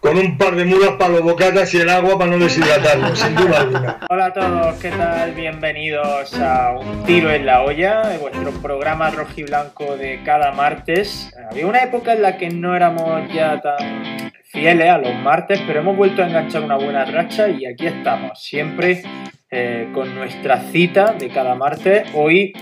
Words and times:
con 0.00 0.16
un 0.16 0.38
par 0.38 0.56
de 0.56 0.64
mulas 0.64 0.92
para 0.98 1.10
los 1.12 1.22
bocatas 1.22 1.72
y 1.74 1.78
el 1.78 1.90
agua 1.90 2.18
para 2.18 2.30
no 2.30 2.38
deshidratarlo, 2.38 3.14
sin 3.14 3.34
duda 3.34 3.60
alguna. 3.60 4.00
Hola 4.08 4.26
a 4.26 4.32
todos, 4.32 4.76
¿qué 4.76 4.90
tal? 4.90 5.34
Bienvenidos 5.34 6.34
a 6.38 6.72
Un 6.72 7.04
Tiro 7.04 7.30
en 7.30 7.44
la 7.44 7.62
Olla, 7.62 8.16
vuestro 8.18 8.50
programa 8.62 9.10
rojiblanco 9.10 9.96
de 9.98 10.22
cada 10.24 10.52
martes. 10.52 11.30
Había 11.50 11.66
una 11.66 11.82
época 11.82 12.14
en 12.14 12.22
la 12.22 12.38
que 12.38 12.48
no 12.48 12.74
éramos 12.74 13.30
ya 13.32 13.60
tan 13.60 14.32
fieles 14.44 14.88
a 14.88 14.98
los 14.98 15.14
martes, 15.16 15.60
pero 15.66 15.80
hemos 15.80 15.96
vuelto 15.96 16.22
a 16.22 16.28
enganchar 16.28 16.62
una 16.62 16.76
buena 16.76 17.04
racha 17.04 17.48
y 17.48 17.66
aquí 17.66 17.86
estamos, 17.86 18.42
siempre 18.42 19.02
eh, 19.50 19.90
con 19.92 20.14
nuestra 20.14 20.60
cita 20.70 21.12
de 21.12 21.28
cada 21.28 21.54
martes. 21.54 22.08
Hoy 22.14 22.54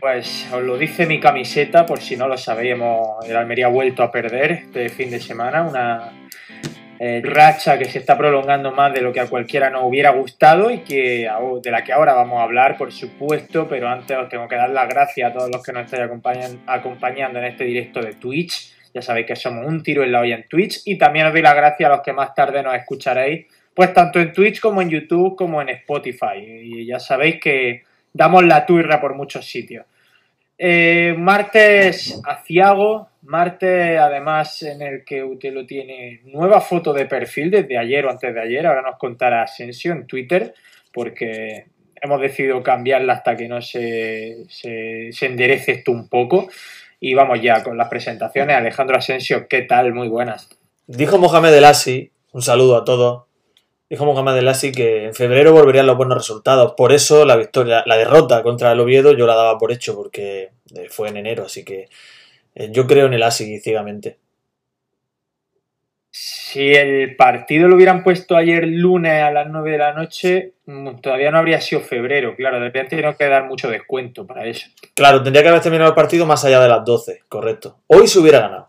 pues 0.00 0.48
os 0.52 0.62
lo 0.62 0.78
dice 0.78 1.06
mi 1.06 1.20
camiseta, 1.20 1.84
por 1.84 2.00
si 2.00 2.16
no 2.16 2.26
lo 2.26 2.38
sabíamos, 2.38 3.24
el 3.28 3.36
Almería 3.36 3.66
ha 3.66 3.70
vuelto 3.70 4.02
a 4.02 4.10
perder 4.10 4.52
este 4.52 4.88
fin 4.88 5.10
de 5.10 5.20
semana, 5.20 5.62
una 5.62 6.12
eh, 6.98 7.20
racha 7.22 7.78
que 7.78 7.84
se 7.84 7.98
está 7.98 8.16
prolongando 8.16 8.72
más 8.72 8.92
de 8.94 9.02
lo 9.02 9.12
que 9.12 9.20
a 9.20 9.26
cualquiera 9.26 9.68
nos 9.68 9.84
hubiera 9.84 10.10
gustado 10.10 10.70
y 10.70 10.78
que 10.78 11.28
de 11.62 11.70
la 11.70 11.84
que 11.84 11.92
ahora 11.92 12.14
vamos 12.14 12.40
a 12.40 12.44
hablar, 12.44 12.76
por 12.78 12.92
supuesto, 12.92 13.68
pero 13.68 13.88
antes 13.88 14.16
os 14.16 14.28
tengo 14.28 14.48
que 14.48 14.56
dar 14.56 14.70
las 14.70 14.88
gracias 14.88 15.30
a 15.30 15.34
todos 15.34 15.50
los 15.50 15.62
que 15.62 15.72
nos 15.72 15.84
estáis 15.84 16.10
acompañando 16.66 17.38
en 17.38 17.44
este 17.44 17.64
directo 17.64 18.00
de 18.00 18.14
Twitch. 18.14 18.74
Ya 18.94 19.02
sabéis 19.02 19.26
que 19.26 19.36
somos 19.36 19.66
un 19.66 19.82
tiro 19.82 20.02
en 20.02 20.12
la 20.12 20.20
olla 20.20 20.34
en 20.34 20.48
Twitch 20.48 20.82
y 20.84 20.98
también 20.98 21.26
os 21.26 21.32
doy 21.32 21.42
las 21.42 21.54
gracias 21.54 21.88
a 21.88 21.92
los 21.92 22.02
que 22.02 22.12
más 22.12 22.34
tarde 22.34 22.62
nos 22.62 22.74
escucharéis, 22.74 23.46
pues 23.72 23.94
tanto 23.94 24.18
en 24.18 24.32
Twitch 24.32 24.60
como 24.60 24.82
en 24.82 24.90
YouTube 24.90 25.36
como 25.36 25.62
en 25.62 25.68
Spotify. 25.68 26.36
Y 26.36 26.86
ya 26.86 26.98
sabéis 26.98 27.38
que 27.40 27.84
damos 28.12 28.44
la 28.44 28.66
turra 28.66 29.00
por 29.00 29.14
muchos 29.14 29.46
sitios. 29.46 29.86
Eh, 30.58 31.14
martes 31.16 32.20
aciago, 32.26 33.08
martes 33.22 33.98
además 33.98 34.62
en 34.62 34.82
el 34.82 35.04
que 35.04 35.24
Utelo 35.24 35.64
tiene 35.64 36.20
nueva 36.24 36.60
foto 36.60 36.92
de 36.92 37.06
perfil 37.06 37.50
desde 37.50 37.78
ayer 37.78 38.04
o 38.04 38.10
antes 38.10 38.34
de 38.34 38.40
ayer, 38.40 38.66
ahora 38.66 38.82
nos 38.82 38.98
contará 38.98 39.42
Asensio 39.42 39.92
en 39.92 40.06
Twitter, 40.06 40.52
porque 40.92 41.64
hemos 42.00 42.20
decidido 42.20 42.62
cambiarla 42.62 43.14
hasta 43.14 43.36
que 43.36 43.48
no 43.48 43.62
se, 43.62 44.44
se, 44.48 45.10
se 45.12 45.26
enderece 45.26 45.72
esto 45.72 45.92
un 45.92 46.08
poco. 46.08 46.48
Y 47.02 47.14
vamos 47.14 47.40
ya 47.40 47.62
con 47.62 47.78
las 47.78 47.88
presentaciones. 47.88 48.54
Alejandro 48.54 48.98
Asensio, 48.98 49.48
¿qué 49.48 49.62
tal? 49.62 49.94
Muy 49.94 50.08
buenas. 50.08 50.50
Dijo 50.86 51.16
Mohamed 51.16 51.54
El 51.54 51.64
Asi, 51.64 52.10
un 52.32 52.42
saludo 52.42 52.76
a 52.76 52.84
todos, 52.84 53.24
dijo 53.90 54.06
Mohamed 54.06 54.36
El 54.36 54.48
Asi 54.48 54.70
que 54.70 55.06
en 55.06 55.14
febrero 55.14 55.52
volverían 55.52 55.86
los 55.86 55.96
buenos 55.96 56.16
resultados. 56.16 56.74
Por 56.76 56.92
eso 56.92 57.24
la 57.24 57.36
victoria, 57.36 57.82
la 57.84 57.96
derrota 57.96 58.42
contra 58.42 58.70
el 58.72 58.80
Oviedo 58.80 59.12
yo 59.12 59.26
la 59.26 59.34
daba 59.34 59.58
por 59.58 59.72
hecho 59.72 59.96
porque 59.96 60.52
eh, 60.74 60.86
fue 60.88 61.08
en 61.08 61.16
enero, 61.16 61.44
así 61.44 61.64
que 61.64 61.88
eh, 62.54 62.68
yo 62.70 62.86
creo 62.86 63.06
en 63.06 63.14
el 63.14 63.22
Asi 63.24 63.58
ciegamente. 63.58 64.18
Si 66.12 66.74
el 66.74 67.14
partido 67.14 67.68
lo 67.68 67.76
hubieran 67.76 68.02
puesto 68.02 68.36
ayer 68.36 68.66
lunes 68.66 69.22
a 69.22 69.30
las 69.30 69.48
9 69.48 69.70
de 69.70 69.78
la 69.78 69.92
noche, 69.92 70.54
mm, 70.66 71.00
todavía 71.00 71.30
no 71.30 71.38
habría 71.38 71.60
sido 71.60 71.80
febrero. 71.80 72.34
Claro, 72.36 72.58
de 72.58 72.64
repente 72.64 72.96
tiene 72.96 73.14
que 73.16 73.26
dar 73.26 73.46
mucho 73.46 73.68
descuento 73.68 74.26
para 74.26 74.44
eso. 74.46 74.68
Claro, 74.94 75.22
tendría 75.22 75.42
que 75.42 75.48
haber 75.48 75.60
terminado 75.60 75.90
el 75.90 75.94
partido 75.94 76.26
más 76.26 76.44
allá 76.44 76.60
de 76.60 76.68
las 76.68 76.84
12, 76.84 77.22
correcto. 77.28 77.78
Hoy 77.86 78.08
se 78.08 78.18
hubiera 78.18 78.40
ganado. 78.40 78.68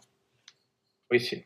Hoy 1.09 1.19
sí. 1.19 1.43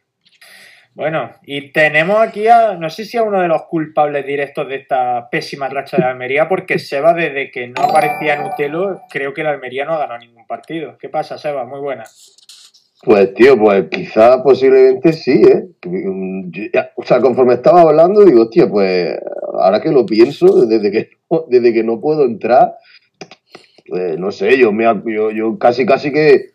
Bueno, 0.96 1.30
y 1.44 1.74
tenemos 1.74 2.22
aquí 2.22 2.48
a, 2.48 2.76
no 2.76 2.90
sé 2.90 3.04
si 3.04 3.18
a 3.18 3.24
uno 3.24 3.42
de 3.42 3.50
los 3.50 3.64
culpables 3.64 4.26
directos 4.26 4.66
de 4.70 4.76
esta 4.76 5.30
pésima 5.30 5.68
racha 5.68 5.98
de 5.98 6.06
Almería, 6.06 6.48
porque 6.48 6.80
Seba, 6.80 7.14
desde 7.14 7.52
que 7.52 7.68
no 7.68 7.84
aparecía 7.84 8.36
en 8.36 8.46
Utelo, 8.46 9.02
creo 9.10 9.34
que 9.34 9.44
la 9.44 9.50
Almería 9.50 9.84
no 9.84 9.96
ha 9.96 10.00
ganado 10.00 10.20
ningún 10.20 10.48
partido. 10.48 10.98
¿Qué 10.98 11.10
pasa, 11.10 11.38
Seba? 11.38 11.66
Muy 11.66 11.82
buena. 11.82 12.06
Pues, 13.04 13.34
tío, 13.34 13.58
pues 13.58 13.90
quizá 13.92 14.42
posiblemente 14.42 15.12
sí, 15.12 15.44
¿eh? 15.44 15.66
O 16.96 17.04
sea, 17.04 17.20
conforme 17.20 17.56
estaba 17.56 17.82
hablando, 17.82 18.24
digo, 18.24 18.44
hostia, 18.44 18.70
pues 18.70 19.20
ahora 19.60 19.82
que 19.82 19.92
lo 19.92 20.06
pienso, 20.06 20.66
desde 20.66 20.92
que, 20.92 21.10
desde 21.50 21.74
que 21.74 21.84
no 21.84 22.00
puedo 22.00 22.24
entrar, 22.24 22.74
pues 23.86 24.18
no 24.18 24.32
sé, 24.32 24.58
yo, 24.58 24.72
me, 24.72 24.86
yo, 25.14 25.30
yo 25.32 25.60
casi, 25.60 25.86
casi 25.86 26.14
que 26.14 26.52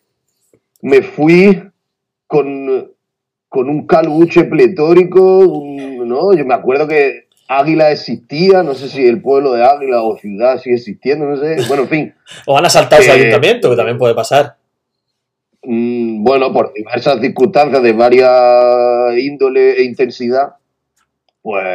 me 0.80 1.02
fui 1.02 1.62
con 2.26 2.89
con 3.50 3.68
un 3.68 3.84
caluche 3.84 4.44
pletórico, 4.44 5.38
un, 5.40 6.08
¿no? 6.08 6.32
Yo 6.32 6.46
me 6.46 6.54
acuerdo 6.54 6.86
que 6.86 7.26
Águila 7.48 7.90
existía, 7.90 8.62
no 8.62 8.74
sé 8.74 8.88
si 8.88 9.04
el 9.04 9.20
pueblo 9.20 9.52
de 9.52 9.64
Águila 9.64 10.02
o 10.02 10.16
ciudad 10.16 10.58
sigue 10.58 10.76
existiendo, 10.76 11.26
no 11.26 11.36
sé. 11.36 11.56
Bueno, 11.66 11.82
en 11.82 11.88
fin. 11.88 12.14
o 12.46 12.56
han 12.56 12.64
asaltado 12.64 13.02
su 13.02 13.10
ayuntamiento, 13.10 13.68
que 13.68 13.76
también 13.76 13.98
puede 13.98 14.14
pasar. 14.14 14.54
Mm, 15.64 16.22
bueno, 16.22 16.52
por 16.52 16.72
diversas 16.72 17.20
circunstancias 17.20 17.82
de 17.82 17.92
varias 17.92 19.18
índole 19.18 19.80
e 19.80 19.82
intensidad, 19.82 20.54
pues 21.42 21.66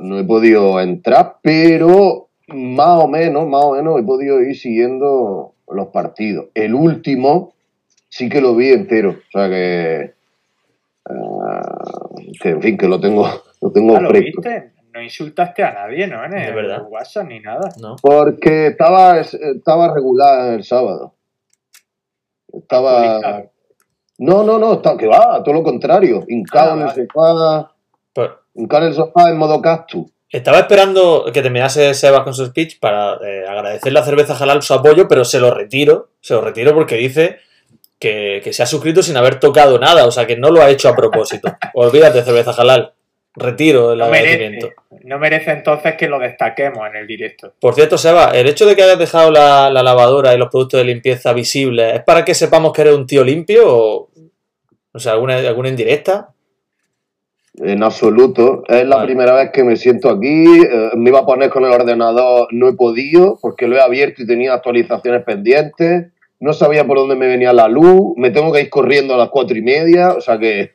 no 0.00 0.18
he 0.18 0.24
podido 0.24 0.80
entrar, 0.80 1.36
pero 1.42 2.28
más 2.48 3.04
o 3.04 3.06
menos, 3.06 3.46
más 3.46 3.64
o 3.64 3.74
menos 3.76 4.00
he 4.00 4.02
podido 4.02 4.42
ir 4.42 4.56
siguiendo 4.56 5.54
los 5.70 5.86
partidos. 5.88 6.46
El 6.54 6.74
último 6.74 7.54
sí 8.08 8.28
que 8.28 8.40
lo 8.40 8.56
vi 8.56 8.72
entero, 8.72 9.10
o 9.10 9.30
sea 9.30 9.48
que 9.48 10.18
Uh, 11.12 12.32
que 12.40 12.50
en 12.50 12.62
fin, 12.62 12.78
que 12.78 12.86
lo 12.86 13.00
tengo, 13.00 13.26
lo 13.60 13.72
tengo 13.72 13.96
ah, 13.96 14.00
¿lo 14.00 14.10
viste? 14.12 14.72
No 14.92 15.02
insultaste 15.02 15.62
a 15.62 15.72
nadie, 15.72 16.06
¿no? 16.06 16.24
En 16.24 16.36
el, 16.36 16.54
verdad? 16.54 16.82
WhatsApp 16.88 17.26
ni 17.26 17.40
nada. 17.40 17.68
No. 17.80 17.96
Porque 18.02 18.68
estaba, 18.68 19.18
estaba 19.20 19.94
regular 19.94 20.54
el 20.54 20.64
sábado. 20.64 21.14
Estaba. 22.52 23.44
No, 24.18 24.42
no, 24.42 24.58
no, 24.58 24.74
está, 24.74 24.96
que 24.96 25.06
va, 25.06 25.42
todo 25.42 25.54
lo 25.54 25.62
contrario. 25.62 26.24
Hincado 26.28 26.72
Ah, 26.72 26.74
en 26.74 26.82
el 26.82 27.08
sofá. 27.08 27.72
Hincado 28.54 28.82
en 28.82 28.88
el 28.88 28.94
sofá 28.94 29.30
en 29.30 29.38
modo 29.38 29.62
cactus. 29.62 30.10
estaba 30.28 30.58
esperando 30.58 31.24
que 31.32 31.40
terminase 31.42 31.94
Sebas 31.94 32.22
con 32.22 32.34
su 32.34 32.46
speech 32.46 32.80
para 32.80 33.14
eh, 33.24 33.44
agradecerle 33.48 34.00
a 34.00 34.04
Cerveza 34.04 34.36
Halal 34.36 34.62
su 34.62 34.74
apoyo, 34.74 35.06
pero 35.08 35.24
se 35.24 35.38
lo 35.40 35.54
retiro. 35.54 36.10
Se 36.20 36.34
lo 36.34 36.40
retiro 36.40 36.74
porque 36.74 36.96
dice 36.96 37.38
que, 38.00 38.40
que 38.42 38.52
se 38.52 38.62
ha 38.64 38.66
suscrito 38.66 39.02
sin 39.02 39.16
haber 39.16 39.38
tocado 39.38 39.78
nada, 39.78 40.06
o 40.06 40.10
sea 40.10 40.26
que 40.26 40.36
no 40.36 40.50
lo 40.50 40.60
ha 40.62 40.70
hecho 40.70 40.88
a 40.88 40.96
propósito. 40.96 41.54
Olvídate, 41.74 42.22
Cerveza 42.22 42.50
Halal. 42.52 42.92
Retiro 43.36 43.92
el 43.92 43.98
No 44.00 44.06
agradecimiento. 44.06 44.70
merece, 44.90 45.06
no 45.06 45.18
merece 45.20 45.50
entonces 45.52 45.94
que 45.94 46.08
lo 46.08 46.18
destaquemos 46.18 46.84
en 46.88 46.96
el 46.96 47.06
directo. 47.06 47.52
Por 47.60 47.74
cierto, 47.76 47.96
Seba, 47.96 48.32
el 48.34 48.48
hecho 48.48 48.66
de 48.66 48.74
que 48.74 48.82
hayas 48.82 48.98
dejado 48.98 49.30
la, 49.30 49.70
la 49.70 49.84
lavadora 49.84 50.34
y 50.34 50.38
los 50.38 50.48
productos 50.48 50.80
de 50.80 50.84
limpieza 50.86 51.32
visibles, 51.32 51.94
¿es 51.94 52.02
para 52.02 52.24
que 52.24 52.34
sepamos 52.34 52.72
que 52.72 52.80
eres 52.82 52.94
un 52.94 53.06
tío 53.06 53.22
limpio 53.22 53.62
o, 53.68 54.10
o 54.92 54.98
sea, 54.98 55.12
alguna, 55.12 55.36
alguna 55.36 55.68
indirecta? 55.68 56.30
En 57.58 57.82
absoluto. 57.82 58.62
Es 58.66 58.86
la 58.86 58.96
Vale. 58.96 59.06
primera 59.06 59.34
vez 59.34 59.50
que 59.52 59.62
me 59.62 59.76
siento 59.76 60.08
aquí. 60.10 60.44
eh, 60.64 60.90
me 60.96 61.10
iba 61.10 61.20
a 61.20 61.26
poner 61.26 61.50
con 61.50 61.64
el 61.64 61.70
ordenador, 61.72 62.48
no 62.52 62.68
he 62.68 62.72
podido 62.74 63.38
porque 63.40 63.68
lo 63.68 63.76
he 63.76 63.80
abierto 63.80 64.22
y 64.22 64.26
tenía 64.26 64.54
actualizaciones 64.54 65.22
pendientes. 65.24 66.06
No 66.40 66.52
sabía 66.52 66.86
por 66.86 66.98
dónde 66.98 67.16
me 67.16 67.26
venía 67.26 67.52
la 67.52 67.68
luz. 67.68 68.14
Me 68.16 68.30
tengo 68.30 68.52
que 68.52 68.62
ir 68.62 68.70
corriendo 68.70 69.14
a 69.14 69.18
las 69.18 69.28
cuatro 69.28 69.56
y 69.56 69.62
media. 69.62 70.12
O 70.14 70.20
sea 70.20 70.38
que 70.38 70.70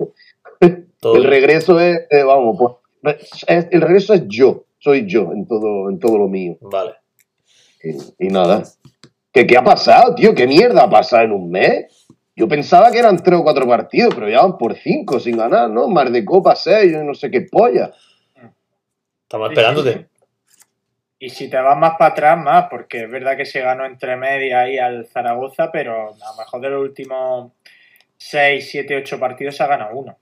Todo 1.00 1.16
el 1.18 1.24
regreso 1.26 1.80
es, 1.80 2.00
eh, 2.10 2.24
vamos, 2.24 2.58
pues, 3.02 3.16
es- 3.48 3.68
el 3.72 3.82
regreso 3.82 4.14
es 4.14 4.24
yo. 4.28 4.64
Soy 4.80 5.06
yo 5.08 5.32
en 5.34 5.48
todo, 5.48 5.90
en 5.90 6.00
todo 6.00 6.18
lo 6.18 6.28
mío. 6.28 6.58
Vale. 6.62 6.94
Y, 7.84 8.26
y 8.28 8.30
nada. 8.30 8.64
¿Qué, 9.32 9.46
¿Qué 9.46 9.58
ha 9.58 9.64
pasado, 9.64 10.16
tío? 10.16 10.34
¿Qué 10.34 10.48
mierda 10.48 10.84
ha 10.84 10.90
pasado 10.90 11.24
en 11.24 11.32
un 11.32 11.50
mes? 11.52 12.06
Yo 12.36 12.48
pensaba 12.48 12.92
que 12.92 13.00
eran 13.00 13.18
tres 13.22 13.40
o 13.40 13.44
cuatro 13.44 13.68
partidos, 13.68 14.14
pero 14.14 14.30
ya 14.30 14.42
van 14.42 14.58
por 14.58 14.76
cinco 14.76 15.20
sin 15.20 15.38
ganar, 15.38 15.70
¿no? 15.70 15.88
Mar 15.88 16.12
de 16.12 16.24
Copa 16.26 16.56
seis, 16.56 16.92
yo 16.92 17.04
no 17.04 17.14
sé 17.14 17.32
qué 17.32 17.42
polla. 17.42 17.92
Estamos 19.24 19.50
Sí, 19.50 19.54
esperándote. 19.54 20.08
Y 21.18 21.30
si 21.30 21.50
te 21.50 21.58
vas 21.58 21.78
más 21.78 21.94
para 21.98 22.12
atrás, 22.12 22.38
más, 22.38 22.68
porque 22.70 23.04
es 23.04 23.10
verdad 23.10 23.38
que 23.38 23.46
se 23.46 23.62
ganó 23.62 23.86
entre 23.86 24.18
media 24.18 24.62
ahí 24.62 24.78
al 24.78 25.08
Zaragoza, 25.08 25.72
pero 25.72 26.14
a 26.14 26.32
lo 26.32 26.36
mejor 26.38 26.62
de 26.62 26.70
los 26.70 26.82
últimos 26.82 27.54
6, 28.18 28.70
7, 28.70 28.98
8 28.98 29.20
partidos 29.20 29.56
se 29.56 29.64
ha 29.64 29.68
ganado 29.68 29.96
uno. 29.96 30.18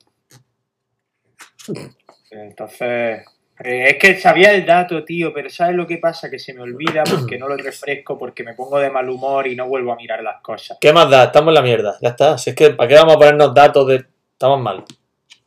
Entonces, 2.32 3.26
eh, 3.64 3.90
es 3.90 3.98
que 3.98 4.20
sabía 4.20 4.54
el 4.54 4.66
dato, 4.66 5.04
tío, 5.04 5.34
pero 5.34 5.50
¿sabes 5.50 5.76
lo 5.76 5.86
que 5.86 5.98
pasa? 5.98 6.30
Que 6.30 6.40
se 6.40 6.54
me 6.54 6.62
olvida 6.62 7.04
porque 7.10 7.38
no 7.38 7.48
lo 7.48 7.56
refresco, 7.56 8.18
porque 8.18 8.44
me 8.44 8.54
pongo 8.54 8.80
de 8.80 8.90
mal 8.90 9.10
humor 9.10 9.48
y 9.48 9.56
no 9.56 9.68
vuelvo 9.68 9.94
a 9.94 9.96
mirar 9.96 10.24
las 10.24 10.42
cosas. 10.42 10.78
¿Qué 10.82 10.92
más 10.92 11.10
da? 11.10 11.26
Estamos 11.26 11.50
en 11.50 11.54
la 11.56 11.62
mierda. 11.62 11.98
Ya 12.02 12.10
está. 12.10 12.38
Si 12.38 12.52
es 12.52 12.56
que, 12.56 12.72
¿para 12.72 12.88
qué 12.88 12.96
vamos 12.96 13.16
a 13.16 13.20
ponernos 13.20 13.54
datos 13.54 13.88
de. 13.88 14.06
Estamos 14.32 14.60
mal. 14.60 14.84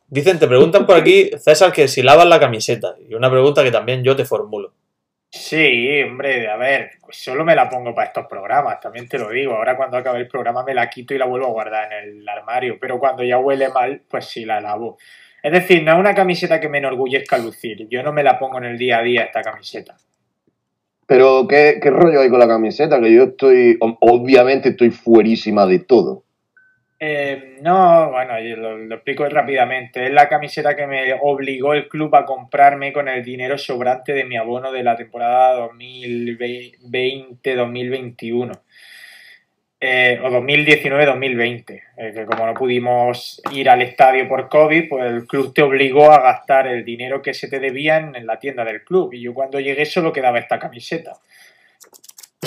Dicen, 0.07 0.39
te 0.39 0.47
preguntan 0.47 0.85
por 0.85 0.97
aquí, 0.97 1.31
César, 1.37 1.73
que 1.73 1.87
si 1.87 2.01
lavas 2.01 2.25
la 2.25 2.39
camiseta. 2.39 2.95
Y 3.07 3.13
una 3.13 3.29
pregunta 3.29 3.63
que 3.63 3.71
también 3.71 4.03
yo 4.03 4.15
te 4.15 4.23
formulo. 4.23 4.73
Sí, 5.29 6.01
hombre, 6.03 6.47
a 6.47 6.55
ver, 6.55 6.91
pues 7.01 7.17
solo 7.17 7.43
me 7.43 7.55
la 7.55 7.69
pongo 7.69 7.93
para 7.93 8.07
estos 8.07 8.25
programas, 8.27 8.79
también 8.79 9.07
te 9.07 9.19
lo 9.19 9.29
digo. 9.29 9.53
Ahora 9.53 9.75
cuando 9.75 9.97
acabe 9.97 10.19
el 10.19 10.27
programa 10.27 10.63
me 10.63 10.73
la 10.73 10.89
quito 10.89 11.13
y 11.13 11.17
la 11.17 11.25
vuelvo 11.25 11.47
a 11.47 11.51
guardar 11.51 11.91
en 11.91 12.19
el 12.19 12.29
armario, 12.29 12.77
pero 12.79 12.97
cuando 12.97 13.23
ya 13.23 13.37
huele 13.37 13.69
mal, 13.69 14.01
pues 14.09 14.25
sí 14.25 14.45
la 14.45 14.61
lavo. 14.61 14.97
Es 15.43 15.51
decir, 15.51 15.83
no 15.83 15.93
es 15.93 15.99
una 15.99 16.15
camiseta 16.15 16.59
que 16.59 16.69
me 16.69 16.79
enorgullezca 16.79 17.37
lucir. 17.37 17.87
Yo 17.89 18.03
no 18.03 18.11
me 18.11 18.23
la 18.23 18.39
pongo 18.39 18.57
en 18.57 18.65
el 18.65 18.77
día 18.77 18.99
a 18.99 19.03
día 19.03 19.23
esta 19.23 19.41
camiseta. 19.41 19.95
Pero, 21.05 21.47
¿qué, 21.47 21.79
qué 21.81 21.89
rollo 21.89 22.19
hay 22.19 22.29
con 22.29 22.39
la 22.39 22.47
camiseta? 22.47 22.99
Que 22.99 23.13
yo 23.13 23.23
estoy, 23.23 23.77
obviamente 23.79 24.69
estoy 24.69 24.91
fuerísima 24.91 25.65
de 25.65 25.79
todo. 25.79 26.23
Eh, 26.99 27.57
no, 27.61 28.09
bueno, 28.11 28.39
lo, 28.39 28.95
explico 28.95 29.27
rápidamente. 29.29 30.07
Es 30.07 30.11
la 30.11 30.27
camiseta 30.27 30.75
que 30.75 30.87
me 30.87 31.13
obligó 31.21 31.73
el 31.73 31.87
club 31.87 32.15
a 32.15 32.25
comprarme 32.25 32.91
con 32.91 33.07
el 33.07 33.23
dinero 33.23 33.55
sobrante 33.57 34.13
de 34.13 34.25
mi 34.25 34.35
abono 34.35 34.71
de 34.71 34.83
la 34.83 34.95
temporada 34.95 35.59
2020-2021. 35.69 38.59
Eh, 39.79 40.19
o 40.23 40.29
2019-2020. 40.29 41.81
Eh, 41.97 42.11
que 42.13 42.25
como 42.25 42.47
no 42.47 42.55
pudimos 42.55 43.41
ir 43.51 43.69
al 43.69 43.83
estadio 43.83 44.27
por 44.27 44.49
COVID, 44.49 44.89
pues 44.89 45.05
el 45.05 45.27
club 45.27 45.53
te 45.53 45.61
obligó 45.61 46.11
a 46.11 46.21
gastar 46.21 46.65
el 46.67 46.83
dinero 46.83 47.21
que 47.21 47.35
se 47.35 47.47
te 47.47 47.59
debía 47.59 47.97
en, 47.97 48.15
en 48.15 48.25
la 48.25 48.39
tienda 48.39 48.65
del 48.65 48.83
club. 48.83 49.13
Y 49.13 49.21
yo 49.21 49.35
cuando 49.35 49.59
llegué 49.59 49.85
solo 49.85 50.11
quedaba 50.11 50.39
esta 50.39 50.57
camiseta. 50.57 51.13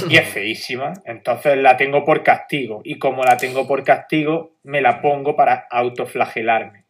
Y 0.09 0.17
es 0.17 0.29
feísima, 0.29 0.95
entonces 1.05 1.57
la 1.59 1.77
tengo 1.77 2.05
por 2.05 2.23
castigo. 2.23 2.81
Y 2.85 2.99
como 2.99 3.25
la 3.25 3.37
tengo 3.37 3.67
por 3.67 3.83
castigo, 3.83 4.53
me 4.63 4.81
la 4.81 5.03
pongo 5.03 5.35
para 5.35 5.67
autoflagelarme. 5.71 6.85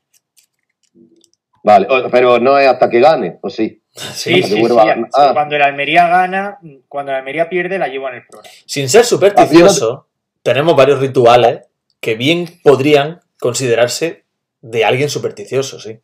Vale, 1.63 1.87
pero 2.11 2.39
no 2.39 2.59
es 2.59 2.69
hasta 2.69 2.89
que 2.89 3.01
gane, 3.01 3.39
¿o 3.43 3.51
sí? 3.51 3.83
Sí, 3.91 4.43
sí, 4.43 4.63
a. 4.65 5.09
Ah. 5.15 5.31
Cuando 5.35 5.57
el 5.57 5.63
Almería 5.63 6.09
gana, 6.09 6.59
cuando 6.89 7.13
el 7.13 7.19
Almería 7.19 7.49
pierde, 7.49 7.79
la 7.79 7.89
llevo 7.89 8.09
en 8.09 8.17
el 8.17 8.27
programa. 8.27 8.55
Sin 8.65 8.89
ser 8.89 9.05
supersticioso, 9.05 10.07
tenemos 10.43 10.77
varios 10.77 11.01
rituales 11.01 11.61
que 12.01 12.15
bien 12.15 12.47
podrían 12.63 13.21
considerarse 13.39 14.25
de 14.63 14.85
alguien 14.85 15.09
supersticioso, 15.09 15.81
sí. 15.81 15.99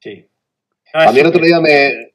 Sí. 0.00 0.26
No, 0.94 1.00
A 1.00 1.12
mí 1.12 1.20
el 1.20 1.26
otro 1.26 1.42
día 1.42 1.60
me, 1.60 2.09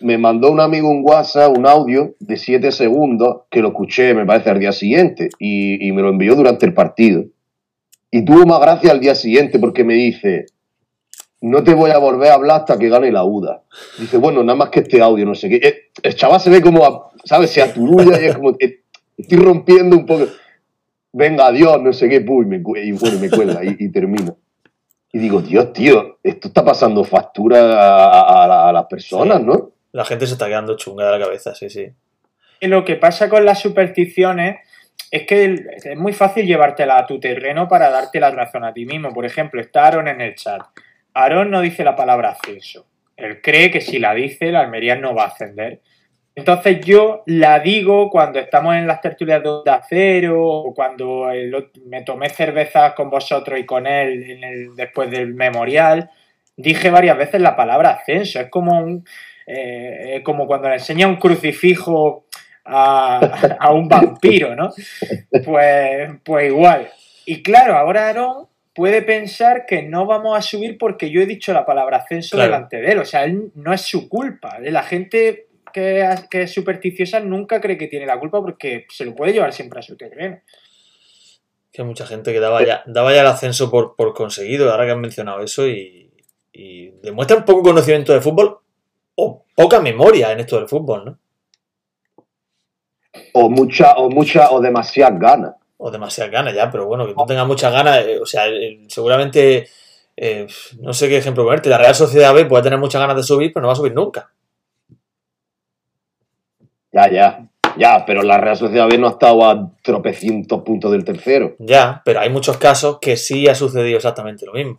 me 0.00 0.18
mandó 0.18 0.50
un 0.50 0.60
amigo 0.60 0.88
un 0.90 1.02
WhatsApp, 1.04 1.56
un 1.56 1.66
audio 1.66 2.14
de 2.20 2.36
7 2.36 2.70
segundos, 2.72 3.42
que 3.50 3.60
lo 3.60 3.68
escuché, 3.68 4.14
me 4.14 4.26
parece, 4.26 4.50
al 4.50 4.58
día 4.60 4.72
siguiente, 4.72 5.28
y, 5.38 5.86
y 5.86 5.92
me 5.92 6.02
lo 6.02 6.10
envió 6.10 6.34
durante 6.34 6.66
el 6.66 6.74
partido. 6.74 7.24
Y 8.10 8.24
tuvo 8.24 8.44
más 8.46 8.60
gracia 8.60 8.92
al 8.92 9.00
día 9.00 9.14
siguiente 9.14 9.58
porque 9.58 9.84
me 9.84 9.94
dice, 9.94 10.46
no 11.40 11.62
te 11.64 11.74
voy 11.74 11.90
a 11.90 11.98
volver 11.98 12.30
a 12.30 12.34
hablar 12.34 12.60
hasta 12.60 12.78
que 12.78 12.88
gane 12.88 13.10
la 13.12 13.24
UDA. 13.24 13.62
Dice, 13.98 14.16
bueno, 14.18 14.42
nada 14.42 14.56
más 14.56 14.70
que 14.70 14.80
este 14.80 15.00
audio, 15.02 15.24
no 15.26 15.34
sé 15.34 15.48
qué. 15.48 15.56
Eh, 15.56 15.74
El 16.02 16.14
chaval 16.14 16.40
se 16.40 16.50
ve 16.50 16.60
como, 16.60 17.10
¿sabes? 17.24 17.50
Se 17.50 17.62
aturulla 17.62 18.20
y 18.20 18.26
es 18.26 18.34
como, 18.36 18.50
eh, 18.58 18.80
estoy 19.16 19.38
rompiendo 19.38 19.96
un 19.96 20.06
poco. 20.06 20.26
Venga, 21.12 21.46
adiós, 21.46 21.80
no 21.82 21.92
sé 21.92 22.08
qué, 22.08 22.20
puy, 22.20 22.44
me, 22.46 22.56
y 22.56 22.92
bueno, 22.92 23.18
me 23.18 23.30
cuelga 23.30 23.64
y, 23.64 23.76
y 23.78 23.88
termina. 23.90 24.34
Y 25.12 25.18
digo, 25.18 25.40
Dios, 25.40 25.72
tío, 25.72 26.18
esto 26.22 26.48
está 26.48 26.64
pasando 26.64 27.02
factura 27.04 27.58
a, 27.80 28.20
a- 28.20 28.68
a 28.68 28.72
las 28.72 28.84
personas, 28.86 29.38
Sí. 29.38 29.44
¿no? 29.44 29.70
La 29.96 30.04
gente 30.04 30.26
se 30.26 30.34
está 30.34 30.46
quedando 30.46 30.76
chunga 30.76 31.06
de 31.06 31.18
la 31.18 31.24
cabeza, 31.24 31.54
sí, 31.54 31.70
sí. 31.70 31.90
Lo 32.60 32.84
que 32.84 32.96
pasa 32.96 33.30
con 33.30 33.46
las 33.46 33.60
supersticiones 33.62 34.58
es 35.10 35.26
que 35.26 35.54
es 35.82 35.96
muy 35.96 36.12
fácil 36.12 36.44
llevártela 36.44 36.98
a 36.98 37.06
tu 37.06 37.18
terreno 37.18 37.66
para 37.66 37.88
darte 37.88 38.20
la 38.20 38.30
razón 38.30 38.62
a 38.64 38.74
ti 38.74 38.84
mismo. 38.84 39.14
Por 39.14 39.24
ejemplo, 39.24 39.58
está 39.58 39.86
Aaron 39.86 40.08
en 40.08 40.20
el 40.20 40.34
chat. 40.34 40.60
Aaron 41.14 41.50
no 41.50 41.62
dice 41.62 41.82
la 41.82 41.96
palabra 41.96 42.32
ascenso. 42.32 42.84
Él 43.16 43.40
cree 43.40 43.70
que 43.70 43.80
si 43.80 43.98
la 43.98 44.12
dice, 44.12 44.52
la 44.52 44.60
Almería 44.60 44.96
no 44.96 45.14
va 45.14 45.24
a 45.24 45.28
ascender. 45.28 45.80
Entonces 46.34 46.84
yo 46.84 47.22
la 47.24 47.60
digo 47.60 48.10
cuando 48.10 48.38
estamos 48.38 48.76
en 48.76 48.86
las 48.86 49.00
tertulias 49.00 49.42
de 49.42 49.48
Onda 49.48 49.80
Cero 49.88 50.44
o 50.44 50.74
cuando 50.74 51.30
me 51.86 52.02
tomé 52.02 52.28
cervezas 52.28 52.92
con 52.92 53.08
vosotros 53.08 53.58
y 53.58 53.64
con 53.64 53.86
él 53.86 54.72
después 54.76 55.10
del 55.10 55.32
memorial. 55.32 56.10
Dije 56.54 56.90
varias 56.90 57.16
veces 57.16 57.40
la 57.40 57.56
palabra 57.56 57.92
ascenso. 57.92 58.40
Es 58.40 58.50
como 58.50 58.78
un, 58.78 59.06
eh, 59.46 60.20
como 60.24 60.46
cuando 60.46 60.68
le 60.68 60.74
enseña 60.74 61.06
un 61.06 61.16
crucifijo 61.16 62.26
a, 62.64 63.56
a 63.60 63.72
un 63.72 63.88
vampiro, 63.88 64.54
¿no? 64.56 64.72
Pues, 65.44 66.10
pues 66.24 66.46
igual. 66.48 66.88
Y 67.24 67.42
claro, 67.42 67.76
ahora 67.76 68.08
Aaron 68.08 68.48
puede 68.74 69.02
pensar 69.02 69.64
que 69.66 69.82
no 69.82 70.04
vamos 70.06 70.36
a 70.36 70.42
subir 70.42 70.76
porque 70.78 71.10
yo 71.10 71.20
he 71.20 71.26
dicho 71.26 71.52
la 71.52 71.64
palabra 71.64 71.98
ascenso 71.98 72.36
Claro. 72.36 72.52
delante 72.52 72.76
de 72.78 72.92
él. 72.92 72.98
O 72.98 73.04
sea, 73.04 73.24
él 73.24 73.50
no 73.54 73.72
es 73.72 73.80
su 73.82 74.08
culpa. 74.08 74.58
La 74.60 74.82
gente 74.82 75.46
que, 75.72 76.08
que 76.30 76.42
es 76.42 76.52
supersticiosa 76.52 77.20
nunca 77.20 77.60
cree 77.60 77.78
que 77.78 77.88
tiene 77.88 78.06
la 78.06 78.18
culpa 78.18 78.40
porque 78.40 78.86
se 78.90 79.04
lo 79.04 79.14
puede 79.14 79.32
llevar 79.32 79.52
siempre 79.52 79.78
a 79.78 79.82
su 79.82 79.96
terreno. 79.96 80.40
Que 81.72 81.82
mucha 81.84 82.06
gente 82.06 82.32
que 82.32 82.40
daba 82.40 82.64
ya, 82.64 82.82
daba 82.86 83.12
ya 83.14 83.20
el 83.20 83.26
ascenso 83.26 83.70
por, 83.70 83.96
por 83.96 84.14
conseguido, 84.14 84.70
ahora 84.70 84.86
que 84.86 84.92
han 84.92 85.00
mencionado 85.00 85.42
eso, 85.42 85.66
y, 85.68 86.10
y 86.52 86.90
demuestran 87.02 87.44
poco 87.44 87.62
conocimiento 87.62 88.12
de 88.14 88.20
fútbol 88.20 88.58
o 89.16 89.44
poca 89.54 89.80
memoria 89.80 90.32
en 90.32 90.40
esto 90.40 90.56
del 90.56 90.68
fútbol, 90.68 91.04
¿no? 91.04 91.18
O 93.32 93.48
mucha, 93.50 93.94
o 93.94 94.08
mucha, 94.10 94.50
o 94.50 94.60
demasiadas 94.60 95.18
ganas. 95.18 95.54
O 95.78 95.90
demasiadas 95.90 96.32
ganas 96.32 96.54
ya, 96.54 96.70
pero 96.70 96.86
bueno, 96.86 97.06
que 97.06 97.14
tú 97.14 97.24
tengas 97.26 97.46
muchas 97.46 97.72
ganas, 97.72 98.06
eh, 98.06 98.18
o 98.20 98.26
sea, 98.26 98.46
eh, 98.48 98.84
seguramente, 98.88 99.68
eh, 100.16 100.46
no 100.80 100.92
sé 100.92 101.08
qué 101.08 101.18
ejemplo 101.18 101.44
ponerte, 101.44 101.68
la 101.68 101.78
Real 101.78 101.94
Sociedad 101.94 102.32
B 102.34 102.46
puede 102.46 102.62
tener 102.64 102.78
muchas 102.78 103.00
ganas 103.00 103.16
de 103.16 103.22
subir, 103.22 103.52
pero 103.52 103.62
no 103.62 103.68
va 103.68 103.72
a 103.72 103.76
subir 103.76 103.94
nunca. 103.94 104.30
Ya, 106.92 107.10
ya, 107.10 107.48
ya, 107.76 108.04
pero 108.06 108.22
la 108.22 108.38
Real 108.38 108.56
Sociedad 108.56 108.88
B 108.88 108.96
no 108.96 109.08
ha 109.08 109.10
estado 109.10 109.44
a 109.44 109.70
tropecientos 109.82 110.62
puntos 110.62 110.92
del 110.92 111.04
tercero. 111.04 111.56
Ya, 111.58 112.00
pero 112.04 112.20
hay 112.20 112.30
muchos 112.30 112.56
casos 112.56 112.98
que 113.00 113.16
sí 113.18 113.46
ha 113.48 113.54
sucedido 113.54 113.96
exactamente 113.96 114.46
lo 114.46 114.52
mismo. 114.54 114.78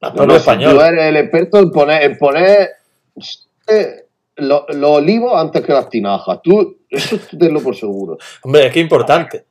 Al 0.00 0.14
No, 0.14 0.26
no, 0.26 0.32
si 0.34 0.38
español. 0.38 0.74
tú 0.74 0.80
eres 0.80 1.04
el 1.04 1.16
experto 1.16 1.58
en 1.58 1.70
poner, 1.70 2.02
en 2.02 2.18
poner 2.18 2.70
eh, 3.68 4.04
lo- 4.36 4.66
los 4.68 4.90
olivos 4.90 5.32
antes 5.40 5.62
que 5.62 5.72
las 5.72 5.88
tinajas. 5.88 6.40
Tú, 6.42 6.80
eso 6.90 7.18
tú 7.18 7.38
tenlo 7.38 7.60
por 7.60 7.74
seguro. 7.76 8.18
Hombre, 8.42 8.66
es 8.66 8.72
que 8.72 8.80
importante. 8.80 9.44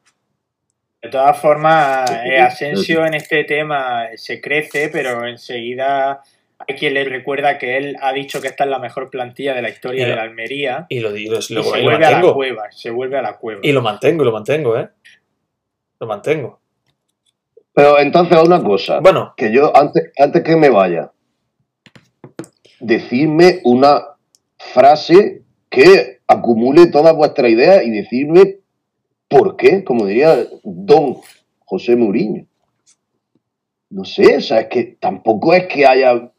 De 1.01 1.09
todas 1.09 1.39
formas, 1.39 2.09
eh, 2.25 2.39
Asensio 2.39 3.06
en 3.06 3.13
este 3.13 3.44
tema 3.44 4.06
se 4.15 4.41
crece, 4.41 4.89
pero 4.89 5.27
enseguida 5.27 6.21
hay 6.67 6.75
quien 6.75 6.95
le 6.95 7.03
recuerda 7.03 7.57
que 7.59 7.77
él 7.77 7.95
ha 8.01 8.12
dicho 8.12 8.41
que 8.41 8.47
esta 8.47 8.63
es 8.63 8.69
la 8.71 8.79
mejor 8.79 9.09
plantilla 9.12 9.53
de 9.53 9.62
la 9.62 9.69
historia 9.69 10.06
lo- 10.06 10.09
de 10.12 10.15
la 10.15 10.21
Almería. 10.23 10.85
Y 10.89 11.00
lo 11.01 11.12
digo, 11.12 11.33
Y 11.33 11.35
lo, 11.35 11.41
se 11.41 11.53
y 11.53 11.56
lo 11.57 11.63
vuelve 11.63 12.06
a 12.06 12.12
la 12.21 12.33
cueva, 12.33 12.71
se 12.71 12.89
vuelve 12.89 13.17
a 13.17 13.21
la 13.21 13.38
cueva. 13.38 13.59
Y 13.63 13.71
lo 13.71 13.81
mantengo, 13.81 14.23
y 14.23 14.25
lo 14.25 14.31
mantengo, 14.31 14.77
¿eh? 14.79 14.89
Lo 16.00 16.07
mantengo. 16.07 16.59
Pero 17.73 18.00
entonces, 18.00 18.38
una 18.41 18.63
cosa. 18.63 19.00
Bueno, 19.00 19.33
que 19.38 19.51
yo, 19.51 19.75
antes, 19.75 20.12
antes 20.17 20.43
que 20.43 20.55
me 20.55 20.69
vaya, 20.69 21.12
decidme 22.86 23.62
una 23.63 24.04
frase 24.58 25.42
que 25.70 26.20
acumule 26.27 26.88
todas 26.88 27.15
vuestras 27.15 27.51
ideas 27.51 27.84
y 27.86 27.89
decirme 27.89 28.58
por 29.27 29.58
qué, 29.58 29.84
como 29.84 30.06
diría 30.06 30.38
don 30.63 31.18
José 31.65 31.96
Mourinho. 31.96 32.46
No 33.89 34.04
sé, 34.06 34.38
o 34.38 34.42
sea, 34.42 34.62
es 34.62 34.68
que 34.68 34.98
tampoco 35.00 35.54
es 35.54 35.68
que 35.68 35.86
haya 35.86 36.32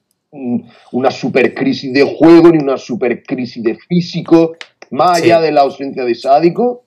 una 0.92 1.10
super 1.10 1.54
crisis 1.54 1.92
de 1.92 2.02
juego 2.02 2.50
ni 2.50 2.58
una 2.58 2.76
super 2.76 3.22
crisis 3.22 3.62
de 3.62 3.76
físico, 3.88 4.56
más 4.90 5.18
Sí. 5.18 5.24
allá 5.24 5.40
de 5.40 5.52
la 5.52 5.62
ausencia 5.62 6.04
de 6.04 6.14
sádico, 6.14 6.84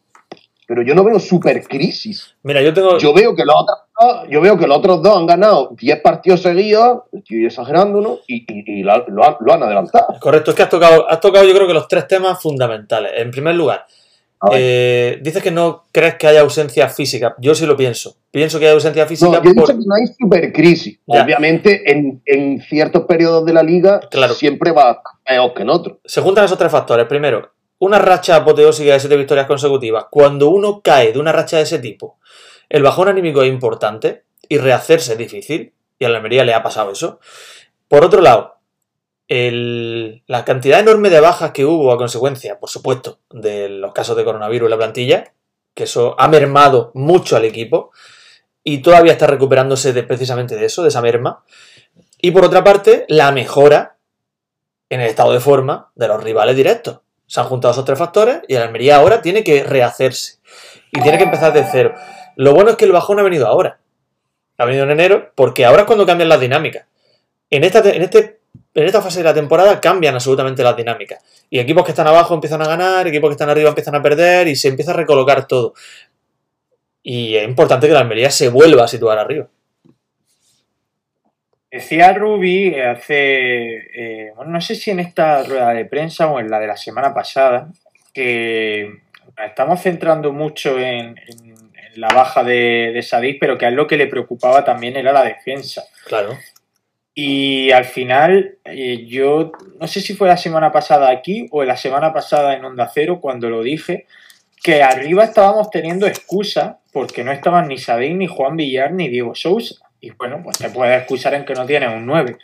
pero 0.67 0.83
yo 0.83 0.93
no 0.95 1.03
veo 1.03 1.19
super 1.19 1.63
crisis. 1.67 2.35
mira, 2.43 2.61
yo 2.61 2.73
tengo. 2.73 2.97
Yo 2.97 3.13
veo 3.13 3.35
que 3.35 3.41
otros 3.43 3.55
dos, 3.67 3.77
yo 4.29 4.41
veo 4.41 4.57
que 4.57 4.67
los 4.67 4.77
otros 4.77 5.01
dos 5.03 5.17
han 5.17 5.25
ganado 5.25 5.69
10 5.79 6.01
partidos 6.01 6.41
seguidos, 6.41 7.01
estoy 7.11 7.45
exagerando, 7.45 8.01
¿no? 8.01 8.19
Y, 8.27 8.37
y- 8.47 8.79
y 8.79 8.83
la- 8.83 9.03
lo, 9.07 9.23
han, 9.25 9.35
lo 9.39 9.53
han 9.53 9.63
adelantado. 9.63 10.07
Correcto, 10.19 10.51
es 10.51 10.57
que 10.57 10.63
has 10.63 10.69
tocado, 10.69 11.09
has 11.09 11.19
tocado 11.19 11.45
yo 11.45 11.53
creo 11.53 11.67
que 11.67 11.73
los 11.73 11.87
tres 11.87 12.07
temas 12.07 12.41
fundamentales. 12.41 13.11
En 13.17 13.31
primer 13.31 13.55
lugar, 13.55 13.85
eh, 14.53 15.19
dices 15.21 15.43
que 15.43 15.51
no 15.51 15.83
crees 15.91 16.15
que 16.15 16.27
haya 16.27 16.41
ausencia 16.41 16.87
física. 16.87 17.35
Yo 17.39 17.53
sí 17.55 17.65
lo 17.65 17.75
pienso. 17.75 18.15
Pienso 18.31 18.57
que 18.57 18.67
hay 18.67 18.73
ausencia 18.73 19.03
No, 19.03 19.09
física 19.09 19.31
yo 19.31 19.37
he 19.51 19.53
por... 19.53 19.67
dicho 19.67 19.79
que 19.79 19.85
no 19.85 19.95
hay 19.95 20.07
supercrisis. 20.17 20.99
Ya. 21.07 21.23
Obviamente, 21.23 21.91
en, 21.91 22.21
en 22.25 22.61
ciertos 22.61 23.03
periodos 23.05 23.45
de 23.45 23.53
la 23.53 23.63
liga 23.63 23.99
Claro. 24.09 24.33
siempre 24.33 24.71
va 24.71 25.01
peor 25.25 25.53
que 25.53 25.63
en 25.63 25.69
otros. 25.69 25.97
Se 26.05 26.21
juntan 26.21 26.45
esos 26.45 26.57
tres 26.57 26.71
factores. 26.71 27.05
Primero, 27.07 27.51
una 27.79 27.99
racha 27.99 28.37
apoteósica 28.37 28.93
de 28.93 28.99
siete 29.01 29.17
victorias 29.17 29.45
consecutivas. 29.47 30.05
Cuando 30.09 30.49
uno 30.49 30.79
cae 30.81 31.11
de 31.11 31.19
una 31.19 31.31
racha 31.33 31.57
de 31.57 31.63
ese 31.63 31.79
tipo, 31.79 32.17
el 32.69 32.83
bajón 32.83 33.09
anímico 33.09 33.41
es 33.41 33.49
importante 33.49 34.23
y 34.47 34.57
rehacerse 34.57 35.13
es 35.13 35.17
difícil. 35.17 35.73
Y 35.97 36.05
a 36.05 36.09
la 36.09 36.17
Almería 36.17 36.45
le 36.45 36.53
ha 36.53 36.63
pasado 36.63 36.91
eso. 36.91 37.19
Por 37.87 38.05
otro 38.05 38.21
lado, 38.21 38.59
la 39.27 40.45
cantidad 40.45 40.79
enorme 40.79 41.09
de 41.09 41.19
bajas 41.19 41.51
que 41.51 41.65
hubo 41.65 41.91
a 41.91 41.97
consecuencia, 41.97 42.59
por 42.59 42.69
supuesto, 42.69 43.19
de 43.29 43.69
los 43.69 43.93
casos 43.93 44.15
de 44.15 44.23
coronavirus 44.23 44.67
en 44.67 44.71
la 44.71 44.77
plantilla, 44.77 45.33
que 45.73 45.83
eso 45.83 46.15
ha 46.17 46.27
mermado 46.27 46.91
mucho 46.93 47.35
al 47.35 47.45
equipo 47.45 47.91
y 48.63 48.81
todavía 48.81 49.11
está 49.11 49.27
recuperándose 49.27 49.93
de, 49.93 50.03
precisamente 50.03 50.55
de 50.55 50.65
eso, 50.65 50.83
de 50.83 50.89
esa 50.89 51.01
merma. 51.01 51.43
Y 52.21 52.31
por 52.31 52.43
otra 52.43 52.63
parte, 52.63 53.05
la 53.07 53.31
mejora 53.31 53.97
en 54.89 55.01
el 55.01 55.07
estado 55.07 55.31
de 55.31 55.39
forma 55.39 55.91
de 55.95 56.07
los 56.07 56.23
rivales 56.23 56.55
directos. 56.55 57.01
Se 57.27 57.39
han 57.39 57.45
juntado 57.45 57.71
esos 57.71 57.85
tres 57.85 57.99
factores 57.99 58.41
y 58.47 58.55
el 58.55 58.63
Almería 58.63 58.97
ahora 58.97 59.21
tiene 59.21 59.43
que 59.43 59.63
rehacerse. 59.63 60.39
Y 60.91 61.01
tiene 61.01 61.19
que 61.19 61.25
empezar 61.25 61.53
de 61.53 61.63
cero. 61.71 61.93
Lo 62.39 62.53
bueno 62.53 62.69
es 62.69 62.77
que 62.77 62.85
el 62.85 62.93
bajón 62.93 63.19
ha 63.19 63.23
venido 63.23 63.47
ahora. 63.47 63.79
Ha 64.57 64.63
venido 64.63 64.85
en 64.85 64.91
enero, 64.91 65.33
porque 65.35 65.65
ahora 65.65 65.81
es 65.81 65.85
cuando 65.87 66.05
cambian 66.05 66.29
las 66.29 66.39
dinámicas. 66.39 66.85
En 67.49 67.65
esta, 67.65 67.79
en, 67.79 68.01
este, 68.01 68.39
en 68.75 68.85
esta 68.85 69.01
fase 69.01 69.17
de 69.19 69.25
la 69.25 69.33
temporada 69.33 69.81
cambian 69.81 70.15
absolutamente 70.15 70.63
las 70.63 70.77
dinámicas. 70.77 71.21
Y 71.49 71.59
equipos 71.59 71.83
que 71.83 71.91
están 71.91 72.07
abajo 72.07 72.33
empiezan 72.33 72.61
a 72.61 72.65
ganar, 72.65 73.05
equipos 73.07 73.29
que 73.29 73.33
están 73.33 73.49
arriba 73.49 73.67
empiezan 73.67 73.95
a 73.95 74.01
perder 74.01 74.47
y 74.47 74.55
se 74.55 74.69
empieza 74.69 74.91
a 74.91 74.93
recolocar 74.93 75.47
todo. 75.47 75.73
Y 77.03 77.35
es 77.35 77.43
importante 77.43 77.87
que 77.87 77.93
la 77.93 77.99
Almería 77.99 78.31
se 78.31 78.47
vuelva 78.47 78.85
a 78.85 78.87
situar 78.87 79.19
arriba. 79.19 79.47
Decía 81.69 82.13
Ruby 82.13 82.79
hace, 82.79 83.73
eh, 84.27 84.31
bueno, 84.33 84.51
no 84.51 84.61
sé 84.61 84.75
si 84.75 84.91
en 84.91 85.01
esta 85.01 85.43
rueda 85.43 85.73
de 85.73 85.83
prensa 85.83 86.27
o 86.27 86.39
en 86.39 86.49
la 86.49 86.57
de 86.57 86.67
la 86.67 86.77
semana 86.77 87.13
pasada, 87.13 87.67
que 88.13 89.01
estamos 89.45 89.81
centrando 89.81 90.31
mucho 90.31 90.79
en, 90.79 91.17
en- 91.17 91.58
en 91.93 92.01
la 92.01 92.09
baja 92.09 92.43
de, 92.43 92.91
de 92.93 93.01
Sadik, 93.01 93.39
pero 93.39 93.57
que 93.57 93.65
a 93.65 93.69
él 93.69 93.75
lo 93.75 93.87
que 93.87 93.97
le 93.97 94.07
preocupaba 94.07 94.63
también 94.63 94.95
era 94.97 95.11
la 95.11 95.23
defensa. 95.23 95.83
Claro. 96.05 96.37
Y 97.13 97.71
al 97.71 97.85
final, 97.85 98.57
eh, 98.63 99.05
yo 99.05 99.51
no 99.79 99.87
sé 99.87 99.99
si 99.99 100.13
fue 100.15 100.27
la 100.27 100.37
semana 100.37 100.71
pasada 100.71 101.09
aquí 101.09 101.47
o 101.51 101.63
la 101.63 101.75
semana 101.75 102.13
pasada 102.13 102.55
en 102.55 102.63
Onda 102.63 102.89
Cero 102.93 103.19
cuando 103.19 103.49
lo 103.49 103.61
dije, 103.61 104.05
que 104.63 104.83
arriba 104.83 105.23
estábamos 105.23 105.69
teniendo 105.69 106.07
excusa 106.07 106.79
porque 106.93 107.23
no 107.23 107.31
estaban 107.31 107.67
ni 107.67 107.77
Sadik, 107.77 108.15
ni 108.15 108.27
Juan 108.27 108.55
Villar, 108.55 108.91
ni 108.93 109.09
Diego 109.09 109.35
Sousa. 109.35 109.75
Y 110.01 110.11
bueno, 110.11 110.41
pues 110.43 110.57
te 110.59 110.69
puedes 110.69 110.97
excusar 110.97 111.33
en 111.33 111.45
que 111.45 111.53
no 111.53 111.65
tienes 111.65 111.89
un 111.89 112.05
9. 112.05 112.37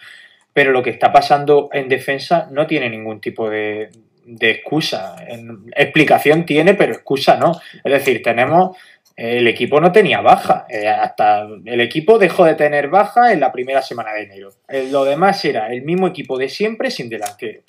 Pero 0.51 0.71
lo 0.71 0.83
que 0.83 0.89
está 0.89 1.11
pasando 1.11 1.69
en 1.71 1.87
defensa 1.87 2.47
no 2.51 2.67
tiene 2.67 2.89
ningún 2.89 3.21
tipo 3.21 3.49
de, 3.49 3.89
de 4.25 4.49
excusa. 4.49 5.15
En- 5.27 5.71
explicación 5.75 6.45
tiene, 6.45 6.73
pero 6.73 6.93
excusa 6.93 7.37
no. 7.37 7.59
Es 7.83 7.91
decir, 7.91 8.21
tenemos 8.21 8.77
el 9.15 9.47
equipo 9.47 9.79
no 9.79 9.91
tenía 9.91 10.21
baja. 10.21 10.65
eh, 10.69 10.87
hasta 10.87 11.47
el 11.65 11.81
equipo 11.81 12.19
dejó 12.19 12.45
de 12.45 12.55
tener 12.55 12.89
baja 12.89 13.31
en 13.31 13.39
la 13.39 13.51
primera 13.51 13.81
semana 13.81 14.13
de 14.13 14.23
enero. 14.23 14.49
Eh, 14.67 14.89
lo 14.91 15.05
demás 15.05 15.43
era 15.45 15.71
el 15.71 15.83
mismo 15.83 16.07
equipo 16.07 16.37
de 16.37 16.49
siempre 16.49 16.91
sin 16.91 17.09
delantero. 17.09 17.61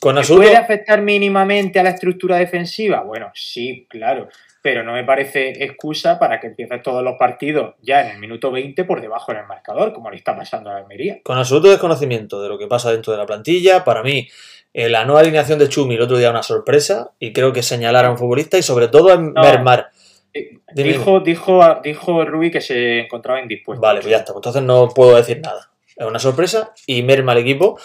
Con 0.00 0.14
¿Que 0.14 0.20
Asuto, 0.20 0.42
¿Puede 0.42 0.56
afectar 0.56 1.00
mínimamente 1.00 1.80
a 1.80 1.82
la 1.82 1.90
estructura 1.90 2.36
defensiva? 2.36 3.02
Bueno, 3.02 3.30
sí, 3.34 3.86
claro. 3.88 4.28
Pero 4.62 4.82
no 4.82 4.92
me 4.92 5.04
parece 5.04 5.64
excusa 5.64 6.18
para 6.18 6.38
que 6.40 6.48
empieces 6.48 6.82
todos 6.82 7.02
los 7.02 7.16
partidos 7.16 7.76
ya 7.82 8.02
en 8.02 8.14
el 8.14 8.18
minuto 8.18 8.50
20 8.50 8.84
por 8.84 9.00
debajo 9.00 9.32
del 9.32 9.46
marcador, 9.46 9.92
como 9.92 10.10
le 10.10 10.16
está 10.16 10.36
pasando 10.36 10.70
a 10.70 10.74
la 10.74 10.78
Almería. 10.80 11.20
con 11.22 11.38
absoluto 11.38 11.70
desconocimiento 11.70 12.42
de 12.42 12.48
lo 12.48 12.58
que 12.58 12.66
pasa 12.66 12.92
dentro 12.92 13.12
de 13.12 13.18
la 13.18 13.26
plantilla, 13.26 13.84
para 13.84 14.02
mí 14.02 14.28
eh, 14.74 14.88
la 14.88 15.04
nueva 15.04 15.20
alineación 15.20 15.58
de 15.58 15.68
Chumi 15.68 15.94
el 15.94 16.02
otro 16.02 16.18
día 16.18 16.30
una 16.30 16.42
sorpresa 16.42 17.12
y 17.18 17.32
creo 17.32 17.52
que 17.52 17.62
señalar 17.62 18.04
a 18.04 18.10
un 18.10 18.18
futbolista 18.18 18.58
y 18.58 18.62
sobre 18.62 18.88
todo 18.88 19.12
a 19.12 19.16
mermar. 19.16 19.90
Eh, 20.34 20.58
Dime, 20.74 20.90
Dijo, 20.92 21.20
dijo, 21.20 21.60
dijo 21.82 22.24
Rubí 22.24 22.50
que 22.50 22.60
se 22.60 23.00
encontraba 23.00 23.40
indispuesto. 23.40 23.80
Vale, 23.80 24.00
pues 24.00 24.10
ya 24.10 24.18
está. 24.18 24.32
Entonces 24.34 24.62
no 24.62 24.88
puedo 24.88 25.16
decir 25.16 25.40
nada. 25.42 25.70
Es 25.96 26.06
una 26.06 26.18
sorpresa 26.18 26.72
y 26.86 27.02
merma 27.02 27.32
al 27.32 27.38
equipo. 27.38 27.78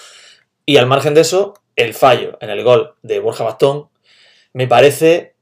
Y 0.66 0.78
al 0.78 0.86
margen 0.88 1.14
de 1.14 1.22
eso, 1.22 1.54
el 1.76 1.94
fallo 1.94 2.38
en 2.42 2.50
el 2.50 2.64
gol 2.64 2.96
de 3.02 3.20
Borja 3.20 3.44
Bastón 3.44 3.90
me 4.54 4.68
parece. 4.68 5.36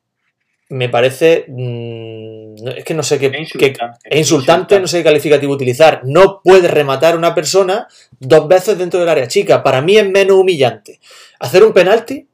Me 0.70 0.88
parece. 0.88 1.46
mm, 1.48 2.68
es 2.78 2.84
que 2.84 2.94
no 2.94 3.02
sé 3.02 3.18
qué. 3.18 3.26
Es 3.26 3.32
qué- 3.32 3.40
insultante. 3.42 4.00
es 4.10 4.20
insultante, 4.20 4.80
no 4.80 4.88
sé 4.88 5.00
qué 5.00 5.04
calificativo 5.06 5.54
utilizar. 5.54 6.02
No 6.04 6.42
puedes 6.44 6.70
rematar 6.70 7.16
a 7.16 7.18
una 7.18 7.34
persona 7.34 7.88
dos 8.20 8.48
veces 8.48 8.78
dentro 8.78 9.00
del 9.00 9.10
área 9.10 9.28
chica. 9.28 9.64
Para 9.64 9.82
mí 9.82 9.98
es 9.98 10.08
menos 10.08 10.38
humillante 10.38 11.00
hacer 11.40 11.64
un 11.64 11.74
penalti 11.74 12.28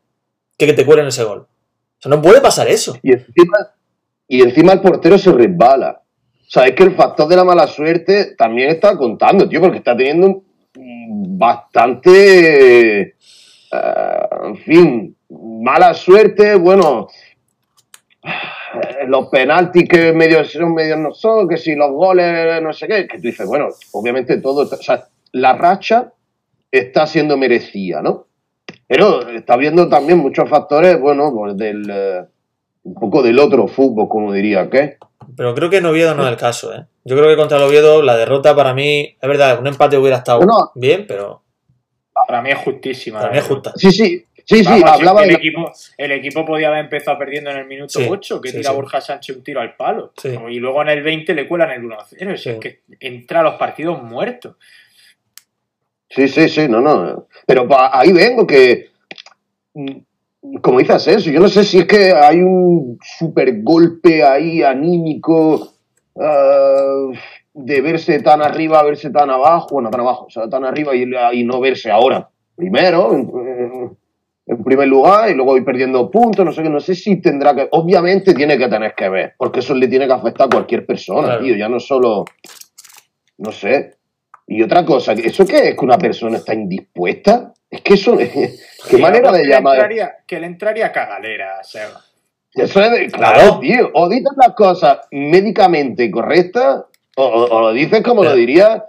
que 0.58 0.66
que 0.66 0.74
te 0.74 0.86
cuelen 0.86 1.08
ese 1.08 1.24
gol. 1.24 1.40
O 1.40 2.02
sea, 2.02 2.10
no 2.10 2.22
puede 2.22 2.42
pasar 2.42 2.68
eso. 2.68 2.98
Y 3.02 3.14
encima, 3.14 3.58
y 4.28 4.42
encima 4.42 4.74
el 4.74 4.82
portero 4.82 5.18
se 5.18 5.32
resbala. 5.32 6.02
O 6.02 6.48
sea, 6.50 6.66
es 6.66 6.74
que 6.74 6.84
el 6.84 6.96
factor 6.96 7.28
de 7.28 7.36
la 7.36 7.44
mala 7.44 7.68
suerte 7.68 8.36
también 8.38 8.70
está 8.70 8.96
contando, 8.98 9.48
tío, 9.50 9.60
porque 9.62 9.78
está 9.80 9.96
teniendo 9.98 10.44
mm, 10.76 11.38
bastante, 11.38 13.02
eh, 13.02 13.14
en 14.44 14.58
fin, 14.58 15.16
mala 15.30 15.94
suerte, 15.94 16.56
bueno, 16.56 17.08
los 19.08 19.28
penaltis 19.30 19.88
que 19.88 20.14
medio 20.14 20.44
son, 20.46 20.74
medio 20.74 20.98
no 20.98 21.14
son, 21.14 21.48
que 21.48 21.58
si 21.58 21.76
los 21.76 21.92
goles, 21.92 22.62
no 22.62 22.74
sé 22.74 22.88
qué, 22.88 23.08
que 23.08 23.18
tú 23.18 23.24
dices, 23.24 23.48
bueno, 23.48 23.70
obviamente 23.94 24.38
todo, 24.38 24.64
está- 24.64 24.76
o 24.78 24.82
sea, 24.82 25.08
la 25.32 25.54
racha 25.54 26.12
está 26.72 27.08
siendo 27.08 27.38
merecida, 27.38 28.02
¿no? 28.02 28.28
Pero 28.88 29.28
está 29.30 29.56
viendo 29.58 29.90
también 29.90 30.20
muchos 30.20 30.48
factores, 30.50 31.00
bueno, 31.00 31.32
pues 31.34 31.58
del, 31.58 31.90
eh, 31.90 32.26
un 32.86 32.94
poco 32.96 33.22
del 33.22 33.40
otro 33.40 33.68
fútbol, 33.68 34.08
como 34.08 34.32
diría, 34.32 34.70
¿qué? 34.70 34.98
Pero 35.36 35.54
creo 35.54 35.70
que 35.70 35.78
en 35.78 35.86
Oviedo 35.88 36.16
no 36.16 36.24
es 36.24 36.30
el 36.30 36.38
caso, 36.38 36.74
¿eh? 36.74 36.86
Yo 37.04 37.16
creo 37.18 37.28
que 37.30 37.36
contra 37.36 37.58
el 37.58 37.64
Oviedo 37.64 38.02
la 38.02 38.16
derrota 38.16 38.56
para 38.56 38.74
mí, 38.74 39.18
es 39.22 39.28
verdad, 39.28 39.60
un 39.60 39.68
empate 39.68 39.98
hubiera 39.98 40.18
estado 40.18 40.40
Bueno. 40.40 40.72
bien, 40.76 41.06
pero 41.08 41.44
Para 42.28 42.42
mí 42.42 42.52
es 42.52 42.58
justísima. 42.60 43.20
para 43.20 43.32
mí 43.32 43.40
es 43.40 43.44
justa. 43.46 43.74
Sí, 43.76 43.92
sí, 43.92 44.24
sí, 44.46 44.64
sí, 44.64 44.64
Vamos, 44.64 44.90
hablaba 44.92 45.22
que 45.22 45.28
de... 45.28 45.34
el, 45.34 45.40
equipo, 45.40 45.72
el 45.98 46.12
equipo 46.12 46.46
podía 46.46 46.68
haber 46.68 46.82
empezado 46.86 47.18
perdiendo 47.18 47.50
en 47.52 47.58
el 47.58 47.66
minuto 47.66 48.00
Sí, 48.00 48.08
8, 48.10 48.40
que 48.42 48.50
sí, 48.50 48.58
tira 48.58 48.70
sí. 48.70 48.76
Borja 48.76 49.02
Sánchez 49.02 49.36
un 49.38 49.44
tiro 49.44 49.62
al 49.62 49.76
palo. 49.76 50.14
Sí. 50.18 50.30
Y 50.50 50.60
luego 50.60 50.82
en 50.84 50.90
el 50.90 51.02
20 51.04 51.34
le 51.34 51.48
cuelan 51.48 51.72
el 51.72 51.82
1-0. 51.84 52.34
Es 52.34 52.60
que 52.60 52.82
entra 53.00 53.40
a 53.40 53.44
los 53.44 53.56
partidos 53.56 54.02
muertos. 54.04 54.56
Sí, 56.10 56.28
sí, 56.28 56.48
sí, 56.50 56.68
no, 56.70 56.82
no. 56.82 57.28
Pero 57.48 57.68
pa- 57.68 57.90
ahí 58.00 58.12
vengo 58.14 58.46
que, 58.48 58.92
como 60.62 60.80
dices 60.80 61.08
eso, 61.08 61.30
yo 61.30 61.40
no 61.40 61.48
sé 61.48 61.64
si 61.64 61.80
es 61.80 61.86
que 61.86 62.14
hay 62.14 62.42
un 62.42 62.98
super 63.18 63.62
golpe 63.62 64.24
ahí 64.24 64.64
anímico 64.64 65.70
ah, 66.20 67.12
de 67.54 67.82
verse 67.82 68.20
tan 68.22 68.42
arriba, 68.42 68.84
verse 68.84 69.10
tan 69.10 69.30
abajo, 69.30 69.68
bueno, 69.72 69.90
tan 69.90 70.02
abajo, 70.02 70.26
o 70.26 70.30
sea, 70.30 70.50
tan 70.50 70.66
arriba 70.66 70.96
y, 70.96 71.04
y 71.40 71.44
no 71.44 71.60
verse 71.60 71.90
ahora. 71.92 72.30
Primero, 72.56 73.14
en, 73.14 73.98
en 74.48 74.64
primer 74.64 74.88
lugar, 74.88 75.30
y 75.30 75.34
luego 75.34 75.58
ir 75.58 75.66
perdiendo 75.66 76.10
puntos, 76.12 76.46
no 76.46 76.52
sé 76.52 76.64
qué, 76.64 76.70
no 76.70 76.80
sé 76.80 76.96
si 76.96 77.20
tendrá 77.22 77.56
que, 77.56 77.68
obviamente 77.72 78.34
tiene 78.34 78.58
que 78.58 78.68
tener 78.68 78.94
que 78.94 79.10
ver, 79.10 79.34
porque 79.38 79.60
eso 79.60 79.74
le 79.74 79.88
tiene 79.88 80.06
que 80.06 80.14
afectar 80.14 80.48
a 80.48 80.50
cualquier 80.50 80.86
persona, 80.86 81.28
Claro. 81.28 81.44
tío, 81.44 81.56
ya 81.56 81.68
no 81.68 81.80
solo, 81.80 82.26
no 83.40 83.52
sé. 83.52 83.96
Y 84.48 84.62
otra 84.62 84.86
cosa, 84.86 85.14
¿eso 85.14 85.46
qué 85.46 85.70
es 85.70 85.76
que 85.76 85.86
una 85.86 85.98
persona 85.98 86.38
está 86.38 86.54
indispuesta? 86.54 87.52
Es 87.76 87.82
que 87.82 87.94
eso, 87.96 88.18
qué 88.90 88.98
Y 88.98 89.02
manera 89.02 89.32
de 89.32 89.46
llamar. 89.46 89.76
entraría- 89.76 90.16
que 90.26 90.40
le 90.40 90.48
entraría 90.48 90.92
cagalera, 90.92 91.64
Seba. 91.64 92.02
Eso 92.54 92.82
es 92.82 92.92
de- 92.92 93.08
claro, 93.12 93.60
tío. 93.60 93.92
O 93.94 94.08
dices 94.08 94.32
las 94.38 94.56
cosas 94.56 95.00
médicamente 95.12 96.10
correctas, 96.10 96.84
o, 97.18 97.24
o- 97.24 97.46
o 97.56 97.62
lo 97.62 97.72
dices 97.74 98.02
como 98.02 98.22
Pero- 98.22 98.32
lo 98.34 98.38
diría, 98.38 98.86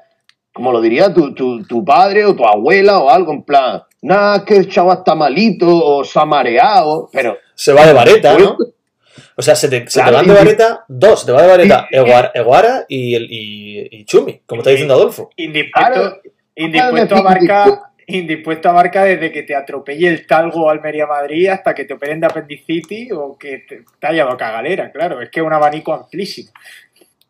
como 0.53 0.73
lo 0.73 0.81
diría 0.81 1.13
tu, 1.13 1.35
tu, 1.35 1.65
tu 1.67 1.85
padre 1.85 2.25
o 2.25 2.35
tu 2.35 2.47
abuela 2.47 2.99
o 3.01 3.11
algo, 3.11 3.33
en 3.33 3.43
plan, 3.43 3.83
nada, 4.03 4.45
que 4.45 4.57
el 4.57 4.69
chaval 4.69 4.99
está 4.99 5.15
malito 5.15 5.67
o 5.69 6.05
se 6.05 6.19
ha 6.19 6.25
mareado, 6.25 7.11
pero 7.13 7.37
Se 7.55 7.73
va 7.73 7.87
de 7.87 7.93
vareta, 7.93 8.39
¿no? 8.39 8.57
O 9.39 9.43
sea, 9.43 9.55
se 9.55 9.69
te, 9.69 9.87
se 9.91 10.01
Claro, 10.01 10.11
te 10.11 10.17
van 10.17 10.27
de 10.29 10.35
vareta 10.35 10.85
dos, 10.89 11.21
se 11.21 11.27
te 11.27 11.33
va 11.33 11.43
de 11.43 11.49
vareta 11.49 11.89
Eguara, 11.91 12.31
Eguara 12.35 12.85
y, 12.89 13.17
y, 13.17 13.89
y 13.91 14.05
Chumi, 14.07 14.41
como 14.47 14.61
está 14.63 14.71
diciendo 14.71 14.95
Adolfo. 14.95 15.31
Indispuesto, 15.37 16.19
indispuesto 16.55 17.17
a 17.17 17.23
marca. 17.23 17.91
Indispuesto 18.09 18.69
a 18.69 18.73
marca 18.73 19.03
desde 19.03 19.33
que 19.33 19.43
te 19.43 19.55
atropelle 19.57 20.07
el 20.09 20.27
talgo 20.27 20.71
Almería 20.71 21.07
Madrid 21.07 21.49
hasta 21.49 21.75
que 21.75 21.85
te 21.85 21.95
operen 21.95 22.21
de 22.21 22.27
apendicitis 22.27 23.11
o 23.13 23.37
que 23.37 23.65
te, 23.69 23.83
te 23.99 24.07
haya 24.07 24.25
dado 24.25 24.37
cagalera, 24.37 24.93
claro, 24.93 25.21
es 25.21 25.29
que 25.31 25.41
es 25.41 25.47
un 25.47 25.53
abanico 25.53 25.93
amplísimo. 25.93 26.51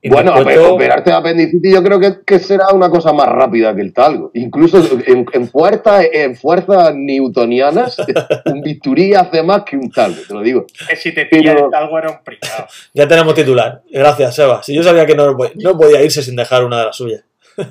bueno, 0.04 0.34
pero 0.44 0.74
operarte 0.74 1.08
de 1.10 1.16
apendicitis 1.16 1.72
yo 1.72 1.82
creo 1.82 1.98
que, 1.98 2.16
que 2.26 2.38
será 2.38 2.68
una 2.74 2.90
cosa 2.90 3.12
más 3.14 3.26
rápida 3.26 3.74
que 3.74 3.80
el 3.80 3.94
talgo. 3.94 4.30
Incluso 4.34 4.78
en, 5.06 5.24
en 5.32 5.48
fuerzas 5.48 6.04
en 6.12 6.36
fuerzas 6.36 6.94
newtonianas, 6.94 7.96
un 8.44 8.60
bisturí 8.60 9.14
hace 9.14 9.42
más 9.42 9.62
que 9.64 9.76
un 9.78 9.90
talgo, 9.90 10.20
te 10.28 10.34
lo 10.34 10.42
digo. 10.42 10.66
Que 10.88 10.94
si 10.94 11.12
te 11.14 11.24
pilla 11.24 11.54
Pero- 11.54 11.64
el 11.66 11.70
talgo 11.70 11.98
era 11.98 12.10
un 12.10 12.22
pringao. 12.22 12.66
Ya 12.92 13.08
tenemos 13.08 13.34
titular. 13.34 13.80
Gracias, 13.90 14.34
Seba. 14.34 14.62
Si 14.62 14.74
yo 14.74 14.82
sabía 14.82 15.06
que 15.06 15.14
no, 15.14 15.34
no 15.54 15.78
podía 15.78 16.02
irse 16.02 16.22
sin 16.22 16.36
dejar 16.36 16.64
una 16.64 16.80
de 16.80 16.84
las 16.84 16.96
suyas. 16.96 17.24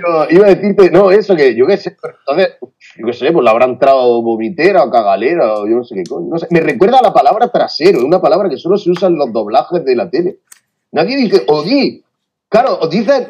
Pero 0.00 0.26
iba 0.30 0.46
a 0.46 0.54
decirte, 0.54 0.90
no, 0.90 1.10
eso 1.10 1.36
que 1.36 1.54
yo 1.54 1.66
qué 1.66 1.76
sé, 1.76 1.96
entonces, 2.20 2.56
yo 2.96 3.06
qué 3.06 3.12
sé, 3.12 3.30
pues 3.32 3.44
le 3.44 3.50
habrá 3.50 3.66
entrado 3.66 4.22
vomitera 4.22 4.82
o 4.84 4.90
cagalera 4.90 5.54
o 5.54 5.66
yo 5.66 5.76
no 5.76 5.84
sé 5.84 5.94
qué 5.96 6.02
coño. 6.04 6.28
No 6.30 6.38
sé. 6.38 6.46
Me 6.50 6.60
recuerda 6.60 6.98
a 6.98 7.02
la 7.02 7.12
palabra 7.12 7.48
trasero, 7.50 7.98
es 7.98 8.04
una 8.04 8.20
palabra 8.20 8.48
que 8.48 8.56
solo 8.56 8.76
se 8.78 8.90
usa 8.90 9.08
en 9.08 9.16
los 9.16 9.32
doblajes 9.32 9.84
de 9.84 9.96
la 9.96 10.08
tele. 10.10 10.38
Nadie 10.92 11.16
dice, 11.16 11.44
o 11.48 11.62
di, 11.62 12.02
claro, 12.48 12.78
o 12.80 12.88
dices 12.88 13.28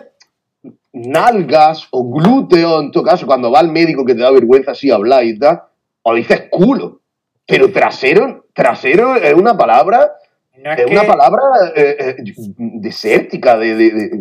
nalgas 0.92 1.87
o 1.90 2.04
glúteo, 2.12 2.81
en 2.81 2.90
todo 2.90 3.02
caso, 3.04 3.26
cuando 3.26 3.50
va 3.50 3.61
al 3.61 3.71
médico 3.73 4.04
que 4.04 4.14
te 4.14 4.21
da 4.21 4.31
vergüenza 4.31 4.73
así 4.73 4.90
hablar 4.90 5.25
y 5.25 5.38
tal, 5.38 5.62
o 6.02 6.14
dices 6.14 6.45
culo. 6.50 7.00
Pero 7.47 7.73
trasero, 7.73 8.47
trasero 8.52 9.16
es 9.16 9.35
una 9.35 9.57
palabra, 9.57 10.12
No 10.62 10.73
es, 10.73 10.78
es 10.81 10.87
que, 10.87 10.92
una 10.92 11.04
palabra 11.04 11.42
eh, 11.75 11.97
eh, 11.99 12.16
desértica, 12.57 13.57
de, 13.57 13.75
de, 13.75 13.90
de, 13.90 14.09
de 14.09 14.16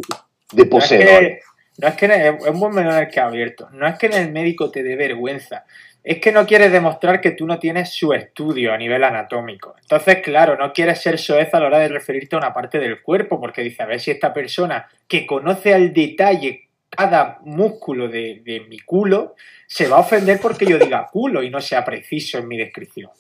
no 0.54 0.64
es 0.64 0.66
poseedor. 0.70 1.20
que- 1.20 1.40
no 1.78 1.88
es 1.88 1.96
que 1.96 2.06
es 2.06 2.48
un 2.48 2.60
buen 2.60 2.74
menor 2.74 3.02
el 3.04 3.10
que 3.10 3.20
ha 3.20 3.26
abierto. 3.26 3.70
No 3.72 3.88
es 3.88 3.98
que 3.98 4.08
en 4.08 4.14
el 4.14 4.32
médico 4.32 4.70
te 4.72 4.84
dé 4.84 4.96
vergüenza. 4.96 5.66
es 6.04 6.20
que 6.20 6.32
no 6.32 6.48
quieres 6.48 6.72
demostrar 6.72 7.22
que 7.22 7.32
tú 7.32 7.46
no 7.46 7.60
tienes 7.60 7.94
su 7.94 8.12
estudio 8.14 8.74
a 8.74 8.78
nivel 8.78 9.04
anatómico. 9.04 9.76
Entonces, 9.82 10.18
claro, 10.24 10.58
no 10.58 10.74
quieres 10.74 11.02
ser 11.02 11.20
soez 11.20 11.54
a 11.54 11.60
la 11.60 11.68
hora 11.68 11.80
de 11.80 11.90
referirte 11.90 12.36
a 12.36 12.40
una 12.40 12.54
parte 12.54 12.80
del 12.80 13.02
cuerpo, 13.02 13.40
porque 13.40 13.62
dice, 13.62 13.84
a 13.84 13.86
ver 13.86 14.00
si 14.00 14.12
esta 14.12 14.34
persona 14.34 14.90
que 15.08 15.26
conoce 15.28 15.74
al 15.74 15.94
detalle 15.94 16.70
cada 16.90 17.40
músculo 17.44 18.10
de, 18.10 18.42
de 18.44 18.62
mi 18.62 18.80
culo 18.80 19.36
se 19.68 19.88
va 19.88 19.98
a 19.98 20.02
ofender 20.02 20.40
porque 20.42 20.66
yo 20.66 20.78
diga 20.78 21.08
culo 21.12 21.42
y 21.42 21.50
no 21.50 21.62
sea 21.62 21.86
preciso 21.86 22.40
en 22.40 22.48
mi 22.48 22.58
descripción. 22.58 23.12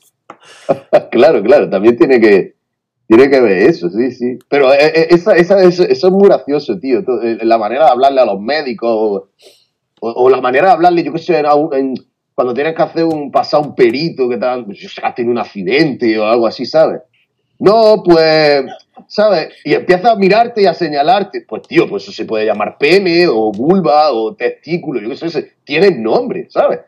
claro, 1.11 1.41
claro, 1.43 1.69
también 1.69 1.97
tiene 1.97 2.19
que, 2.19 2.55
tiene 3.15 3.29
que 3.29 3.41
ver 3.41 3.57
eso, 3.69 3.89
sí, 3.89 4.09
sí. 4.11 4.39
Pero 4.47 4.73
eh, 4.73 4.77
eh, 4.95 5.07
esa, 5.09 5.35
esa, 5.35 5.61
eso, 5.61 5.83
eso 5.83 6.07
es 6.07 6.13
muy 6.13 6.29
gracioso, 6.29 6.79
tío. 6.79 6.99
Eh, 7.21 7.39
La 7.41 7.57
manera 7.57 7.85
de 7.85 7.91
hablarle 7.91 8.21
a 8.21 8.25
los 8.25 8.39
médicos 8.39 9.23
o, 9.99 10.29
la 10.29 10.39
manera 10.39 10.67
de 10.67 10.71
hablarle, 10.73 11.03
yo 11.03 11.11
qué 11.11 11.19
sé, 11.19 11.37
a 11.39 11.53
un- 11.55 11.73
en- 11.73 11.93
cuando 12.33 12.53
tienes 12.53 12.73
que 12.73 12.81
hacer 12.81 13.03
un 13.03 13.29
pasar 13.29 13.59
un 13.61 13.75
perito 13.75 14.29
que 14.29 14.37
te 14.37 14.45
han, 14.45 14.65
yo 14.71 14.87
sé, 14.89 15.01
has 15.03 15.13
tenido 15.13 15.33
un 15.33 15.37
accidente 15.39 16.17
o 16.17 16.25
algo 16.25 16.47
así, 16.47 16.65
¿sabes? 16.65 17.01
No, 17.59 18.01
pues, 18.03 18.63
¿sabes? 19.07 19.49
Y 19.65 19.73
empieza 19.73 20.11
a 20.11 20.15
mirarte 20.15 20.61
y 20.61 20.65
a 20.65 20.73
señalarte. 20.73 21.41
Pues, 21.41 21.63
tío, 21.63 21.87
pues 21.89 22.03
eso 22.03 22.13
se 22.13 22.23
puede 22.25 22.45
llamar 22.45 22.77
pene 22.79 23.27
o 23.27 23.51
vulva 23.51 24.11
o 24.13 24.33
testículo, 24.35 25.01
yo 25.01 25.09
qué 25.09 25.29
sé, 25.29 25.51
tiene 25.65 25.91
nombre, 25.91 26.47
¿sabes? 26.49 26.79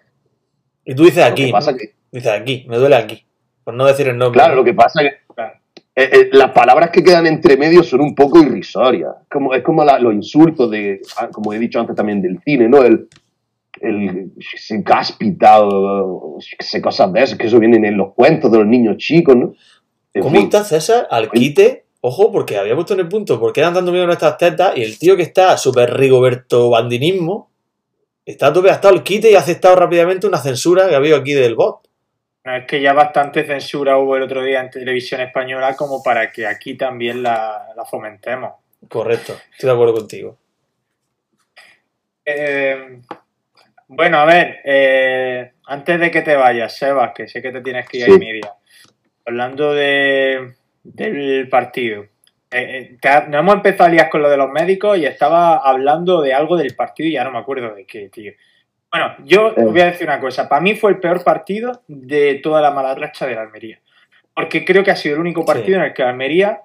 Y 0.85 0.95
tú 0.95 1.03
dices 1.03 1.17
Lo 1.25 1.31
aquí, 1.31 1.45
que 1.47 1.51
pasa 1.51 1.71
¿no? 1.73 1.77
que- 1.77 1.93
Dices 2.13 2.31
aquí, 2.31 2.65
me 2.69 2.77
duele 2.77 2.95
aquí. 2.95 3.25
Por 3.65 3.73
no 3.73 3.85
decir 3.85 4.07
el 4.07 4.17
nombre. 4.17 4.39
Claro, 4.39 4.53
¿no? 4.55 4.61
lo 4.61 4.65
que 4.65 4.73
pasa 4.73 5.01
es 5.03 5.09
que 5.11 5.33
Claro. 5.35 5.53
Eh, 5.95 6.09
eh, 6.11 6.29
las 6.31 6.51
palabras 6.51 6.89
que 6.89 7.03
quedan 7.03 7.27
entre 7.27 7.55
medio 7.57 7.83
son 7.83 8.01
un 8.01 8.15
poco 8.15 8.39
irrisorias. 8.39 9.11
Como, 9.29 9.53
es 9.53 9.61
como 9.63 9.83
la- 9.83 9.99
los 9.99 10.13
insultos 10.13 10.71
de, 10.71 11.01
ah, 11.17 11.29
como 11.31 11.53
he 11.53 11.59
dicho 11.59 11.79
antes 11.79 11.95
también, 11.95 12.21
del 12.21 12.39
cine, 12.43 12.67
¿no? 12.67 12.81
El, 12.83 13.07
el 13.81 14.31
se 14.57 14.83
cáspita 14.83 15.61
o, 15.63 16.39
yo 16.39 16.57
qué 16.57 16.65
sé, 16.65 16.81
cosas 16.81 17.11
de 17.13 17.21
esas, 17.23 17.37
que 17.37 17.47
eso 17.47 17.59
vienen 17.59 17.85
en 17.85 17.97
los 17.97 18.13
cuentos 18.13 18.51
de 18.51 18.57
los 18.59 18.67
niños 18.67 18.97
chicos, 18.97 19.35
¿no? 19.35 19.53
En 20.13 20.21
¿Cómo 20.21 20.35
fin. 20.35 20.45
está 20.45 20.63
César 20.63 21.07
al 21.09 21.29
quite? 21.31 21.85
Ojo, 22.01 22.31
porque 22.31 22.57
había 22.57 22.75
puesto 22.75 22.93
en 22.93 22.99
el 22.99 23.07
punto, 23.07 23.39
porque 23.39 23.61
dan 23.61 23.73
dando 23.73 23.91
miedo 23.91 24.05
nuestras 24.05 24.37
tetas 24.37 24.77
y 24.77 24.83
el 24.83 24.99
tío 24.99 25.15
que 25.15 25.23
está 25.23 25.57
súper 25.57 25.93
rigoberto 25.95 26.69
bandinismo 26.69 27.49
está 28.25 28.47
a 28.47 28.53
tope, 28.53 28.69
ha 28.69 28.73
estado 28.73 28.93
al 28.93 29.03
quite 29.03 29.31
y 29.31 29.35
ha 29.35 29.39
aceptado 29.39 29.75
rápidamente 29.75 30.27
una 30.27 30.37
censura 30.37 30.87
que 30.87 30.93
ha 30.95 30.97
habido 30.97 31.17
aquí 31.17 31.33
del 31.33 31.55
bot. 31.55 31.82
No, 32.45 32.55
es 32.57 32.65
que 32.65 32.81
ya 32.81 32.91
bastante 32.93 33.45
censura 33.45 33.97
hubo 33.97 34.17
el 34.17 34.23
otro 34.23 34.43
día 34.43 34.59
en 34.59 34.69
televisión 34.69 35.21
española 35.21 35.75
como 35.77 36.03
para 36.03 36.29
que 36.31 36.45
aquí 36.45 36.75
también 36.75 37.23
la, 37.23 37.67
la 37.75 37.85
fomentemos. 37.85 38.53
Correcto, 38.89 39.33
estoy 39.51 39.67
de 39.69 39.73
acuerdo 39.73 39.93
contigo. 39.93 40.37
Eh, 42.25 42.99
bueno, 43.87 44.17
a 44.19 44.25
ver, 44.25 44.59
eh, 44.65 45.53
antes 45.67 45.99
de 45.99 46.11
que 46.11 46.21
te 46.21 46.35
vayas, 46.35 46.75
Sebas, 46.77 47.11
que 47.13 47.27
sé 47.27 47.41
que 47.41 47.51
te 47.51 47.61
tienes 47.61 47.87
que 47.87 47.97
ir 47.99 48.05
Sí. 48.05 48.11
a 48.11 48.17
media, 48.17 48.53
hablando 49.25 49.73
de, 49.73 50.53
del 50.83 51.47
partido. 51.49 52.03
Eh, 52.51 52.97
eh, 53.01 53.07
ha- 53.07 53.21
nos 53.27 53.39
hemos 53.39 53.55
empezado 53.55 53.85
a 53.85 53.89
liar 53.93 54.09
con 54.09 54.21
lo 54.21 54.29
de 54.29 54.37
los 54.37 54.49
médicos 54.49 54.97
y 54.97 55.05
estaba 55.05 55.57
hablando 55.57 56.21
de 56.21 56.33
algo 56.33 56.55
del 56.57 56.75
partido 56.75 57.09
y 57.09 57.13
ya 57.13 57.23
no 57.23 57.31
me 57.31 57.39
acuerdo 57.39 57.73
de 57.73 57.85
qué, 57.85 58.09
tío. 58.09 58.33
Bueno, 58.93 59.15
yo 59.25 59.47
Eh. 59.49 59.53
os 59.65 59.71
voy 59.71 59.81
a 59.81 59.85
decir 59.85 60.05
una 60.07 60.19
cosa. 60.19 60.47
Para 60.47 60.61
mí 60.61 60.75
fue 60.75 60.91
el 60.91 60.99
peor 60.99 61.23
partido 61.23 61.81
de 61.87 62.35
toda 62.35 62.61
la 62.61 62.69
mala 62.69 62.93
racha 62.93 63.25
de 63.25 63.33
la 63.33 63.41
Almería. 63.41 63.79
Porque 64.35 64.63
creo 64.63 64.83
que 64.83 64.91
ha 64.91 64.95
sido 64.95 65.15
el 65.15 65.21
único 65.21 65.43
partido 65.43 65.79
en 65.79 65.85
el 65.85 65.93
que 65.93 66.03
la 66.03 66.09
Almería 66.11 66.61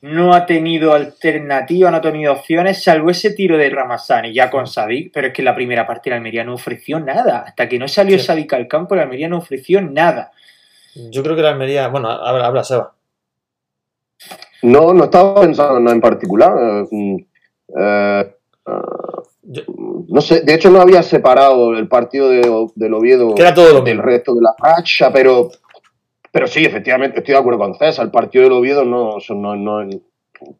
no 0.00 0.32
ha 0.34 0.46
tenido 0.46 0.94
alternativa, 0.94 1.90
no 1.90 1.98
ha 1.98 2.00
tenido 2.00 2.32
opciones, 2.32 2.82
salvo 2.82 3.10
ese 3.10 3.32
tiro 3.34 3.58
de 3.58 3.68
Ramazani 3.68 4.32
ya 4.32 4.50
con 4.50 4.66
Sadik, 4.66 5.12
pero 5.12 5.26
es 5.28 5.32
que 5.34 5.42
en 5.42 5.46
la 5.46 5.54
primera 5.54 5.86
parte 5.86 6.08
la 6.10 6.16
Almería 6.16 6.42
no 6.42 6.54
ofreció 6.54 6.98
nada. 7.00 7.44
Hasta 7.46 7.68
que 7.68 7.78
no 7.78 7.86
salió 7.86 8.18
Sí. 8.18 8.24
Sadik 8.24 8.50
al 8.54 8.66
campo, 8.66 8.96
la 8.96 9.02
Almería 9.02 9.28
no 9.28 9.36
ofreció 9.38 9.82
nada. 9.82 10.32
Yo 10.94 11.22
creo 11.22 11.36
que 11.36 11.42
la 11.42 11.50
Almería. 11.50 11.88
Bueno, 11.88 12.08
habla, 12.10 12.46
habla 12.46 12.64
Seba. 12.64 12.94
No, 14.62 14.94
no 14.94 15.04
estaba 15.04 15.40
pensando 15.42 15.76
en 15.78 15.84
nada 15.84 15.94
en 15.96 16.00
particular. 16.00 16.52
eh, 16.58 16.86
mm, 16.90 17.16
eh, 17.78 18.34
eh, 18.66 18.72
Yo- 19.42 19.62
no 20.08 20.20
sé, 20.20 20.42
de 20.42 20.54
hecho 20.54 20.70
no 20.70 20.80
había 20.80 21.02
separado 21.02 21.72
el 21.74 21.88
partido 21.88 22.28
de, 22.28 22.42
del 22.74 22.94
Oviedo 22.94 23.34
Que 23.34 23.42
era 23.42 23.54
todo 23.54 23.68
lo 23.72 23.80
del 23.80 23.96
mismo. 23.96 24.02
resto 24.02 24.34
de 24.34 24.42
la 24.42 24.54
racha, 24.58 25.12
pero, 25.12 25.50
pero 26.30 26.46
sí, 26.46 26.64
efectivamente, 26.64 27.18
estoy 27.18 27.32
de 27.34 27.40
acuerdo 27.40 27.58
con 27.60 27.74
César. 27.74 28.04
El 28.04 28.10
partido 28.10 28.44
del 28.44 28.52
Oviedo 28.52 28.84
no, 28.84 29.16
no, 29.30 29.56
no- 29.56 29.88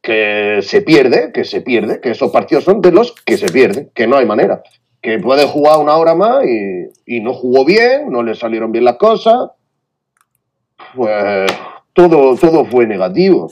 que 0.00 0.60
se 0.62 0.82
pierde, 0.82 1.32
que 1.32 1.44
se 1.44 1.60
pierde, 1.60 2.00
que 2.00 2.10
esos 2.12 2.30
partidos 2.30 2.64
son 2.64 2.80
de 2.80 2.92
los 2.92 3.12
que 3.12 3.36
se 3.36 3.46
pierden, 3.48 3.90
que 3.94 4.06
no 4.06 4.16
hay 4.16 4.26
manera. 4.26 4.62
Que 5.00 5.18
puede 5.18 5.44
jugar 5.46 5.80
una 5.80 5.96
hora 5.96 6.14
más 6.14 6.44
y, 6.46 7.16
y 7.16 7.20
no 7.20 7.34
jugó 7.34 7.64
bien, 7.64 8.10
no 8.10 8.22
le 8.22 8.34
salieron 8.36 8.70
bien 8.72 8.84
las 8.84 8.96
cosas. 8.96 9.50
Pues 10.94 11.50
todo, 11.92 12.36
todo 12.36 12.64
fue 12.64 12.86
negativo. 12.86 13.50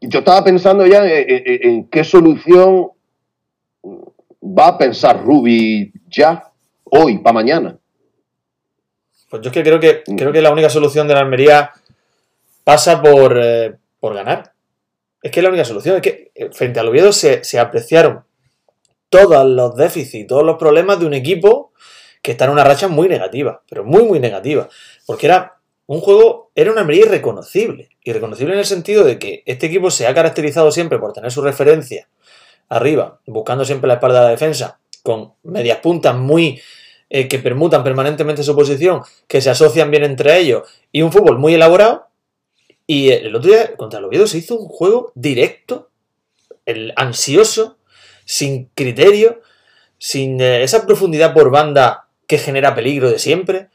Y 0.00 0.08
yo 0.08 0.20
estaba 0.20 0.44
pensando 0.44 0.86
ya 0.86 1.04
en, 1.04 1.24
en- 1.28 1.68
en 1.70 1.88
qué 1.88 2.04
solución 2.04 2.88
va 4.42 4.68
a 4.68 4.78
pensar 4.78 5.22
Ruby 5.22 5.92
ya, 6.08 6.50
hoy, 6.84 7.18
para 7.18 7.34
mañana. 7.34 7.78
Pues 9.30 9.42
yo 9.42 9.50
es 9.50 9.54
que 9.54 9.62
creo 9.62 9.78
que 9.78 10.02
creo 10.16 10.32
que 10.32 10.40
la 10.40 10.52
única 10.52 10.70
solución 10.70 11.06
de 11.06 11.14
la 11.14 11.20
Almería 11.20 11.72
pasa 12.64 13.02
por, 13.02 13.38
eh, 13.42 13.74
por 14.00 14.14
ganar. 14.14 14.52
Es 15.22 15.30
que 15.30 15.40
es 15.40 15.44
la 15.44 15.50
única 15.50 15.64
solución. 15.64 15.96
Es 15.96 16.02
que 16.02 16.30
eh, 16.34 16.48
frente 16.52 16.80
al 16.80 16.88
Oviedo 16.88 17.12
se, 17.12 17.44
se 17.44 17.58
apreciaron 17.58 18.24
todos 19.10 19.44
los 19.46 19.74
déficits, 19.76 20.26
todos 20.26 20.44
los 20.44 20.56
problemas 20.56 20.98
de 21.00 21.06
un 21.06 21.14
equipo 21.14 21.72
que 22.22 22.32
está 22.32 22.46
en 22.46 22.52
una 22.52 22.64
racha 22.64 22.88
muy 22.88 23.08
negativa, 23.08 23.62
pero 23.68 23.84
muy, 23.84 24.04
muy 24.04 24.18
negativa. 24.18 24.68
Porque 25.06 25.26
era 25.26 25.58
un 25.86 26.00
juego, 26.00 26.50
era 26.54 26.72
una 26.72 26.80
Almería 26.80 27.06
irreconocible. 27.06 27.90
Irreconocible 28.02 28.54
en 28.54 28.60
el 28.60 28.66
sentido 28.66 29.04
de 29.04 29.18
que 29.18 29.42
este 29.44 29.66
equipo 29.66 29.90
se 29.90 30.06
ha 30.06 30.14
caracterizado 30.14 30.70
siempre 30.70 30.98
por 30.98 31.12
tener 31.12 31.30
su 31.30 31.42
referencia 31.42 32.08
arriba, 32.68 33.20
buscando 33.26 33.64
siempre 33.64 33.88
la 33.88 33.94
espalda 33.94 34.20
de 34.20 34.24
la 34.26 34.30
defensa, 34.30 34.78
con 35.02 35.32
medias 35.42 35.78
puntas 35.78 36.14
muy 36.16 36.60
eh, 37.10 37.26
que 37.28 37.38
permutan 37.38 37.82
permanentemente 37.82 38.42
su 38.42 38.54
posición, 38.54 39.02
que 39.26 39.40
se 39.40 39.50
asocian 39.50 39.90
bien 39.90 40.04
entre 40.04 40.38
ellos, 40.38 40.68
y 40.92 41.02
un 41.02 41.10
fútbol 41.12 41.38
muy 41.38 41.54
elaborado. 41.54 42.08
Y 42.86 43.10
el 43.10 43.34
otro 43.34 43.50
día 43.50 43.76
contra 43.76 43.98
el 43.98 44.04
Oviedo 44.06 44.26
se 44.26 44.38
hizo 44.38 44.56
un 44.56 44.68
juego 44.68 45.12
directo, 45.14 45.90
el 46.66 46.92
ansioso, 46.96 47.78
sin 48.24 48.70
criterio, 48.74 49.40
sin 49.98 50.40
eh, 50.40 50.62
esa 50.62 50.86
profundidad 50.86 51.32
por 51.34 51.50
banda 51.50 52.08
que 52.26 52.38
genera 52.38 52.74
peligro 52.74 53.10
de 53.10 53.18
siempre. 53.18 53.68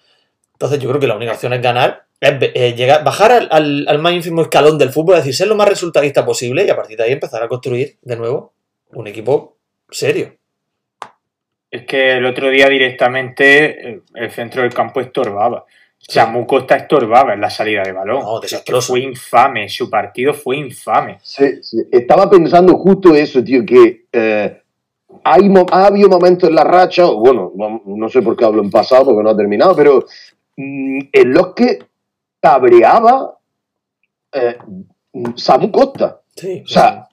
Entonces 0.53 0.79
yo 0.79 0.89
creo 0.89 0.99
que 0.99 1.07
la 1.07 1.15
única 1.15 1.33
opción 1.33 1.53
es 1.53 1.61
ganar, 1.61 2.05
es 2.19 2.33
eh, 2.53 2.73
llegar, 2.77 3.03
bajar 3.03 3.47
al- 3.49 3.85
al 3.87 3.99
más 3.99 4.13
ínfimo 4.13 4.43
escalón 4.43 4.77
del 4.77 4.91
fútbol, 4.91 5.15
es 5.15 5.21
decir, 5.21 5.35
ser 5.35 5.47
lo 5.47 5.55
más 5.55 5.67
resultadista 5.67 6.23
posible 6.25 6.65
y 6.65 6.69
a 6.69 6.75
partir 6.75 6.97
de 6.97 7.03
ahí 7.03 7.11
empezar 7.11 7.41
a 7.43 7.47
construir 7.47 7.97
de 8.03 8.15
nuevo 8.15 8.53
un 8.95 9.07
equipo 9.07 9.57
serio. 9.89 10.35
Es 11.69 11.85
que 11.85 12.13
el 12.13 12.25
otro 12.25 12.49
día 12.49 12.67
directamente 12.69 13.89
eh, 13.89 14.01
el 14.13 14.31
centro 14.31 14.61
del 14.61 14.73
campo 14.73 14.99
estorbaba. 15.01 15.65
Samu 15.97 16.45
Costa 16.45 16.75
estorbaba 16.75 17.33
en 17.33 17.41
la 17.41 17.49
salida 17.49 17.81
de 17.83 17.93
balón. 17.93 18.21
No, 18.21 18.35
Es 18.35 18.41
que 18.41 18.47
desastroso. 18.47 18.93
fue 18.93 18.99
infame, 18.99 19.69
su 19.69 19.89
partido 19.89 20.33
fue 20.33 20.57
infame. 20.57 21.17
Sí, 21.23 21.63
sí. 21.63 21.77
Estaba 21.91 22.29
pensando 22.29 22.77
justo 22.77 23.15
eso, 23.15 23.43
tío, 23.43 23.65
que 23.65 24.05
eh, 24.11 24.61
hay, 25.23 25.49
ha 25.71 25.85
habido 25.85 26.09
momentos 26.09 26.49
en 26.49 26.55
la 26.55 26.63
racha, 26.65 27.05
bueno, 27.05 27.53
no 27.55 27.81
no 27.85 28.09
sé 28.09 28.21
por 28.21 28.35
qué 28.35 28.43
hablo 28.45 28.61
en 28.61 28.69
pasado 28.69 29.05
porque 29.05 29.23
no 29.23 29.29
ha 29.29 29.37
terminado, 29.37 29.75
pero 29.75 30.05
mm, 30.57 30.99
en 31.11 31.33
los 31.33 31.53
que 31.53 31.79
cabreaba 32.41 33.37
eh, 34.33 34.57
Samu 35.35 35.71
Costa. 35.71 36.21
Sí, 36.35 36.63
O 36.65 36.67
sea, 36.67 37.07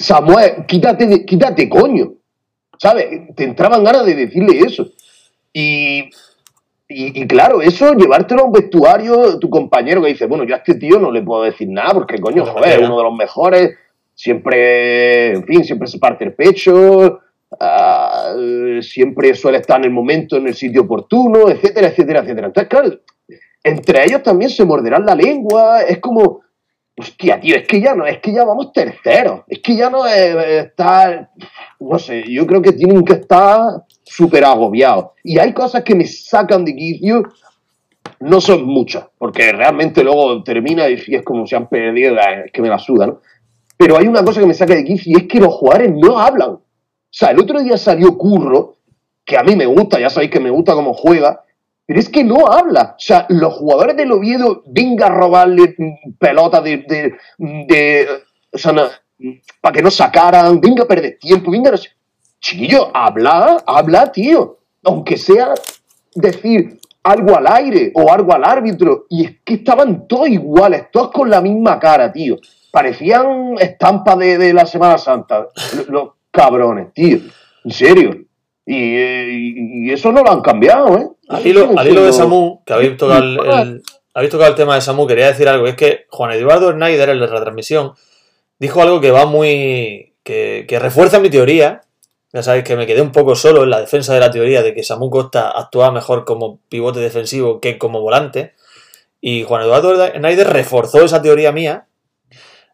Samuel, 0.00 0.64
quítate, 0.66 1.06
de- 1.06 1.24
quítate, 1.24 1.68
coño. 1.68 2.14
¿Sabes? 2.78 3.34
Te 3.36 3.44
entraban 3.44 3.84
ganas 3.84 4.06
de 4.06 4.14
decirle 4.14 4.58
eso. 4.60 4.86
Y, 5.52 6.00
y, 6.88 7.20
y 7.22 7.26
claro, 7.26 7.60
eso, 7.60 7.92
llevártelo 7.92 8.42
a 8.42 8.44
un 8.46 8.52
vestuario, 8.52 9.38
tu 9.38 9.50
compañero 9.50 10.00
que 10.00 10.08
dice, 10.08 10.26
bueno, 10.26 10.44
yo 10.44 10.54
a 10.54 10.58
este 10.58 10.76
tío 10.76 10.98
no 10.98 11.10
le 11.10 11.20
puedo 11.22 11.42
decir 11.42 11.68
nada 11.68 11.92
porque, 11.92 12.18
coño, 12.18 12.46
joder, 12.46 12.80
es 12.80 12.86
uno 12.88 12.96
de 12.96 13.04
los 13.04 13.14
mejores, 13.14 13.76
siempre, 14.14 15.32
en 15.34 15.44
fin, 15.44 15.64
siempre 15.64 15.88
se 15.88 15.98
parte 15.98 16.24
el 16.24 16.32
pecho, 16.34 17.20
ah, 17.60 18.34
siempre 18.80 19.34
suele 19.34 19.58
estar 19.58 19.78
en 19.78 19.84
el 19.84 19.90
momento, 19.90 20.36
en 20.36 20.46
el 20.46 20.54
sitio 20.54 20.82
oportuno, 20.82 21.50
etcétera, 21.50 21.88
etcétera, 21.88 22.20
etcétera. 22.20 22.46
Entonces, 22.46 22.68
claro, 22.70 22.90
entre 23.62 24.04
ellos 24.04 24.22
también 24.22 24.50
se 24.50 24.64
morderán 24.64 25.04
la 25.04 25.14
lengua, 25.14 25.82
es 25.82 25.98
como, 25.98 26.40
hostia, 27.00 27.40
tío, 27.40 27.56
es 27.56 27.66
que 27.66 27.80
ya 27.80 27.94
no, 27.94 28.06
es 28.06 28.18
que 28.18 28.32
ya 28.32 28.44
vamos 28.44 28.72
terceros, 28.72 29.42
es 29.48 29.60
que 29.60 29.76
ya 29.76 29.90
no 29.90 30.06
es, 30.06 30.64
estar, 30.66 31.30
no 31.80 31.98
sé, 31.98 32.24
yo 32.28 32.46
creo 32.46 32.62
que 32.62 32.72
tienen 32.72 33.04
que 33.04 33.14
estar 33.14 33.84
súper 34.04 34.44
agobiados. 34.44 35.12
Y 35.24 35.38
hay 35.38 35.52
cosas 35.52 35.82
que 35.82 35.94
me 35.94 36.06
sacan 36.06 36.64
de 36.64 36.76
quicio, 36.76 37.22
no 38.20 38.40
son 38.40 38.66
muchas, 38.66 39.06
porque 39.18 39.52
realmente 39.52 40.04
luego 40.04 40.42
termina 40.42 40.88
y 40.88 40.94
es 40.94 41.22
como 41.24 41.46
se 41.46 41.56
han 41.56 41.68
perdido, 41.68 42.16
es 42.18 42.52
que 42.52 42.62
me 42.62 42.68
la 42.68 42.78
suda, 42.78 43.06
¿no? 43.06 43.20
Pero 43.76 43.96
hay 43.96 44.06
una 44.06 44.22
cosa 44.22 44.40
que 44.40 44.46
me 44.46 44.54
saca 44.54 44.74
de 44.74 44.84
quicio 44.84 45.12
y 45.12 45.22
es 45.22 45.26
que 45.26 45.40
los 45.40 45.54
jugadores 45.54 45.90
no 45.94 46.18
hablan. 46.18 46.50
O 46.50 46.62
sea, 47.10 47.30
el 47.30 47.40
otro 47.40 47.62
día 47.62 47.78
salió 47.78 48.16
Curro, 48.18 48.76
que 49.24 49.38
a 49.38 49.42
mí 49.42 49.56
me 49.56 49.64
gusta, 49.64 49.98
ya 49.98 50.10
sabéis 50.10 50.30
que 50.30 50.40
me 50.40 50.50
gusta 50.50 50.74
cómo 50.74 50.92
juega, 50.92 51.42
Pero 51.90 51.98
es 51.98 52.08
que 52.08 52.22
no 52.22 52.46
habla. 52.46 52.94
O 52.96 53.00
sea, 53.00 53.26
los 53.30 53.52
jugadores 53.54 53.96
del 53.96 54.12
Oviedo, 54.12 54.62
venga 54.64 55.06
a 55.06 55.08
robarle 55.08 55.74
mm, 55.76 56.12
pelota 56.20 56.60
de. 56.60 57.16
de, 57.36 58.08
o 58.52 58.56
sea, 58.56 58.72
para 59.60 59.72
que 59.72 59.82
no 59.82 59.90
sacaran, 59.90 60.60
venga 60.60 60.84
a 60.84 60.86
perder 60.86 61.18
tiempo, 61.18 61.50
venga 61.50 61.70
a 61.70 61.72
no. 61.72 61.78
Chiquillo, 62.38 62.92
habla, 62.94 63.64
habla, 63.66 64.12
tío. 64.12 64.58
Aunque 64.84 65.16
sea 65.16 65.52
decir 66.14 66.78
algo 67.02 67.36
al 67.36 67.48
aire 67.48 67.90
o 67.96 68.12
algo 68.12 68.34
al 68.34 68.44
árbitro. 68.44 69.06
Y 69.08 69.24
es 69.24 69.32
que 69.44 69.54
estaban 69.54 70.06
todos 70.06 70.28
iguales, 70.28 70.92
todos 70.92 71.10
con 71.10 71.28
la 71.28 71.40
misma 71.40 71.80
cara, 71.80 72.12
tío. 72.12 72.36
Parecían 72.70 73.56
estampas 73.58 74.16
de, 74.16 74.52
la 74.52 74.64
Semana 74.64 74.96
Santa. 74.96 75.48
Los 75.88 76.10
cabrones, 76.30 76.94
tío. 76.94 77.18
En 77.64 77.70
serio. 77.72 78.16
Eh, 78.64 79.28
y 79.32 79.90
eso 79.90 80.12
no 80.12 80.22
lo 80.22 80.30
han 80.30 80.42
cambiado, 80.42 80.96
¿eh? 80.96 81.08
Al 81.36 81.46
hilo, 81.46 81.60
siguen 81.62 81.78
al 81.78 81.88
hilo 81.88 82.00
de 82.02 82.12
Samu, 82.12 82.64
que 82.64 82.72
habéis 82.72 82.96
tocado 82.96 83.22
el, 83.22 83.38
el- 83.60 83.82
habéis 84.14 84.30
tocado 84.32 84.50
el 84.50 84.56
tema 84.56 84.74
de 84.74 84.80
Samu, 84.80 85.06
quería 85.06 85.28
decir 85.28 85.48
algo. 85.48 85.66
Es 85.66 85.76
que 85.76 86.06
Juan 86.10 86.32
Eduardo 86.32 86.72
Schneider, 86.72 87.08
en 87.10 87.20
la 87.20 87.26
retransmisión, 87.26 87.92
dijo 88.58 88.82
algo 88.82 89.00
que 89.00 89.10
va 89.10 89.26
muy. 89.26 90.14
que, 90.24 90.64
que 90.68 90.78
refuerza 90.78 91.18
mi 91.20 91.30
teoría. 91.30 91.82
Ya 92.32 92.42
sabéis 92.44 92.62
que 92.64 92.76
me 92.76 92.86
quedé 92.86 93.00
un 93.02 93.10
poco 93.10 93.34
solo 93.34 93.64
en 93.64 93.70
la 93.70 93.80
defensa 93.80 94.14
de 94.14 94.20
la 94.20 94.30
teoría 94.30 94.62
de 94.62 94.72
que 94.74 94.84
Samu 94.84 95.10
Costa 95.10 95.50
actuaba 95.50 95.90
mejor 95.90 96.24
como 96.24 96.60
pivote 96.68 97.00
defensivo 97.00 97.60
que 97.60 97.76
como 97.78 98.00
volante. 98.00 98.54
Y 99.20 99.42
Juan 99.44 99.62
Eduardo 99.62 100.06
Schneider 100.06 100.46
reforzó 100.48 101.02
esa 101.04 101.20
teoría 101.22 101.50
mía, 101.52 101.86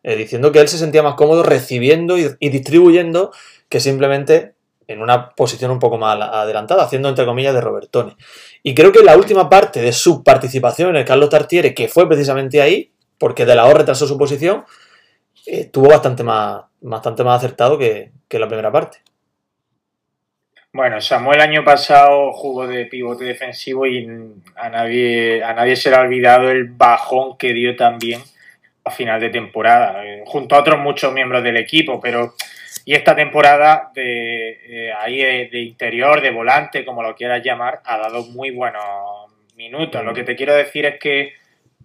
eh, 0.03 0.17
diciendo 0.17 0.53
que 0.53 0.61
él 0.61 0.69
se 0.69 0.77
sentía 0.79 1.03
más 1.03 1.15
cómodo 1.15 1.43
recibiendo 1.43 2.19
y, 2.19 2.29
y 2.39 2.51
distribuyendo 2.51 3.33
que 3.71 3.81
simplemente 3.81 4.56
en 4.89 5.03
una 5.03 5.31
posición 5.31 5.71
un 5.71 5.79
poco 5.79 5.99
más 5.99 6.19
adelantada, 6.21 6.85
haciendo 6.85 7.09
entre 7.09 7.25
comillas 7.25 7.55
de 7.55 7.61
Robertone. 7.61 8.17
Y 8.63 8.75
creo 8.75 8.93
que 8.93 9.03
la 9.03 9.17
última 9.17 9.49
parte 9.49 9.81
de 9.81 9.93
su 9.93 10.23
participación 10.23 10.91
en 10.91 10.97
el 10.97 11.05
Carlos 11.05 11.31
Tartiere, 11.31 11.75
que 11.75 11.89
fue 11.89 12.09
precisamente 12.09 12.63
ahí, 12.63 12.93
porque 13.19 13.47
De 13.47 13.55
La 13.55 13.67
O 13.67 13.75
retrasó 13.75 14.07
su 14.07 14.19
posición, 14.19 14.65
eh, 15.47 15.61
estuvo 15.61 15.89
bastante 15.89 16.23
más, 16.23 16.63
bastante 16.81 17.25
más 17.25 17.39
acertado 17.39 17.79
que, 17.79 18.13
que 18.29 18.39
la 18.39 18.49
primera 18.49 18.71
parte. 18.71 18.99
Bueno, 20.73 21.01
Samuel 21.01 21.41
el 21.41 21.49
año 21.49 21.65
pasado 21.65 22.33
jugó 22.33 22.67
de 22.67 22.85
pivote 22.85 23.25
defensivo 23.25 23.87
y 23.87 24.07
a 24.57 24.69
nadie, 24.69 25.43
a 25.43 25.55
nadie 25.55 25.75
se 25.75 25.89
le 25.89 25.97
ha 25.97 26.01
olvidado 26.01 26.51
el 26.51 26.65
bajón 26.65 27.39
que 27.39 27.55
dio 27.55 27.75
también 27.77 28.21
a 28.85 28.91
final 28.91 29.19
de 29.19 29.31
temporada, 29.31 30.05
eh, 30.05 30.23
junto 30.27 30.55
a 30.55 30.61
otros 30.61 30.79
muchos 30.79 31.13
miembros 31.15 31.43
del 31.43 31.57
equipo, 31.57 31.99
pero 31.99 32.35
y 32.87 32.95
esta 32.95 33.15
temporada 33.17 33.91
de 33.95 34.61
eh, 34.89 34.93
ahí 34.97 35.17
de, 35.19 35.49
de 35.51 35.61
interior, 35.61 36.21
de 36.23 36.31
volante, 36.31 36.85
como 36.85 37.03
lo 37.03 37.15
quieras 37.17 37.43
llamar, 37.45 37.81
ha 37.85 37.99
dado 37.99 38.23
muy 38.27 38.51
buenos 38.53 38.83
minutos. 39.57 40.05
Lo 40.05 40.15
que 40.15 40.23
te 40.23 40.37
quiero 40.37 40.55
decir 40.55 40.87
es 40.87 40.99
que 41.01 41.33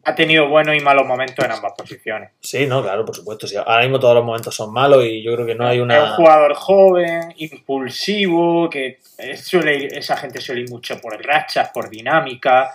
ha 0.03 0.13
tenido 0.15 0.47
buenos 0.47 0.75
y 0.75 0.79
malos 0.79 1.05
momentos 1.07 1.43
en 1.43 1.51
ambas 1.51 1.73
posiciones. 1.77 2.29
Sí, 2.39 2.65
no, 2.67 2.81
claro, 2.83 3.03
por 3.05 3.15
supuesto. 3.15 3.47
sí. 3.47 3.55
Ahora 3.55 3.81
mismo 3.81 3.99
todos 3.99 4.15
los 4.15 4.23
momentos 4.23 4.55
son 4.55 4.71
malos 4.73 5.03
y 5.05 5.21
yo 5.23 5.33
creo 5.35 5.45
que 5.47 5.55
no 5.55 5.67
hay 5.67 5.77
Es 5.77 5.81
un 5.83 5.91
una. 5.91 6.07
jugador 6.15 6.53
joven, 6.55 7.33
impulsivo, 7.37 8.69
que 8.69 8.99
suele 9.35 9.75
ir- 9.77 9.97
esa 9.97 10.17
gente 10.17 10.39
suele 10.41 10.61
ir 10.61 10.69
mucho 10.69 10.99
por 10.99 11.19
rachas, 11.23 11.69
por 11.73 11.89
dinámica. 11.89 12.71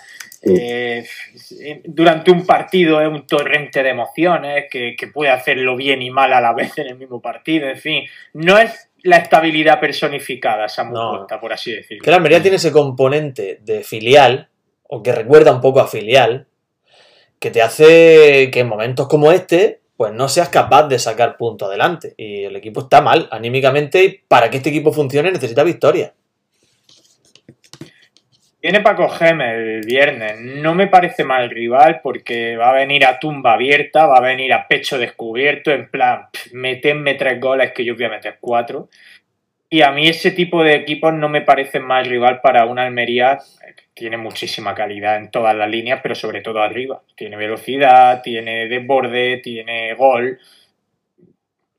Eh, 0.49 1.05
durante 1.85 2.31
un 2.31 2.47
partido 2.47 3.01
es 3.01 3.09
un 3.09 3.27
torrente 3.27 3.83
de 3.83 3.91
emociones 3.91 4.67
que, 4.71 4.95
que 4.97 5.09
puede 5.09 5.31
hacerlo 5.31 5.77
bien 5.77 6.03
y 6.03 6.11
mal 6.11 6.33
a 6.33 6.41
la 6.41 6.53
vez 6.55 6.77
en 6.79 6.89
el 6.89 6.97
mismo 6.97 7.21
partido. 7.21 7.69
En 7.69 7.79
fin, 7.79 8.05
no 8.35 8.59
es 8.59 8.91
la 9.03 9.17
estabilidad 9.19 9.81
personificada, 9.81 10.69
Samu 10.69 10.95
No. 10.95 11.27
Por 11.41 11.53
así 11.53 11.73
decirlo. 11.73 12.03
Que 12.03 12.11
la 12.11 12.17
Almería 12.17 12.43
tiene 12.43 12.57
ese 12.57 12.73
componente 12.73 13.61
de 13.63 13.83
filial, 13.83 14.49
o 14.83 15.03
que 15.03 15.13
recuerda 15.13 15.53
un 15.53 15.61
poco 15.61 15.81
a 15.81 15.87
filial, 15.87 16.47
que 17.39 17.51
te 17.51 17.63
hace 17.63 18.51
que 18.53 18.61
en 18.61 18.69
momentos 18.69 19.09
como 19.09 19.33
este, 19.33 19.81
pues 19.97 20.13
no 20.13 20.29
seas 20.29 20.49
capaz 20.49 20.89
de 20.89 20.99
sacar 20.99 21.37
punto 21.37 21.67
adelante. 21.67 22.15
Y 22.17 22.45
el 22.45 22.57
equipo 22.57 22.81
está 22.81 23.01
mal 23.01 23.29
anímicamente 23.31 24.05
y 24.05 24.21
para 24.29 24.51
que 24.51 24.59
este 24.59 24.71
equipo 24.71 24.93
funcione 24.93 25.31
necesita 25.33 25.63
victoria. 25.63 26.15
Viene 28.67 28.81
Paco 28.81 29.09
Gémez 29.09 29.55
el 29.55 29.81
viernes. 29.87 30.41
No 30.41 30.75
me 30.75 30.89
parece 30.89 31.23
mal 31.23 31.49
rival 31.51 32.01
porque 32.03 32.57
va 32.57 32.71
a 32.71 32.75
venir 32.75 33.07
a 33.07 33.21
tumba 33.21 33.53
abierta, 33.53 34.07
va 34.07 34.17
a 34.17 34.21
venir 34.21 34.53
a 34.53 34.67
pecho 34.67 34.99
descubierto, 34.99 35.71
en 35.71 35.89
plan, 35.89 36.27
pff, 36.33 36.53
metenme 36.53 37.15
tres 37.15 37.41
goles 37.41 37.71
que 37.71 37.85
yo 37.85 37.95
voy 37.95 38.07
a 38.07 38.09
meter 38.09 38.39
cuatro. 38.41 38.89
Y 39.71 39.83
a 39.83 39.93
mí 39.93 40.09
ese 40.09 40.33
tipo 40.33 40.65
de 40.65 40.75
equipos 40.75 41.15
no 41.15 41.29
me 41.29 41.43
parece 41.43 41.79
mal 41.79 42.07
rival 42.07 42.41
para 42.41 42.67
una 42.67 42.87
Almería 42.87 43.39
que 43.77 43.85
tiene 43.95 44.17
muchísima 44.17 44.75
calidad 44.75 45.19
en 45.19 45.31
todas 45.31 45.55
las 45.55 45.71
líneas, 45.71 46.01
pero 46.03 46.17
sobre 46.17 46.41
todo 46.41 46.61
arriba. 46.61 47.01
Tiene 47.15 47.37
velocidad, 47.37 48.21
tiene 48.21 48.67
desborde, 48.67 49.37
tiene 49.45 49.95
gol. 49.95 50.41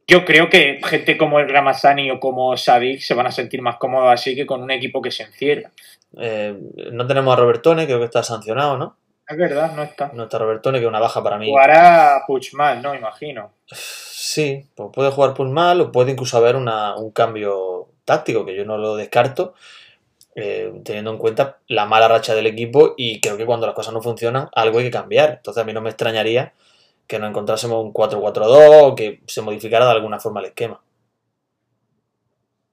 Yo 0.08 0.24
creo 0.24 0.50
que 0.50 0.80
gente 0.86 1.18
como 1.18 1.42
el 1.42 1.50
Ramazani 1.50 2.12
o 2.12 2.20
como 2.22 2.56
Sadik 2.56 3.02
se 3.02 3.14
van 3.14 3.28
a 3.28 3.32
sentir 3.32 3.62
más 3.62 3.76
cómodos 3.76 4.10
así 4.10 4.38
que 4.38 4.46
con 4.46 4.64
un 4.64 4.72
equipo 4.72 5.02
que 5.02 5.12
se 5.12 5.24
encierra. 5.24 5.70
Eh, 6.18 6.58
no 6.92 7.06
tenemos 7.08 7.34
a 7.34 7.40
Robertone, 7.40 7.86
creo 7.86 8.00
que 8.00 8.06
está 8.06 8.24
sancionado, 8.24 8.78
¿no? 8.78 8.98
Es 9.28 9.38
verdad, 9.38 9.74
no 9.76 9.84
está. 9.84 10.12
No 10.14 10.24
está 10.24 10.38
Robertone, 10.38 10.78
que 10.80 10.86
es 10.86 10.90
una 10.90 11.02
baja 11.02 11.22
para 11.22 11.38
mí. 11.38 11.48
Jugará 11.50 12.22
Puchmal, 12.26 12.82
¿no? 12.82 12.96
Imagino. 12.96 13.52
Sí, 13.66 14.66
pues 14.76 14.90
puede 14.94 15.12
jugar 15.12 15.34
por 15.34 15.48
mal 15.50 15.82
o 15.82 15.92
puede 15.92 16.12
incluso 16.12 16.38
haber 16.38 16.56
una- 16.56 16.96
un 16.96 17.12
cambio 17.12 17.90
táctico, 18.06 18.46
que 18.46 18.56
yo 18.56 18.64
no 18.64 18.78
lo 18.78 18.96
descarto, 18.96 19.54
eh, 20.36 20.72
teniendo 20.86 21.12
en 21.12 21.18
cuenta 21.18 21.58
la 21.68 21.86
mala 21.86 22.08
racha 22.08 22.36
del 22.36 22.48
equipo 22.48 22.94
y 22.96 23.20
creo 23.20 23.38
que 23.38 23.46
cuando 23.46 23.66
las 23.68 23.76
cosas 23.76 23.94
no 23.94 24.02
funcionan, 24.02 24.50
algo 24.54 24.80
hay 24.80 24.86
que 24.86 24.92
cambiar. 24.92 25.32
Entonces 25.38 25.62
a 25.62 25.66
mí 25.66 25.74
no 25.74 25.82
me 25.82 25.90
extrañaría 25.90 26.54
que 27.06 27.20
nos 27.20 27.30
encontrásemos 27.30 27.84
un 27.84 27.92
4-4-2 27.92 28.84
o 28.84 28.96
que 28.96 29.22
se 29.28 29.42
modificara 29.42 29.86
de 29.86 29.92
alguna 29.92 30.20
forma 30.20 30.40
el 30.40 30.48
esquema. 30.48 30.80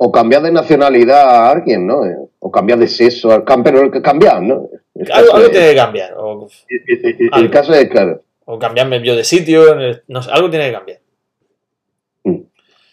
O 0.06 0.12
cambiar 0.12 0.42
de 0.42 0.52
nacionalidad 0.52 1.22
a 1.30 1.50
alguien, 1.50 1.86
¿no? 1.86 2.04
Eh, 2.04 2.14
O 2.40 2.50
cambiar 2.50 2.78
de 2.78 2.86
sexo 2.88 3.32
al 3.32 3.42
campeón, 3.42 3.90
que 3.90 4.02
cambiar, 4.02 4.42
¿no? 4.42 4.68
El 4.94 5.10
Algo, 5.10 5.32
algo 5.32 5.46
es- 5.46 5.52
tiene 5.52 5.70
que 5.70 5.76
cambiar, 5.76 6.12
o, 6.18 6.46
el- 6.68 6.82
el- 7.04 7.16
el 7.22 7.28
algo. 7.32 7.50
caso 7.50 7.72
es, 7.72 7.88
claro, 7.88 8.22
o 8.44 8.58
cambiarme 8.58 9.02
yo 9.02 9.16
de 9.16 9.24
sitio, 9.24 9.72
en 9.72 9.80
el- 9.80 10.02
no 10.08 10.20
sé, 10.22 10.30
algo 10.30 10.50
tiene 10.50 10.66
que 10.66 10.72
cambiar. 10.74 11.00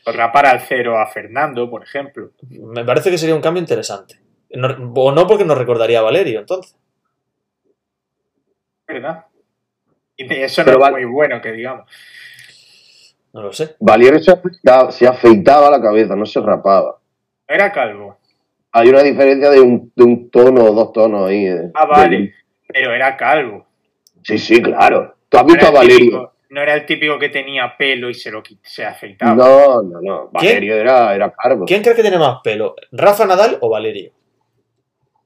O 0.06 0.12
rapar 0.14 0.46
al 0.46 0.62
cero 0.62 0.98
a 0.98 1.06
Fernando, 1.08 1.70
por 1.70 1.84
ejemplo. 1.84 2.32
Me 2.50 2.86
parece 2.86 3.12
que 3.12 3.18
sería 3.18 3.36
un 3.36 3.42
cambio 3.42 3.60
interesante. 3.62 4.16
No- 4.52 4.94
o 4.96 5.12
no 5.12 5.28
porque 5.28 5.44
nos 5.46 5.58
recordaría 5.58 6.00
a 6.00 6.04
Valerio, 6.04 6.40
entonces. 6.40 6.76
¿Verdad? 8.88 9.26
Y 10.16 10.34
eso 10.34 10.62
no 10.62 10.66
Pero 10.66 10.86
es 10.86 10.92
muy 10.94 11.06
bueno, 11.06 11.42
que 11.42 11.52
digamos. 11.52 11.86
No 13.34 13.44
lo 13.44 13.52
sé. 13.54 13.76
Valiero 13.80 14.18
se 14.20 14.32
afeitaba, 14.32 14.92
se 14.94 15.08
afeitaba 15.08 15.70
la 15.70 15.82
cabeza, 15.82 16.16
no 16.16 16.26
se 16.26 16.40
rapaba. 16.40 17.01
Era 17.48 17.72
calvo. 17.72 18.18
Hay 18.74 18.90
una 18.90 19.04
diferencia 19.04 19.50
de 19.50 19.60
un, 19.60 19.92
de 19.96 20.04
un 20.04 20.30
tono 20.30 20.64
o 20.64 20.74
dos 20.74 20.94
tonos 20.94 21.30
ahí. 21.30 21.46
eh, 21.48 21.72
Ah, 21.74 21.86
vale. 21.86 22.18
de- 22.18 22.34
Pero 22.68 22.94
era 22.94 23.18
calvo. 23.18 23.68
Sí, 24.24 24.38
sí, 24.38 24.62
claro. 24.62 25.16
¿Tú 25.28 25.38
has 25.38 25.46
visto 25.46 25.68
a 25.68 25.72
Valerio? 25.72 25.98
típico, 26.00 26.34
no 26.52 26.62
era 26.62 26.74
el 26.76 26.86
típico 26.86 27.20
que 27.20 27.30
tenía 27.30 27.76
pelo 27.78 28.10
y 28.10 28.14
se 28.14 28.32
lo 28.32 28.42
se 28.62 28.86
afeitaba. 28.86 29.34
No, 29.36 29.82
no, 29.82 30.00
no. 30.02 30.30
Valerio 30.32 30.76
era, 30.76 31.14
era 31.16 31.32
calvo. 31.34 31.66
¿Quién 31.66 31.82
crees 31.82 31.96
que 31.98 32.02
tiene 32.02 32.18
más 32.18 32.38
pelo? 32.44 32.76
¿Rafa 32.92 33.26
Nadal 33.26 33.58
o 33.62 33.70
Valerio? 33.70 34.12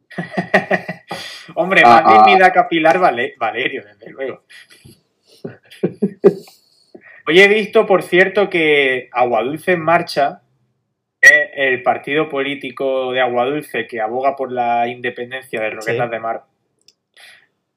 Hombre, 1.55 1.81
Ah, 1.85 1.89
más 1.89 2.03
ah. 2.05 2.23
dignidad 2.25 2.53
capilar 2.53 2.97
Vale- 2.99 3.35
Valerio, 3.37 3.83
desde 3.83 4.09
luego. 4.11 4.43
Hoy 7.27 7.39
he 7.41 7.47
visto, 7.47 7.85
por 7.87 8.03
cierto, 8.03 8.49
que 8.49 9.09
Aguadulce 9.11 9.73
en 9.73 9.81
Marcha, 9.81 10.41
el 11.55 11.83
partido 11.83 12.29
político 12.29 13.11
de 13.11 13.21
Aguadulce 13.21 13.87
que 13.87 14.01
aboga 14.01 14.35
por 14.35 14.51
la 14.51 14.87
independencia 14.87 15.59
de 15.61 15.71
Roquetas 15.71 16.07
Sí. 16.07 16.11
de 16.11 16.19
Mar, 16.19 16.43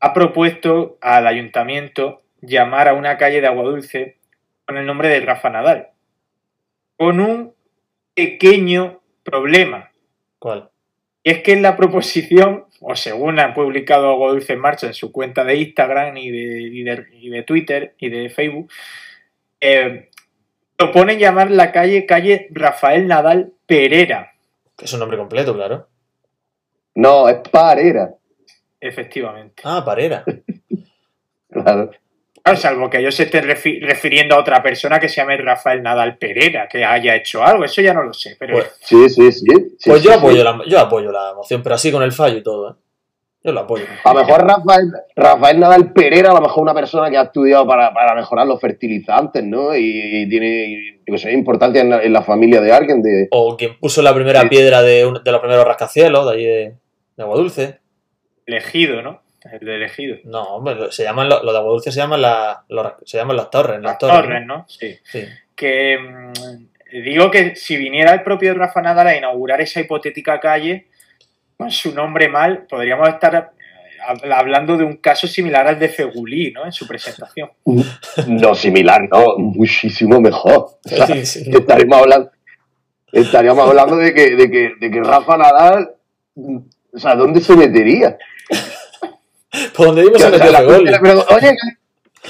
ha 0.00 0.14
propuesto 0.14 0.98
al 1.00 1.26
ayuntamiento 1.26 2.22
llamar 2.40 2.88
a 2.88 2.94
una 2.94 3.16
calle 3.16 3.40
de 3.40 3.46
Aguadulce 3.46 4.16
con 4.64 4.76
el 4.76 4.86
nombre 4.86 5.08
de 5.08 5.20
Rafa 5.20 5.50
Nadal. 5.50 5.88
Con 6.96 7.20
un 7.20 7.54
pequeño 8.14 9.00
problema. 9.22 9.90
¿Cuál? 10.38 10.70
Y 11.22 11.30
es 11.30 11.42
que 11.42 11.52
en 11.52 11.62
la 11.62 11.76
proposición, 11.76 12.66
o 12.80 12.94
según 12.96 13.38
han 13.40 13.54
publicado 13.54 14.08
Aguadulce 14.10 14.52
en 14.52 14.60
Marcha 14.60 14.86
en 14.86 14.94
su 14.94 15.10
cuenta 15.12 15.44
de 15.44 15.56
Instagram 15.56 16.16
y 16.16 16.30
de, 16.30 16.62
y 16.62 16.82
de, 16.82 17.06
y 17.12 17.30
de 17.30 17.42
Twitter 17.42 17.94
y 17.98 18.08
de 18.08 18.30
Facebook, 18.30 18.70
eh, 19.60 20.08
proponen 20.78 21.18
llamar 21.18 21.50
la 21.50 21.72
calle 21.72 22.06
calle 22.06 22.46
Rafael 22.52 23.06
Nadal 23.06 23.52
Pereira, 23.66 24.32
es 24.80 24.92
un 24.92 25.00
nombre 25.00 25.18
completo, 25.18 25.52
claro. 25.54 25.88
No, 26.94 27.28
es 27.28 27.38
parera. 27.50 28.14
efectivamente. 28.80 29.62
Ah, 29.66 29.84
Parera. 29.84 30.24
Claro. 31.50 31.90
Claro, 32.42 32.58
salvo 32.58 32.90
que 32.90 32.98
ellos 32.98 33.14
se 33.14 33.22
estén 33.24 33.44
refi- 33.44 33.80
refiriendo 33.80 34.34
a 34.34 34.38
otra 34.38 34.62
persona 34.62 35.00
que 35.00 35.08
se 35.08 35.16
llame 35.16 35.36
Rafael 35.38 35.82
Nadal 35.82 36.18
Pereira, 36.18 36.68
que 36.68 36.84
haya 36.84 37.16
hecho 37.16 37.42
algo, 37.42 37.64
eso 37.64 37.80
ya 37.80 37.94
no 37.94 38.02
lo 38.02 38.12
sé, 38.12 38.36
pero 38.38 38.54
Pues- 38.54 38.76
Sí, 38.80 39.08
sí, 39.08 39.32
sí. 39.32 39.44
sí, 39.78 39.90
Pues 39.90 40.02
sí, 40.02 40.06
yo 40.08 40.12
sí. 40.12 40.18
apoyo, 40.18 40.44
la, 40.44 40.60
yo 40.66 40.78
apoyo 40.78 41.10
la 41.10 41.32
moción, 41.34 41.62
pero 41.62 41.74
así 41.74 41.90
con 41.90 42.02
el 42.02 42.12
fallo 42.12 42.36
y 42.38 42.42
todo. 42.42 42.70
¿eh? 42.70 42.74
Yo 43.48 43.52
lo 43.54 43.60
apoyo. 43.60 43.86
A 44.04 44.12
lo 44.12 44.20
mejor 44.24 44.46
Rafael, 44.46 44.92
Rafael 45.16 45.58
Nadal 45.58 45.92
Pereira, 45.94 46.32
a 46.32 46.34
lo 46.34 46.42
mejor 46.42 46.62
una 46.64 46.74
persona 46.74 47.08
que 47.10 47.16
ha 47.16 47.22
estudiado 47.22 47.66
para, 47.66 47.94
para 47.94 48.14
mejorar 48.14 48.46
los 48.46 48.60
fertilizantes, 48.60 49.42
¿no? 49.42 49.74
Y, 49.74 50.22
y 50.22 50.28
tiene 50.28 51.00
sé, 51.16 51.32
importancia 51.32 51.80
en 51.80 51.88
la, 51.88 52.02
en 52.02 52.12
la 52.12 52.20
familia 52.22 52.60
de 52.60 52.70
alguien. 52.72 53.00
De... 53.02 53.28
O 53.30 53.56
quien 53.56 53.78
puso 53.78 54.02
la 54.02 54.12
primera 54.14 54.42
Sí. 54.42 54.48
piedra 54.48 54.82
de, 54.82 55.06
un- 55.06 55.24
de 55.24 55.32
los 55.32 55.40
primeros 55.40 55.64
rascacielos, 55.64 56.26
de 56.26 56.32
allí 56.34 56.44
de, 56.44 56.74
de 57.16 57.22
Agua 57.22 57.36
Dulce. 57.36 57.78
Elegido, 58.44 59.00
¿no? 59.00 59.22
El 59.50 59.60
de 59.60 59.76
elegido. 59.76 60.16
No, 60.24 60.42
hombre, 60.56 60.74
lo- 60.74 60.92
se 60.92 61.04
llaman, 61.04 61.28
lo, 61.30 61.42
lo 61.42 61.52
de 61.52 61.58
Agua 61.58 61.70
Dulce 61.72 61.90
se 61.90 62.00
llaman, 62.00 62.20
la- 62.20 62.64
se 63.06 63.16
llaman 63.16 63.36
las 63.36 63.48
torres. 63.50 63.76
Las, 63.80 63.92
Las 63.92 63.98
torres. 63.98 64.20
torres, 64.22 64.46
¿no? 64.46 64.66
Sí. 64.68 64.94
Sí. 65.04 65.24
que 65.56 65.96
mm, 65.98 67.02
digo 67.04 67.30
que 67.30 67.56
si 67.56 67.76
viniera 67.78 68.12
el 68.12 68.22
propio 68.22 68.52
Rafa 68.52 68.82
Nadal 68.82 69.06
a 69.06 69.16
inaugurar 69.16 69.60
esa 69.62 69.80
hipotética 69.80 70.38
calle 70.40 70.87
su 71.68 71.92
nombre 71.92 72.28
mal, 72.28 72.66
podríamos 72.68 73.08
estar 73.08 73.34
eh, 73.34 73.98
hab- 74.08 74.32
hablando 74.32 74.76
de 74.76 74.84
un 74.84 74.96
caso 74.96 75.26
similar 75.26 75.66
al 75.66 75.78
de 75.78 75.88
Fegulí, 75.88 76.52
¿no? 76.52 76.64
En 76.64 76.72
su 76.72 76.86
presentación. 76.86 77.50
No 78.26 78.54
similar, 78.54 79.08
no, 79.10 79.36
muchísimo 79.38 80.20
mejor. 80.20 80.78
O 80.84 80.88
sea, 80.88 81.06
Sí, 81.06 81.26
sí. 81.26 81.50
estaríamos 81.52 81.98
hablando, 81.98 82.30
estaríamos 83.12 83.68
hablando 83.68 83.96
de 83.96 84.14
que, 84.14 84.36
de 84.36 84.50
que, 84.50 84.72
de 84.80 84.90
que 84.90 85.00
Rafa 85.02 85.36
Nadal, 85.36 85.90
o 86.36 86.98
sea, 86.98 87.14
¿dónde 87.16 87.40
se 87.40 87.56
metería? 87.56 88.16
Por 89.76 89.94
Fegoli. 89.94 90.76
gente 90.76 90.90
le 90.92 90.98
pregunta, 91.00 91.34
Oye, 91.34 91.56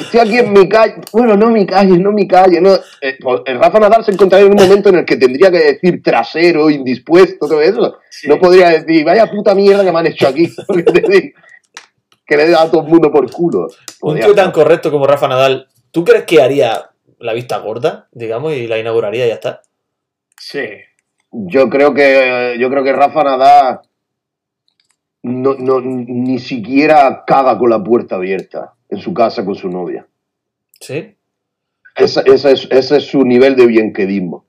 estoy 0.00 0.20
aquí 0.20 0.38
en 0.38 0.52
mi 0.52 0.68
calle. 0.68 0.94
Bueno, 1.12 1.36
no 1.36 1.50
mi 1.50 1.66
calle, 1.66 1.98
no 1.98 2.12
mi 2.12 2.26
calle. 2.26 2.60
No. 2.60 2.74
Eh, 3.00 3.18
pues, 3.20 3.42
el 3.46 3.58
Rafa 3.58 3.80
Nadal 3.80 4.04
se 4.04 4.12
encontraría 4.12 4.46
en 4.46 4.52
un 4.52 4.62
momento 4.62 4.88
en 4.88 4.96
el 4.96 5.04
que 5.04 5.16
tendría 5.16 5.50
que 5.50 5.58
decir 5.58 6.02
trasero, 6.02 6.70
indispuesto, 6.70 7.46
todo 7.46 7.60
eso. 7.60 7.98
Sí. 8.10 8.28
No 8.28 8.38
podría 8.38 8.68
decir, 8.70 9.04
vaya 9.04 9.30
puta 9.30 9.54
mierda 9.54 9.84
que 9.84 9.92
me 9.92 9.98
han 9.98 10.06
hecho 10.06 10.28
aquí. 10.28 10.50
Que 12.26 12.36
le 12.36 12.50
da 12.50 12.60
a 12.60 12.70
todo 12.70 12.82
el 12.82 12.88
mundo 12.88 13.10
por 13.10 13.30
culo. 13.30 13.68
Un 14.02 14.20
tío 14.20 14.34
tan 14.34 14.52
correcto 14.52 14.90
como 14.90 15.06
Rafa 15.06 15.28
Nadal, 15.28 15.66
¿tú 15.90 16.04
crees 16.04 16.24
que 16.24 16.42
haría 16.42 16.90
la 17.20 17.32
vista 17.32 17.56
gorda, 17.56 18.06
digamos, 18.12 18.52
y 18.52 18.66
la 18.66 18.78
inauguraría 18.78 19.24
y 19.24 19.28
ya 19.28 19.34
está? 19.36 19.62
Sí. 20.38 20.60
Yo 21.32 21.70
creo 21.70 21.94
que 21.94 22.56
yo 22.60 22.68
creo 22.68 22.84
que 22.84 22.92
Rafa 22.92 23.24
Nadal 23.24 23.80
no, 25.22 25.54
no, 25.54 25.80
ni 25.80 26.38
siquiera 26.38 27.24
caga 27.26 27.56
con 27.56 27.70
la 27.70 27.82
puerta 27.82 28.16
abierta 28.16 28.74
en 28.90 28.98
su 28.98 29.12
casa 29.14 29.44
con 29.44 29.54
su 29.54 29.68
novia. 29.68 30.06
¿Sí? 30.80 31.16
Esa- 31.96 32.22
esa 32.22 32.50
es- 32.50 32.68
ese 32.70 32.96
es 32.98 33.06
su 33.06 33.22
nivel 33.24 33.56
de 33.56 33.66
bienquedismo. 33.66 34.44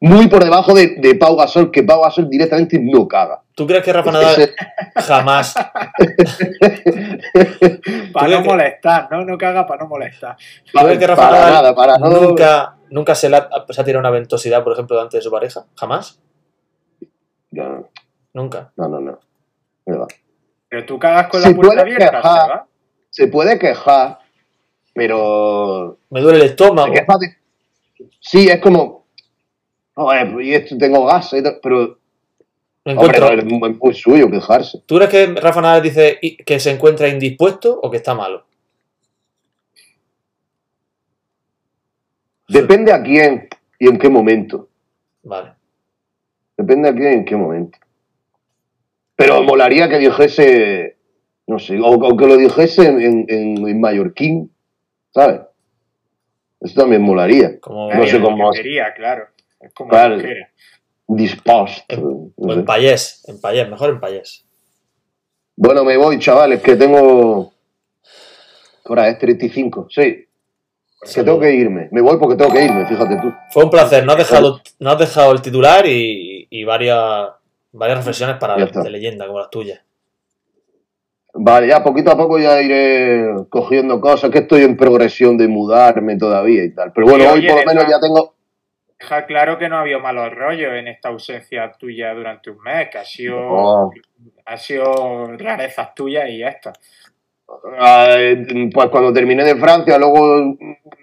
Muy 0.00 0.28
por 0.28 0.44
debajo 0.44 0.74
de, 0.74 0.96
de 0.98 1.14
Pau 1.14 1.36
Gasol, 1.36 1.70
que 1.70 1.82
Pau 1.82 2.02
Gasol 2.02 2.28
directamente 2.28 2.78
no 2.78 3.08
caga. 3.08 3.42
¿Tú 3.54 3.66
crees 3.66 3.82
que 3.82 3.92
Rafa 3.92 4.12
Nadal 4.12 4.34
Ese- 4.42 4.54
jamás... 4.96 5.54
Para 8.12 8.26
¿Tú 8.26 8.32
no 8.32 8.40
molestar, 8.42 9.08
¿no? 9.10 9.24
No 9.24 9.38
caga 9.38 9.66
para 9.66 9.82
no 9.82 9.88
molestar. 9.88 10.36
¿Tú 10.72 10.78
crees 10.78 10.98
que 10.98 11.06
Rafa 11.06 11.22
para 11.22 11.38
Nadal 11.38 11.52
nada, 11.54 11.74
para 11.74 11.98
no- 11.98 12.10
nunca, 12.20 12.76
nunca 12.90 13.14
se, 13.14 13.28
le 13.30 13.36
ha, 13.36 13.48
se 13.68 13.80
ha 13.80 13.84
tirado 13.84 14.00
una 14.00 14.10
ventosidad, 14.10 14.62
por 14.62 14.72
ejemplo, 14.74 14.96
delante 14.96 15.16
de 15.18 15.22
su 15.22 15.30
pareja? 15.30 15.64
¿Jamás? 15.76 16.20
No, 17.50 17.88
Nunca. 18.34 18.72
no, 18.76 18.88
no. 18.88 19.00
no. 19.00 19.18
Verdad. 19.86 20.06
Pero 20.68 20.84
tú 20.84 20.98
cagas 20.98 21.28
con 21.28 21.40
Se 21.42 21.50
la 21.50 21.56
puerta 21.56 21.80
abierta, 21.82 22.10
quejar. 22.10 22.64
Se 23.16 23.28
puede 23.28 23.58
quejar, 23.58 24.18
pero 24.92 25.96
Me 26.10 26.20
duele 26.20 26.40
el 26.40 26.50
estómago. 26.50 26.92
De- 26.92 27.36
Sí, 28.20 28.46
es 28.46 28.60
como. 28.60 29.06
Joder, 29.94 30.38
y 30.42 30.52
esto 30.52 30.76
tengo 30.76 31.06
gas, 31.06 31.32
y 31.32 31.42
tal", 31.42 31.58
pero. 31.62 31.98
Me 32.84 32.92
Hombre, 32.92 33.18
no, 33.18 33.28
es 33.30 33.44
muy, 33.46 33.94
suyo 33.94 34.30
quejarse. 34.30 34.82
¿Tú 34.84 34.96
crees 34.96 35.10
que 35.10 35.26
Rafa 35.40 35.62
Nadal 35.62 35.82
dice 35.82 36.20
que 36.44 36.60
se 36.60 36.70
encuentra 36.70 37.08
indispuesto 37.08 37.80
o 37.82 37.90
que 37.90 37.96
está 37.96 38.14
malo? 38.14 38.44
Depende 42.48 42.92
a 42.92 43.02
quién 43.02 43.48
y 43.78 43.88
en 43.88 43.98
qué 43.98 44.10
momento. 44.10 44.68
Vale. 45.22 45.54
Depende 46.58 46.90
a 46.90 46.94
quién 46.94 47.12
y 47.12 47.14
en 47.14 47.24
qué 47.24 47.34
momento. 47.34 47.78
Pero 49.16 49.42
molaría 49.42 49.88
que 49.88 49.98
dijese. 49.98 50.95
No 51.46 51.58
sé, 51.58 51.78
o, 51.78 51.86
o 51.90 52.16
que 52.16 52.26
lo 52.26 52.36
dijese 52.36 52.86
en, 52.88 53.00
en, 53.28 53.68
en- 53.68 53.80
mallorquín, 53.80 54.52
¿sabes? 55.14 55.42
Eso 56.60 56.80
también 56.80 57.02
molaría. 57.02 57.60
Como 57.60 57.92
No 57.92 58.06
sé 58.06 58.20
cómo- 58.20 58.50
Quería, 58.52 58.92
claro. 58.94 59.28
Es 59.60 59.72
como 59.72 59.90
Claro. 59.90 60.18
Dispost. 61.08 61.84
En- 61.88 62.02
no 62.02 62.32
o 62.36 62.52
en 62.52 62.64
payés. 62.64 63.22
En 63.28 63.40
payés, 63.40 63.68
mejor 63.68 63.90
en 63.90 64.00
payés. 64.00 64.44
Bueno, 65.54 65.84
me 65.84 65.96
voy, 65.96 66.18
chavales, 66.18 66.60
que 66.62 66.76
tengo. 66.76 67.52
Ahora 68.84 69.08
es 69.08 69.18
35, 69.18 69.86
sí. 69.90 70.24
Que 71.14 71.22
tengo 71.22 71.38
que 71.38 71.54
irme. 71.54 71.88
Me 71.92 72.00
voy 72.00 72.18
porque 72.18 72.36
tengo 72.36 72.52
que 72.52 72.64
irme, 72.64 72.86
fíjate 72.86 73.16
tú. 73.20 73.32
Fue 73.52 73.64
un 73.64 73.70
placer. 73.70 74.04
No 74.04 74.12
has 74.12 74.18
dejado, 74.18 74.60
no 74.80 74.90
has 74.90 74.98
dejado 74.98 75.32
el 75.32 75.40
titular 75.42 75.86
y, 75.86 76.48
y 76.50 76.64
varias, 76.64 77.28
varias 77.72 77.98
reflexiones 77.98 78.36
para 78.36 78.56
de 78.56 78.90
leyenda 78.90 79.26
como 79.26 79.38
las 79.38 79.50
tuyas. 79.50 79.80
Vale, 81.38 81.68
ya 81.68 81.82
poquito 81.82 82.10
a 82.10 82.16
poco 82.16 82.38
ya 82.38 82.60
iré 82.62 83.26
cogiendo 83.50 84.00
cosas, 84.00 84.30
que 84.30 84.38
estoy 84.38 84.62
en 84.62 84.76
progresión 84.76 85.36
de 85.36 85.48
mudarme 85.48 86.16
todavía 86.16 86.64
y 86.64 86.74
tal. 86.74 86.92
Pero 86.94 87.06
bueno, 87.08 87.24
hoy 87.24 87.40
oye, 87.40 87.48
por 87.48 87.60
lo 87.60 87.66
menos 87.66 87.86
ya 87.88 88.00
tengo. 88.00 88.34
Deja 88.98 89.26
claro 89.26 89.58
que 89.58 89.68
no 89.68 89.76
ha 89.76 89.80
habido 89.80 90.00
malos 90.00 90.34
rollos 90.34 90.72
en 90.72 90.88
esta 90.88 91.10
ausencia 91.10 91.70
tuya 91.78 92.14
durante 92.14 92.50
un 92.50 92.58
mes, 92.62 92.88
que 92.90 92.98
ha 92.98 93.04
sido, 93.04 93.38
No. 93.38 93.90
ha 94.46 94.56
sido 94.56 95.26
rarezas 95.36 95.94
tuyas 95.94 96.30
y 96.30 96.38
ya 96.38 96.48
está. 96.48 96.72
eh, 98.18 98.70
Pues 98.72 98.88
cuando 98.88 99.12
terminé 99.12 99.44
de 99.44 99.56
Francia, 99.56 99.98
luego 99.98 100.56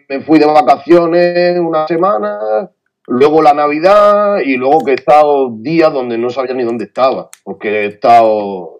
me 0.09 0.19
fui 0.21 0.39
de 0.39 0.45
vacaciones 0.47 1.59
una 1.59 1.87
semana, 1.87 2.69
luego 3.07 3.41
la 3.43 3.53
Navidad 3.53 4.39
y 4.43 4.57
luego 4.57 4.83
que 4.83 4.91
he 4.91 4.95
estado 4.95 5.51
días 5.57 5.93
donde 5.93 6.17
no 6.17 6.31
sabía 6.31 6.55
ni 6.55 6.63
dónde 6.63 6.85
estaba, 6.85 7.29
porque 7.43 7.69
he 7.69 7.85
estado, 7.85 8.79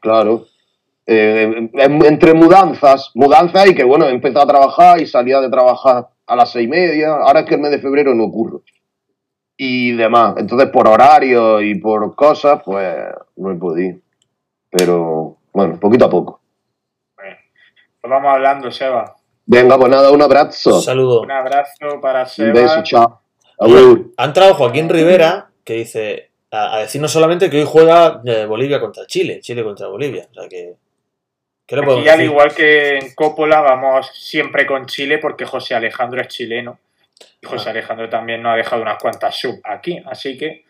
claro, 0.00 0.46
eh, 1.06 1.68
en- 1.74 2.04
entre 2.04 2.34
mudanzas, 2.34 3.10
mudanzas 3.14 3.66
y 3.68 3.74
que 3.74 3.84
bueno, 3.84 4.06
he 4.06 4.10
empezado 4.12 4.44
a 4.44 4.48
trabajar 4.48 5.00
y 5.00 5.06
salía 5.06 5.40
de 5.40 5.50
trabajar 5.50 6.08
a 6.26 6.36
las 6.36 6.52
seis 6.52 6.66
y 6.66 6.70
media, 6.70 7.12
ahora 7.14 7.40
es 7.40 7.46
que 7.46 7.54
el 7.56 7.60
mes 7.60 7.70
de 7.72 7.80
febrero 7.80 8.14
no 8.14 8.24
ocurre. 8.24 8.58
Y 9.56 9.92
demás, 9.92 10.34
entonces 10.38 10.70
por 10.70 10.88
horario 10.88 11.60
y 11.60 11.74
por 11.76 12.14
cosas, 12.16 12.60
pues 12.64 12.88
no 13.36 13.50
he 13.52 13.54
podido. 13.56 13.98
Pero 14.70 15.36
bueno, 15.52 15.78
poquito 15.78 16.06
a 16.06 16.10
poco. 16.10 16.40
Bueno, 17.16 17.36
pues 18.00 18.10
vamos 18.10 18.30
hablando, 18.32 18.70
Seba. 18.70 19.14
Venga, 19.44 19.76
pues 19.76 19.90
nada, 19.90 20.10
un 20.10 20.22
abrazo. 20.22 20.80
Saludos. 20.80 21.22
Un 21.24 21.30
abrazo 21.30 22.00
para 22.00 22.22
Un 22.22 22.26
Seba. 22.28 22.52
beso, 22.52 22.82
chao. 22.82 23.20
Agur. 23.58 24.12
Ha 24.16 24.24
entrado 24.24 24.54
Joaquín 24.54 24.88
Rivera 24.88 25.50
que 25.64 25.74
dice 25.74 26.30
a, 26.50 26.76
a 26.76 26.78
decirnos 26.80 27.12
solamente 27.12 27.50
que 27.50 27.58
hoy 27.60 27.66
juega 27.68 28.20
eh, 28.24 28.46
Bolivia 28.46 28.80
contra 28.80 29.06
Chile, 29.06 29.40
Chile 29.40 29.62
contra 29.62 29.88
Bolivia. 29.88 30.26
O 30.30 30.34
sea 30.34 30.48
que. 30.48 30.74
¿Qué 31.80 31.86
le 31.86 32.00
Aquí, 32.00 32.08
al 32.08 32.20
igual 32.22 32.54
que 32.54 32.98
en 32.98 33.14
Coppola, 33.14 33.60
vamos 33.60 34.10
siempre 34.14 34.66
con 34.66 34.84
Chile 34.86 35.18
porque 35.18 35.46
José 35.46 35.74
Alejandro 35.74 36.20
es 36.20 36.28
chileno. 36.28 36.78
Y 37.40 37.46
José 37.46 37.68
Ah. 37.68 37.70
Alejandro 37.70 38.08
también 38.10 38.42
nos 38.42 38.52
ha 38.52 38.56
dejado 38.56 38.82
unas 38.82 39.00
cuantas 39.00 39.34
sub 39.38 39.60
aquí. 39.64 40.02
Así 40.06 40.36
que, 40.36 40.64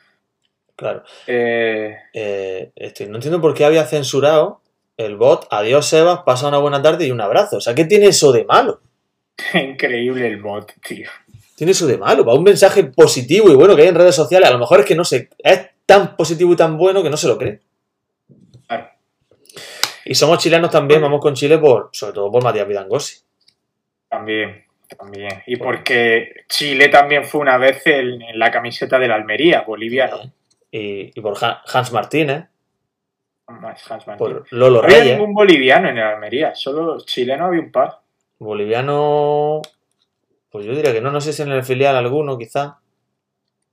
Claro. 0.76 1.02
eh, 1.26 1.96
Eh, 2.14 2.70
este, 2.76 3.06
no 3.06 3.16
entiendo 3.16 3.40
por 3.40 3.52
qué 3.54 3.64
había 3.64 3.84
censurado 3.84 4.60
el 4.96 5.16
bot 5.16 5.46
Adiós 5.50 5.86
Sebas, 5.86 6.20
pasa 6.24 6.48
una 6.48 6.58
buena 6.58 6.80
tarde 6.82 7.06
y 7.06 7.10
un 7.10 7.20
abrazo. 7.20 7.56
O 7.56 7.60
sea, 7.60 7.74
¿qué 7.74 7.84
tiene 7.84 8.06
eso 8.06 8.30
de 8.32 8.44
malo? 8.44 8.80
increíble 9.54 10.26
el 10.28 10.40
bot, 10.40 10.72
tío. 10.86 11.08
Tiene 11.56 11.72
eso 11.72 11.86
de 11.86 11.98
malo. 11.98 12.24
Va 12.24 12.34
un 12.34 12.42
mensaje 12.44 12.84
positivo 12.84 13.50
y 13.50 13.54
bueno 13.54 13.74
que 13.76 13.82
hay 13.82 13.88
en 13.88 13.94
redes 13.94 14.14
sociales. 14.14 14.48
A 14.48 14.52
lo 14.52 14.58
mejor 14.58 14.80
es 14.80 14.86
que 14.86 14.94
no 14.94 15.04
se. 15.04 15.28
Es 15.38 15.66
tan 15.86 16.16
positivo 16.16 16.52
y 16.52 16.56
tan 16.56 16.76
bueno 16.78 17.02
que 17.02 17.10
no 17.10 17.16
se 17.16 17.28
lo 17.28 17.38
cree. 17.38 17.60
Y 20.04 20.14
somos 20.14 20.38
chilenos 20.38 20.70
también, 20.70 21.00
vamos 21.00 21.20
con 21.20 21.34
Chile 21.34 21.58
por, 21.58 21.90
sobre 21.92 22.12
todo 22.14 22.30
por 22.30 22.42
Matías 22.42 22.66
Vidangosi. 22.66 23.22
También, 24.08 24.64
también. 24.98 25.42
Y 25.46 25.56
porque 25.56 26.44
Chile 26.48 26.88
también 26.88 27.24
fue 27.24 27.40
una 27.40 27.56
vez 27.58 27.86
en, 27.86 28.20
en 28.20 28.38
la 28.38 28.50
camiseta 28.50 28.98
de 28.98 29.08
la 29.08 29.14
Almería, 29.14 29.62
boliviano. 29.62 30.32
Y, 30.70 31.12
y 31.18 31.20
por 31.20 31.36
Han- 31.44 31.58
Hans 31.72 31.92
Martínez, 31.92 32.44
Hans 33.46 34.06
Martín. 34.06 34.16
por 34.16 34.46
Lolo 34.50 34.78
No 34.80 34.84
había 34.84 34.98
Reyes. 35.00 35.18
ningún 35.18 35.34
boliviano 35.34 35.88
en 35.88 35.98
el 35.98 36.04
Almería, 36.04 36.54
solo 36.54 36.98
chileno 37.04 37.46
había 37.46 37.60
un 37.60 37.70
par. 37.72 37.98
Boliviano. 38.38 39.60
Pues 40.50 40.64
yo 40.66 40.74
diría 40.74 40.92
que 40.92 41.00
no, 41.00 41.10
no 41.10 41.20
sé 41.20 41.32
si 41.32 41.42
en 41.42 41.52
el 41.52 41.62
filial 41.62 41.96
alguno, 41.96 42.36
quizá. 42.38 42.78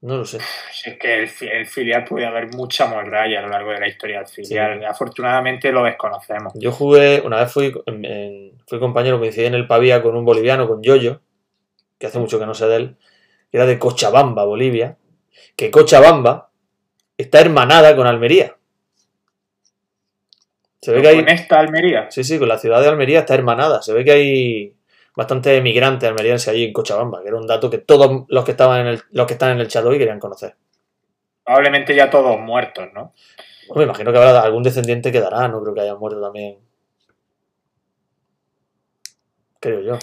No 0.01 0.17
lo 0.17 0.25
sé. 0.25 0.37
Es 0.85 0.97
que 0.97 1.19
el, 1.23 1.27
fi- 1.27 1.47
el 1.49 1.65
filial 1.65 2.05
puede 2.05 2.25
haber 2.25 2.47
mucha 2.55 2.85
morralla 2.87 3.39
a 3.39 3.41
lo 3.41 3.49
largo 3.49 3.71
de 3.71 3.79
la 3.81 3.87
historia 3.87 4.19
del 4.19 4.27
filial. 4.27 4.85
Afortunadamente 4.85 5.71
lo 5.73 5.83
desconocemos. 5.83 6.53
Yo 6.55 6.71
jugué, 6.71 7.21
una 7.25 7.37
vez 7.37 7.51
fui, 7.51 7.73
en- 7.85 8.05
en- 8.05 8.61
fui 8.65 8.79
compañero, 8.79 9.19
coincidí 9.19 9.45
en 9.45 9.55
el 9.55 9.67
Pavía 9.67 10.01
con 10.01 10.15
un 10.15 10.23
boliviano, 10.23 10.67
con 10.69 10.81
Yoyo, 10.81 11.19
que 11.97 12.07
hace 12.07 12.17
mucho 12.19 12.39
que 12.39 12.45
no 12.45 12.53
sé 12.53 12.67
de 12.67 12.75
él, 12.77 12.97
que 13.51 13.57
era 13.57 13.65
de 13.65 13.77
Cochabamba, 13.77 14.45
Bolivia, 14.45 14.97
que 15.57 15.69
Cochabamba 15.69 16.49
está 17.17 17.41
hermanada 17.41 17.93
con 17.97 18.07
Almería. 18.07 18.55
Se 20.81 20.93
ve 20.93 21.01
que 21.01 21.07
hay. 21.09 21.15
Con 21.17 21.27
esta 21.27 21.59
Almería. 21.59 22.09
Sí, 22.09 22.23
sí, 22.23 22.39
con 22.39 22.47
la 22.47 22.57
ciudad 22.57 22.81
de 22.81 22.87
Almería 22.87 23.19
está 23.19 23.33
hermanada. 23.33 23.81
Se 23.81 23.91
ve 23.91 24.05
que 24.05 24.11
hay 24.11 24.73
bastante 25.15 25.55
emigrantes 25.57 26.07
almerienses 26.07 26.47
allí 26.49 26.65
en 26.65 26.73
Cochabamba, 26.73 27.21
que 27.21 27.27
era 27.27 27.37
un 27.37 27.47
dato 27.47 27.69
que 27.69 27.79
todos 27.79 28.25
los 28.27 28.45
que 28.45 28.51
estaban 28.51 28.81
en 28.81 28.87
el, 28.87 29.01
los 29.11 29.27
que 29.27 29.33
están 29.33 29.51
en 29.51 29.59
el 29.59 29.67
chat 29.67 29.85
hoy 29.85 29.97
querían 29.97 30.19
conocer. 30.19 30.55
Probablemente 31.43 31.95
ya 31.95 32.09
todos 32.09 32.39
muertos, 32.39 32.87
¿no? 32.93 33.13
Me 33.75 33.83
imagino 33.83 34.11
que 34.11 34.17
habrá 34.17 34.41
algún 34.41 34.63
descendiente 34.63 35.11
que 35.11 35.19
dará, 35.19 35.47
no 35.47 35.61
creo 35.61 35.73
que 35.73 35.81
hayan 35.81 35.99
muerto 35.99 36.21
también. 36.21 36.59
Creo 39.59 39.81
yo. 39.81 39.99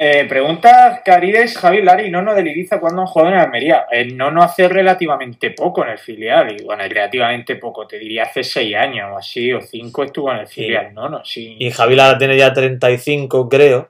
Eh, 0.00 0.26
pregunta 0.28 1.02
Carides 1.04 1.58
Javi 1.58 1.82
Lari, 1.82 2.08
Nono 2.08 2.32
del 2.32 2.46
Ibiza, 2.46 2.78
¿cuándo 2.78 3.00
han 3.00 3.08
jugado 3.08 3.32
en 3.32 3.40
Almería? 3.40 3.86
El 3.90 4.16
Nono 4.16 4.44
hace 4.44 4.68
relativamente 4.68 5.50
poco 5.50 5.82
en 5.82 5.90
el 5.90 5.98
filial, 5.98 6.54
y 6.56 6.62
bueno, 6.62 6.84
relativamente 6.84 7.56
poco, 7.56 7.84
te 7.84 7.98
diría 7.98 8.22
hace 8.22 8.44
seis 8.44 8.76
años 8.76 9.10
o 9.12 9.18
así, 9.18 9.52
o 9.52 9.60
cinco 9.60 10.04
estuvo 10.04 10.30
en 10.32 10.38
el 10.38 10.46
filial, 10.46 10.94
Nono, 10.94 11.24
sí. 11.24 11.56
Y 11.58 11.72
Javi 11.72 11.96
Lara 11.96 12.16
tiene 12.16 12.36
ya 12.36 12.52
35, 12.52 13.48
creo, 13.48 13.88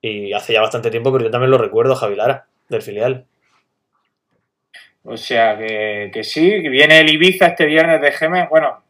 y 0.00 0.32
hace 0.32 0.54
ya 0.54 0.62
bastante 0.62 0.90
tiempo, 0.90 1.12
pero 1.12 1.24
yo 1.24 1.30
también 1.30 1.50
lo 1.50 1.58
recuerdo, 1.58 1.94
Javi 1.96 2.16
Lara, 2.16 2.46
del 2.70 2.80
filial. 2.80 3.26
O 5.04 5.18
sea, 5.18 5.58
que, 5.58 6.10
que 6.14 6.24
sí, 6.24 6.62
que 6.62 6.70
viene 6.70 7.00
el 7.00 7.10
Ibiza 7.12 7.48
este 7.48 7.66
viernes 7.66 8.00
de 8.00 8.10
Gemes, 8.12 8.48
bueno, 8.48 8.82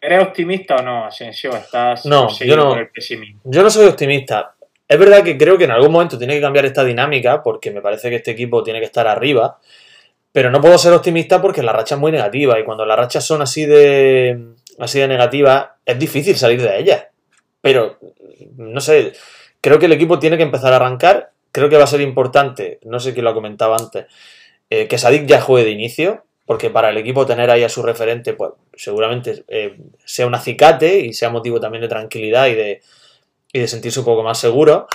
¿eres 0.00 0.22
optimista 0.22 0.76
o 0.76 0.82
no, 0.82 1.06
Asensio? 1.06 1.56
¿Estás 1.56 2.06
No, 2.06 2.28
yo 2.38 2.54
no. 2.54 2.68
por 2.68 2.78
el 2.78 2.88
pesimismo? 2.88 3.40
Yo 3.42 3.64
no 3.64 3.70
soy 3.70 3.88
optimista. 3.88 4.53
Es 4.94 5.00
verdad 5.00 5.24
que 5.24 5.36
creo 5.36 5.58
que 5.58 5.64
en 5.64 5.72
algún 5.72 5.90
momento 5.90 6.16
tiene 6.16 6.34
que 6.34 6.40
cambiar 6.40 6.66
esta 6.66 6.84
dinámica 6.84 7.42
porque 7.42 7.72
me 7.72 7.80
parece 7.80 8.10
que 8.10 8.16
este 8.16 8.30
equipo 8.30 8.62
tiene 8.62 8.78
que 8.78 8.86
estar 8.86 9.08
arriba, 9.08 9.58
pero 10.30 10.52
no 10.52 10.60
puedo 10.60 10.78
ser 10.78 10.92
optimista 10.92 11.42
porque 11.42 11.64
la 11.64 11.72
racha 11.72 11.96
es 11.96 12.00
muy 12.00 12.12
negativa 12.12 12.60
y 12.60 12.64
cuando 12.64 12.86
las 12.86 12.96
rachas 12.96 13.26
son 13.26 13.42
así 13.42 13.66
de 13.66 14.40
así 14.78 15.00
de 15.00 15.08
negativas 15.08 15.66
es 15.84 15.98
difícil 15.98 16.36
salir 16.36 16.62
de 16.62 16.78
ellas. 16.78 17.06
Pero 17.60 17.98
no 18.56 18.80
sé, 18.80 19.14
creo 19.60 19.80
que 19.80 19.86
el 19.86 19.92
equipo 19.94 20.20
tiene 20.20 20.36
que 20.36 20.44
empezar 20.44 20.72
a 20.72 20.76
arrancar, 20.76 21.32
creo 21.50 21.68
que 21.68 21.76
va 21.76 21.82
a 21.82 21.88
ser 21.88 22.00
importante, 22.00 22.78
no 22.84 23.00
sé 23.00 23.14
quién 23.14 23.24
lo 23.24 23.30
ha 23.30 23.34
comentado 23.34 23.74
antes, 23.74 24.06
eh, 24.70 24.86
que 24.86 24.96
Sadik 24.96 25.26
ya 25.26 25.40
juegue 25.40 25.64
de 25.64 25.72
inicio, 25.72 26.24
porque 26.46 26.70
para 26.70 26.90
el 26.90 26.98
equipo 26.98 27.26
tener 27.26 27.50
ahí 27.50 27.64
a 27.64 27.68
su 27.68 27.82
referente, 27.82 28.34
pues 28.34 28.52
seguramente 28.74 29.42
eh, 29.48 29.76
sea 30.04 30.28
un 30.28 30.36
acicate 30.36 31.00
y 31.00 31.12
sea 31.14 31.30
motivo 31.30 31.58
también 31.58 31.82
de 31.82 31.88
tranquilidad 31.88 32.46
y 32.46 32.54
de, 32.54 32.80
y 33.54 33.60
de 33.60 33.68
sentirse 33.68 34.00
un 34.00 34.04
poco 34.04 34.24
más 34.24 34.38
seguro. 34.38 34.88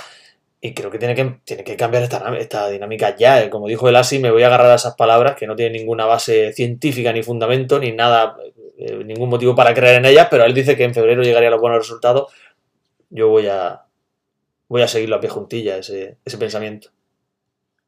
Y 0.59 0.73
creo 0.73 0.91
que 0.91 0.99
tiene 0.99 1.15
que, 1.15 1.39
tiene 1.45 1.63
que 1.63 1.77
cambiar 1.77 2.03
esta, 2.03 2.37
esta 2.37 2.69
dinámica 2.69 3.15
ya. 3.15 3.41
eh. 3.41 3.49
Como 3.49 3.67
dijo 3.67 3.87
el 3.87 3.95
Asi, 3.95 4.19
me 4.19 4.31
voy 4.31 4.43
a 4.43 4.47
agarrar 4.47 4.69
a 4.71 4.75
esas 4.75 4.95
palabras 4.95 5.37
que 5.37 5.47
no 5.47 5.55
tienen 5.55 5.79
ninguna 5.79 6.05
base 6.05 6.51
científica 6.51 7.13
ni 7.13 7.23
fundamento, 7.23 7.79
ni 7.79 7.93
nada, 7.93 8.35
eh, 8.77 9.01
ningún 9.05 9.29
motivo 9.29 9.55
para 9.55 9.73
creer 9.73 9.95
en 9.95 10.05
ellas, 10.05 10.27
pero 10.29 10.43
él 10.43 10.53
dice 10.53 10.75
que 10.75 10.83
en 10.83 10.93
febrero 10.93 11.23
llegaría 11.23 11.47
a 11.47 11.51
los 11.51 11.61
buenos 11.61 11.79
resultados. 11.79 12.33
Yo 13.09 13.29
voy 13.29 13.47
a, 13.47 13.83
voy 14.67 14.81
a 14.81 14.89
seguirlo 14.89 15.15
a 15.15 15.21
pie 15.21 15.29
juntilla, 15.29 15.77
ese, 15.77 16.17
ese 16.25 16.37
pensamiento. 16.37 16.89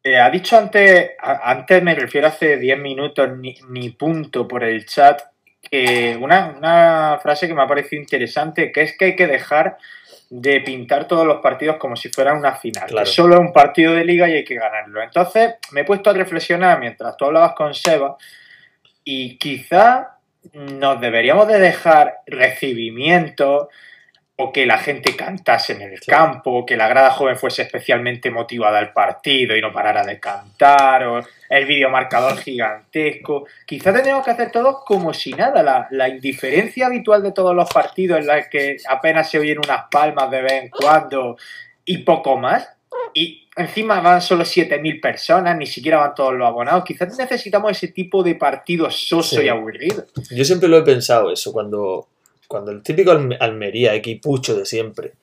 Eh, 0.01 0.17
ha 0.17 0.29
dicho 0.29 0.57
antes, 0.57 1.11
antes 1.19 1.83
me 1.83 1.95
refiero 1.95 2.27
hace 2.27 2.55
10 2.55 2.79
minutos, 2.79 3.27
ni, 3.37 3.55
ni 3.69 3.89
punto 3.89 4.47
por 4.47 4.63
el 4.63 4.85
chat, 4.85 5.21
que 5.69 6.17
una, 6.19 6.55
una 6.57 7.19
frase 7.21 7.49
que 7.49 7.53
me 7.53 7.61
ha 7.61 7.67
parecido 7.67 8.01
interesante, 8.01 8.71
que 8.71 8.83
es 8.83 8.97
que 8.97 9.05
hay 9.05 9.15
que 9.17 9.27
dejar 9.27 9.77
de 10.33 10.61
pintar 10.61 11.09
todos 11.09 11.27
los 11.27 11.41
partidos 11.41 11.75
como 11.75 11.97
si 11.97 12.07
fueran 12.07 12.37
una 12.37 12.55
final, 12.55 12.87
Claro. 12.87 13.05
que 13.05 13.11
solo 13.11 13.35
es 13.35 13.41
un 13.41 13.51
partido 13.51 13.93
de 13.93 14.05
liga 14.05 14.29
y 14.29 14.33
hay 14.35 14.45
que 14.45 14.55
ganarlo. 14.55 15.01
Entonces 15.03 15.55
me 15.73 15.81
he 15.81 15.83
puesto 15.83 16.09
a 16.09 16.13
reflexionar 16.13 16.79
mientras 16.79 17.17
tú 17.17 17.25
hablabas 17.25 17.51
con 17.53 17.73
Seba 17.73 18.15
y 19.03 19.37
quizá 19.37 20.19
nos 20.53 21.01
deberíamos 21.01 21.49
de 21.49 21.59
dejar 21.59 22.19
recibimiento 22.27 23.67
o 24.43 24.51
que 24.51 24.65
la 24.65 24.77
gente 24.77 25.15
cantase 25.15 25.73
en 25.73 25.81
el 25.83 25.99
Sí. 25.99 26.09
campo, 26.09 26.65
que 26.65 26.75
la 26.77 26.87
grada 26.87 27.11
joven 27.11 27.35
fuese 27.37 27.61
especialmente 27.61 28.31
motivada 28.31 28.79
al 28.79 28.91
partido 28.93 29.55
y 29.55 29.61
no 29.61 29.71
parara 29.71 30.03
de 30.03 30.19
cantar, 30.19 31.03
o 31.05 31.21
el 31.49 31.65
videomarcador 31.65 32.37
gigantesco. 32.43 33.45
Quizá 33.65 33.93
tenemos 33.93 34.23
que 34.25 34.31
hacer 34.31 34.51
todo 34.51 34.83
como 34.85 35.13
si 35.13 35.33
nada, 35.33 35.61
la, 35.63 35.87
la 35.91 36.09
indiferencia 36.09 36.87
habitual 36.87 37.21
de 37.23 37.31
todos 37.31 37.55
los 37.55 37.69
partidos 37.69 38.19
en 38.19 38.27
la 38.27 38.49
que 38.49 38.77
apenas 38.89 39.29
se 39.29 39.39
oyen 39.39 39.59
unas 39.59 39.83
palmas 39.91 40.29
de 40.31 40.41
vez 40.41 40.53
en 40.63 40.69
cuando 40.69 41.37
y 41.85 41.99
poco 41.99 42.37
más. 42.37 42.67
Y 43.13 43.47
encima 43.57 43.99
van 43.99 44.21
solo 44.21 44.43
7.000 44.45 45.01
personas, 45.01 45.57
ni 45.57 45.65
siquiera 45.65 45.97
van 45.97 46.15
todos 46.15 46.33
los 46.33 46.47
abonados. 46.47 46.83
Quizás 46.85 47.17
necesitamos 47.17 47.71
ese 47.71 47.89
tipo 47.89 48.23
de 48.23 48.35
partido 48.35 48.89
soso 48.89 49.37
Sí. 49.39 49.45
y 49.45 49.49
aburrido. 49.49 50.05
Yo 50.29 50.45
siempre 50.45 50.69
lo 50.69 50.77
he 50.77 50.83
pensado 50.83 51.31
eso, 51.31 51.51
cuando, 51.51 52.07
cuando 52.51 52.71
el 52.71 52.83
típico 52.83 53.11
Alme- 53.11 53.37
Almería, 53.39 53.95
equipucho 53.95 54.55
de 54.55 54.65
siempre, 54.65 55.13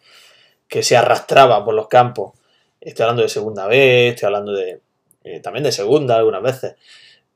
que 0.67 0.83
se 0.83 0.97
arrastraba 0.97 1.62
por 1.62 1.75
los 1.75 1.87
campos, 1.88 2.33
estoy 2.81 3.03
hablando 3.05 3.23
de 3.23 3.29
segunda 3.29 3.67
vez, 3.67 4.14
estoy 4.14 4.27
hablando 4.29 4.53
de 4.53 4.81
eh, 5.25 5.41
también 5.41 5.62
de 5.62 5.73
segunda 5.73 6.17
algunas 6.17 6.43
veces, 6.43 6.77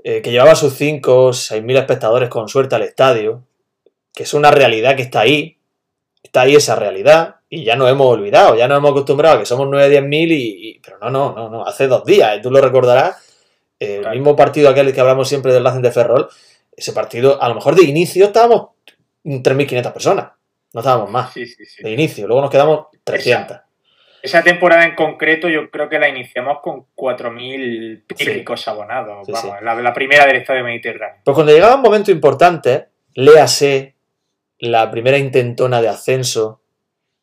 eh, 0.03 0.23
que 0.23 0.31
llevaba 0.31 0.55
sus 0.55 0.73
5 0.75 1.27
o 1.27 1.33
6 1.35 1.63
mil 1.63 1.77
espectadores 1.77 2.31
con 2.31 2.49
suerte 2.49 2.75
al 2.75 2.83
estadio, 2.83 3.43
que 4.15 4.23
es 4.23 4.33
una 4.33 4.51
realidad 4.51 4.97
que 4.97 5.03
está 5.03 5.21
ahí, 5.21 5.59
está 6.23 6.43
ahí 6.43 6.55
esa 6.57 6.75
realidad, 6.75 7.37
y 7.51 7.65
ya 7.65 7.77
nos 7.77 7.91
hemos 7.91 8.07
olvidado, 8.07 8.57
ya 8.57 8.67
nos 8.67 8.79
hemos 8.79 8.93
acostumbrado 8.93 9.37
a 9.37 9.41
que 9.41 9.47
somos 9.47 9.69
9 9.69 9.87
o 9.87 9.91
10 9.91 10.03
mil, 10.05 10.33
y, 10.33 10.71
y- 10.71 10.79
pero 10.81 10.99
no, 11.01 11.11
no, 11.11 11.35
no, 11.35 11.51
no, 11.51 11.67
hace 11.67 11.87
dos 11.87 12.03
días, 12.07 12.39
eh, 12.39 12.41
tú 12.43 12.51
lo 12.51 12.63
recordarás, 12.63 13.17
el 13.79 14.01
Claro. 14.01 14.15
mismo 14.15 14.37
partido 14.37 14.71
aquel 14.71 14.95
que 14.95 15.01
hablamos 15.01 15.29
siempre 15.29 15.53
del 15.53 15.65
Racing 15.65 15.83
de 15.83 15.91
Ferrol, 15.93 16.29
ese 16.75 16.93
partido, 16.95 17.43
a 17.43 17.49
lo 17.49 17.55
mejor 17.57 17.75
de 17.75 17.85
inicio 17.85 18.25
estábamos 18.27 18.69
3.500 19.25 19.93
personas, 19.93 20.33
no 20.73 20.81
estábamos 20.81 21.11
más, 21.11 21.33
Sí, 21.33 21.47
sí, 21.47 21.65
sí. 21.65 21.83
de 21.83 21.91
inicio, 21.93 22.27
luego 22.27 22.43
nos 22.43 22.51
quedamos 22.51 22.87
300. 23.05 23.59
Esa 24.23 24.43
temporada 24.45 24.85
en 24.85 24.95
concreto 24.95 25.49
yo 25.49 25.69
creo 25.71 25.89
que 25.89 25.99
la 25.99 26.09
iniciamos 26.09 26.59
con 26.63 26.87
4.000 26.95 28.05
Sí. 28.17 28.25
típicos 28.25 28.67
abonados. 28.69 29.27
Vamos. 29.27 29.57
La, 29.63 29.75
la 29.75 29.93
primera 29.93 30.27
del 30.27 30.37
Estadio 30.37 30.63
Mediterráneo. 30.63 31.23
Pues 31.25 31.35
cuando 31.35 31.53
llegaba 31.53 31.75
un 31.75 31.83
momento 31.83 32.13
importante, 32.13 32.87
léase 33.15 33.97
la 34.59 34.91
primera 34.93 35.19
intentona 35.19 35.83
de 35.83 35.89
ascenso 35.89 36.61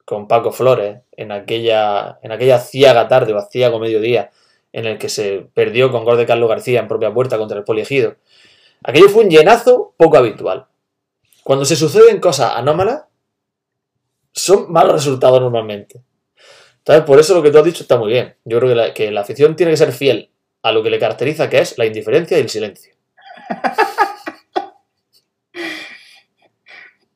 con 0.04 0.28
Paco 0.28 0.52
Flores 0.52 0.98
en 1.16 1.32
aquella, 1.32 2.20
en 2.22 2.34
aquella 2.34 2.60
ciaga 2.60 3.08
tarde 3.08 3.32
o 3.32 3.38
aciago 3.38 3.80
mediodía 3.80 4.32
en 4.74 4.86
el 4.86 4.98
que 4.98 5.08
se 5.08 5.48
perdió 5.54 5.92
con 5.92 6.04
gol 6.04 6.18
de 6.18 6.26
Carlos 6.26 6.50
García 6.50 6.82
en 6.82 6.88
propia 6.90 7.14
puerta 7.14 7.38
contra 7.38 7.58
el 7.58 7.64
Poliegido. 7.64 8.16
Aquello 8.84 9.08
fue 9.08 9.24
un 9.24 9.30
llenazo 9.30 9.94
poco 9.96 10.18
habitual. 10.18 10.66
Cuando 11.50 11.66
se 11.66 11.76
suceden 11.76 12.20
cosas 12.20 12.52
anómalas, 12.56 13.06
son 14.32 14.72
malos 14.72 14.94
resultados 14.94 15.42
normalmente. 15.42 16.00
Entonces, 16.78 17.04
por 17.06 17.18
eso 17.18 17.34
lo 17.34 17.42
que 17.42 17.50
tú 17.50 17.58
has 17.58 17.66
dicho 17.66 17.82
está 17.82 17.98
muy 17.98 18.12
bien. 18.12 18.36
Yo 18.46 18.60
creo 18.60 18.94
que 18.94 19.10
la, 19.10 19.22
afición 19.22 19.56
tiene 19.56 19.72
que 19.72 19.78
ser 19.78 19.92
fiel 19.92 20.30
a 20.62 20.72
lo 20.72 20.84
que 20.84 20.92
le 20.92 21.00
caracteriza, 21.00 21.50
que 21.50 21.58
es 21.58 21.76
la 21.80 21.88
indiferencia 21.88 22.38
y 22.38 22.42
el 22.42 22.50
silencio. 22.50 22.94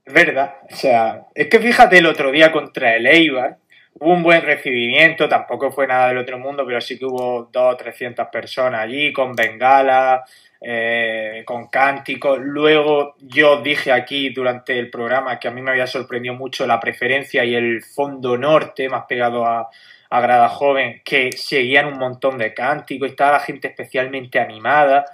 Es 0.03 0.13
verdad. 0.15 0.55
O 0.71 0.75
sea, 0.75 1.27
es 1.35 1.47
que 1.47 1.59
fíjate 1.59 1.99
el 1.99 2.07
otro 2.07 2.31
día 2.31 2.51
contra 2.51 2.95
el 2.95 3.05
Eibar. 3.05 3.59
Hubo 3.99 4.13
un 4.13 4.23
buen 4.23 4.41
recibimiento, 4.41 5.29
tampoco 5.29 5.71
fue 5.71 5.87
nada 5.87 6.07
del 6.09 6.17
otro 6.17 6.39
mundo, 6.39 6.65
pero 6.65 6.81
sí 6.81 6.97
que 6.97 7.05
hubo 7.05 7.49
dos 7.51 7.73
o 7.73 7.77
300 7.77 8.27
personas 8.27 8.81
allí 8.81 9.13
con 9.13 9.33
bengala, 9.33 10.23
eh, 10.59 11.43
con 11.45 11.67
cánticos. 11.67 12.39
Luego 12.41 13.15
yo 13.19 13.61
dije 13.61 13.91
aquí 13.91 14.29
durante 14.29 14.79
el 14.79 14.89
programa 14.89 15.39
que 15.39 15.47
a 15.47 15.51
mí 15.51 15.61
me 15.61 15.71
había 15.71 15.87
sorprendido 15.87 16.35
mucho 16.35 16.65
la 16.65 16.79
preferencia 16.79 17.45
y 17.45 17.55
el 17.55 17.83
fondo 17.83 18.37
norte, 18.37 18.89
más 18.89 19.05
pegado 19.07 19.45
a, 19.45 19.69
a 20.09 20.21
Grada 20.21 20.49
Joven, 20.49 21.01
que 21.03 21.31
seguían 21.31 21.87
un 21.87 21.97
montón 21.97 22.37
de 22.37 22.53
cánticos 22.53 23.09
estaba 23.09 23.33
la 23.33 23.39
gente 23.39 23.67
especialmente 23.67 24.39
animada. 24.39 25.05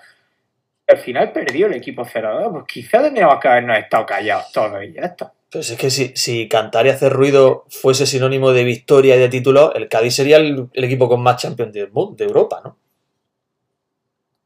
Al 0.88 0.98
final 0.98 1.32
perdió 1.32 1.68
el 1.68 1.74
equipo 1.76 2.04
0-2, 2.04 2.52
pues 2.52 2.66
quizá 2.68 3.02
tendríamos 3.02 3.40
que 3.40 3.48
habernos 3.48 3.78
estado 3.78 4.06
callados 4.06 4.52
todos 4.52 4.84
y 4.84 4.94
ya 4.94 5.02
está. 5.04 5.34
Pues 5.52 5.72
es 5.72 5.78
que 5.80 5.90
si, 5.90 6.14
si 6.16 6.48
cantar 6.48 6.86
y 6.86 6.90
hacer 6.90 7.12
ruido 7.12 7.66
fuese 7.70 8.06
sinónimo 8.06 8.52
de 8.52 8.64
victoria 8.64 9.16
y 9.16 9.20
de 9.20 9.30
título, 9.30 9.74
el 9.74 9.90
Cádiz 9.90 10.16
sería 10.16 10.38
el, 10.38 10.70
el 10.74 10.84
equipo 10.84 11.10
con 11.10 11.22
más 11.22 11.42
Champions 11.42 11.74
del 11.74 11.92
mundo, 11.92 12.16
de 12.16 12.26
Europa, 12.26 12.62
¿no? 12.64 12.78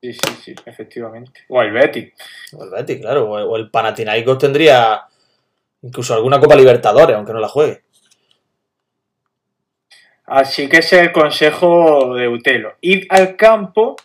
Sí, 0.01 0.13
sí, 0.13 0.35
sí, 0.43 0.55
efectivamente. 0.65 1.41
O 1.49 1.61
el 1.61 1.71
Betis. 1.71 2.13
O 2.57 2.63
el 2.63 2.69
Betis, 2.69 2.99
claro. 2.99 3.29
O, 3.29 3.35
o 3.35 3.57
el 3.57 3.69
Panathinaikos 3.69 4.37
tendría 4.37 5.01
incluso 5.81 6.13
alguna 6.13 6.39
Copa 6.39 6.55
Libertadores, 6.55 7.15
aunque 7.15 7.33
no 7.33 7.39
la 7.39 7.47
juegue. 7.47 7.83
Así 10.25 10.69
que 10.69 10.77
ese 10.77 10.97
es 10.97 11.01
el 11.03 11.11
consejo 11.11 12.15
de 12.15 12.27
Utelo. 12.27 12.75
Id 12.81 13.05
al 13.09 13.35
campo, 13.35 13.95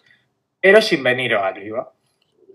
pero 0.60 0.82
sin 0.82 1.02
veniros 1.02 1.42
arriba. 1.42 1.92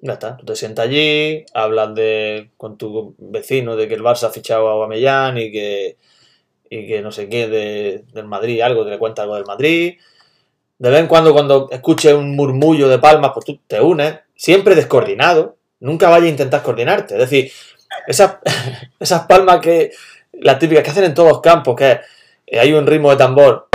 Ya 0.05 0.13
está. 0.13 0.35
Tú 0.35 0.45
te 0.45 0.55
sientas 0.57 0.85
allí, 0.87 1.45
hablas 1.53 1.95
de, 1.95 2.49
con 2.57 2.77
tu 2.77 3.15
vecino 3.17 3.77
de 3.77 3.87
que 3.87 3.93
el 3.93 4.01
Barça 4.03 4.25
ha 4.25 4.31
fichado 4.31 4.67
a 4.67 4.71
Aubameyang 4.73 5.37
y 5.37 5.49
que, 5.49 5.97
y 6.69 6.87
que 6.87 7.01
no 7.01 7.09
sé 7.13 7.29
qué 7.29 7.47
de- 7.47 8.03
del 8.13 8.25
Madrid, 8.25 8.59
algo, 8.61 8.83
te 8.83 8.89
le 8.91 8.99
cuenta 8.99 9.21
algo 9.21 9.35
del 9.35 9.45
Madrid. 9.45 9.95
De 10.77 10.89
vez 10.89 10.99
en 10.99 11.07
cuando, 11.07 11.31
cuando 11.31 11.69
escuches 11.71 12.13
un 12.13 12.35
murmullo 12.35 12.89
de 12.89 12.99
palmas, 12.99 13.31
pues 13.33 13.45
tú 13.45 13.59
te 13.65 13.79
unes, 13.79 14.19
siempre 14.35 14.75
descoordinado. 14.75 15.55
Nunca 15.79 16.09
vayas 16.09 16.27
a 16.27 16.31
intentar 16.31 16.63
coordinarte. 16.63 17.13
Es 17.13 17.19
decir, 17.21 17.49
Esas, 18.07 18.37
esas 18.99 19.21
palmas 19.25 19.59
que. 19.61 19.91
Las 20.33 20.59
típicas 20.59 20.83
que 20.83 20.89
hacen 20.89 21.03
en 21.05 21.13
todos 21.13 21.29
los 21.29 21.41
campos, 21.41 21.75
que 21.77 21.99
hay 22.59 22.73
un 22.73 22.87
ritmo 22.87 23.11
de 23.11 23.17
tambor. 23.17 23.67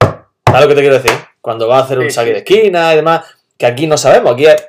¿Sabes 0.00 0.60
lo 0.62 0.68
que 0.68 0.74
te 0.74 0.80
quiero 0.80 0.98
decir? 0.98 1.12
Cuando 1.40 1.68
va 1.68 1.78
a 1.78 1.82
hacer 1.84 1.98
un 1.98 2.10
saque 2.10 2.32
de 2.32 2.38
esquina 2.38 2.92
y 2.92 2.96
demás, 2.96 3.24
que 3.62 3.66
aquí 3.66 3.86
no 3.86 3.96
sabemos, 3.96 4.32
aquí 4.32 4.46
es- 4.46 4.68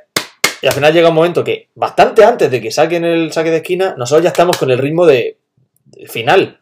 Y 0.61 0.67
al 0.67 0.73
final 0.73 0.93
llega 0.93 1.09
un 1.09 1.15
momento 1.15 1.43
que, 1.43 1.69
bastante 1.73 2.23
antes 2.23 2.51
de 2.51 2.61
que 2.61 2.69
saquen 2.69 3.03
el 3.03 3.33
saque 3.33 3.49
de 3.49 3.57
esquina, 3.57 3.95
nosotros 3.97 4.21
ya 4.23 4.29
estamos 4.29 4.55
con 4.55 4.69
el 4.69 4.77
ritmo 4.77 5.03
de, 5.07 5.39
de 5.85 6.07
final. 6.07 6.59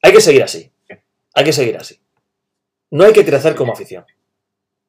Hay 0.00 0.12
que 0.12 0.20
seguir 0.22 0.42
así. 0.42 0.72
Hay 1.34 1.44
que 1.44 1.52
seguir 1.52 1.76
así. 1.76 2.00
No 2.90 3.04
hay 3.04 3.12
que 3.12 3.24
crecer 3.24 3.54
como 3.54 3.74
afición. 3.74 4.06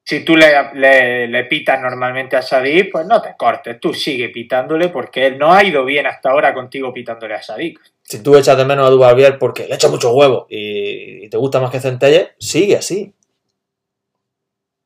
Si 0.06 0.24
tú 0.24 0.38
le, 0.38 0.48
le- 0.74 1.28
le 1.28 1.44
pitas 1.46 1.82
normalmente 1.82 2.38
a 2.38 2.42
Sadik, 2.42 2.92
pues 2.94 3.06
no 3.06 3.22
te 3.22 3.36
cortes, 3.38 3.78
tú 3.82 3.94
sigue 3.94 4.30
pitándole 4.30 4.88
porque 4.88 5.28
él 5.28 5.38
no 5.38 5.52
ha 5.54 5.62
ido 5.64 5.84
bien 5.84 6.08
hasta 6.08 6.32
ahora 6.32 6.54
contigo 6.54 6.94
pitándole 6.94 7.36
a 7.36 7.42
Sadik. 7.44 7.80
Si 8.04 8.24
tú 8.24 8.36
echas 8.38 8.58
de 8.58 8.64
menos 8.66 8.88
a 8.88 8.90
Dubarbier 8.90 9.38
porque 9.38 9.68
le 9.68 9.76
echa 9.76 9.90
mucho 9.90 10.14
huevo 10.14 10.48
y, 10.50 11.26
y 11.26 11.30
te 11.30 11.36
gusta 11.38 11.60
más 11.60 11.72
que 11.72 11.80
Centelle, 11.82 12.32
sigue 12.40 12.78
así. 12.78 13.14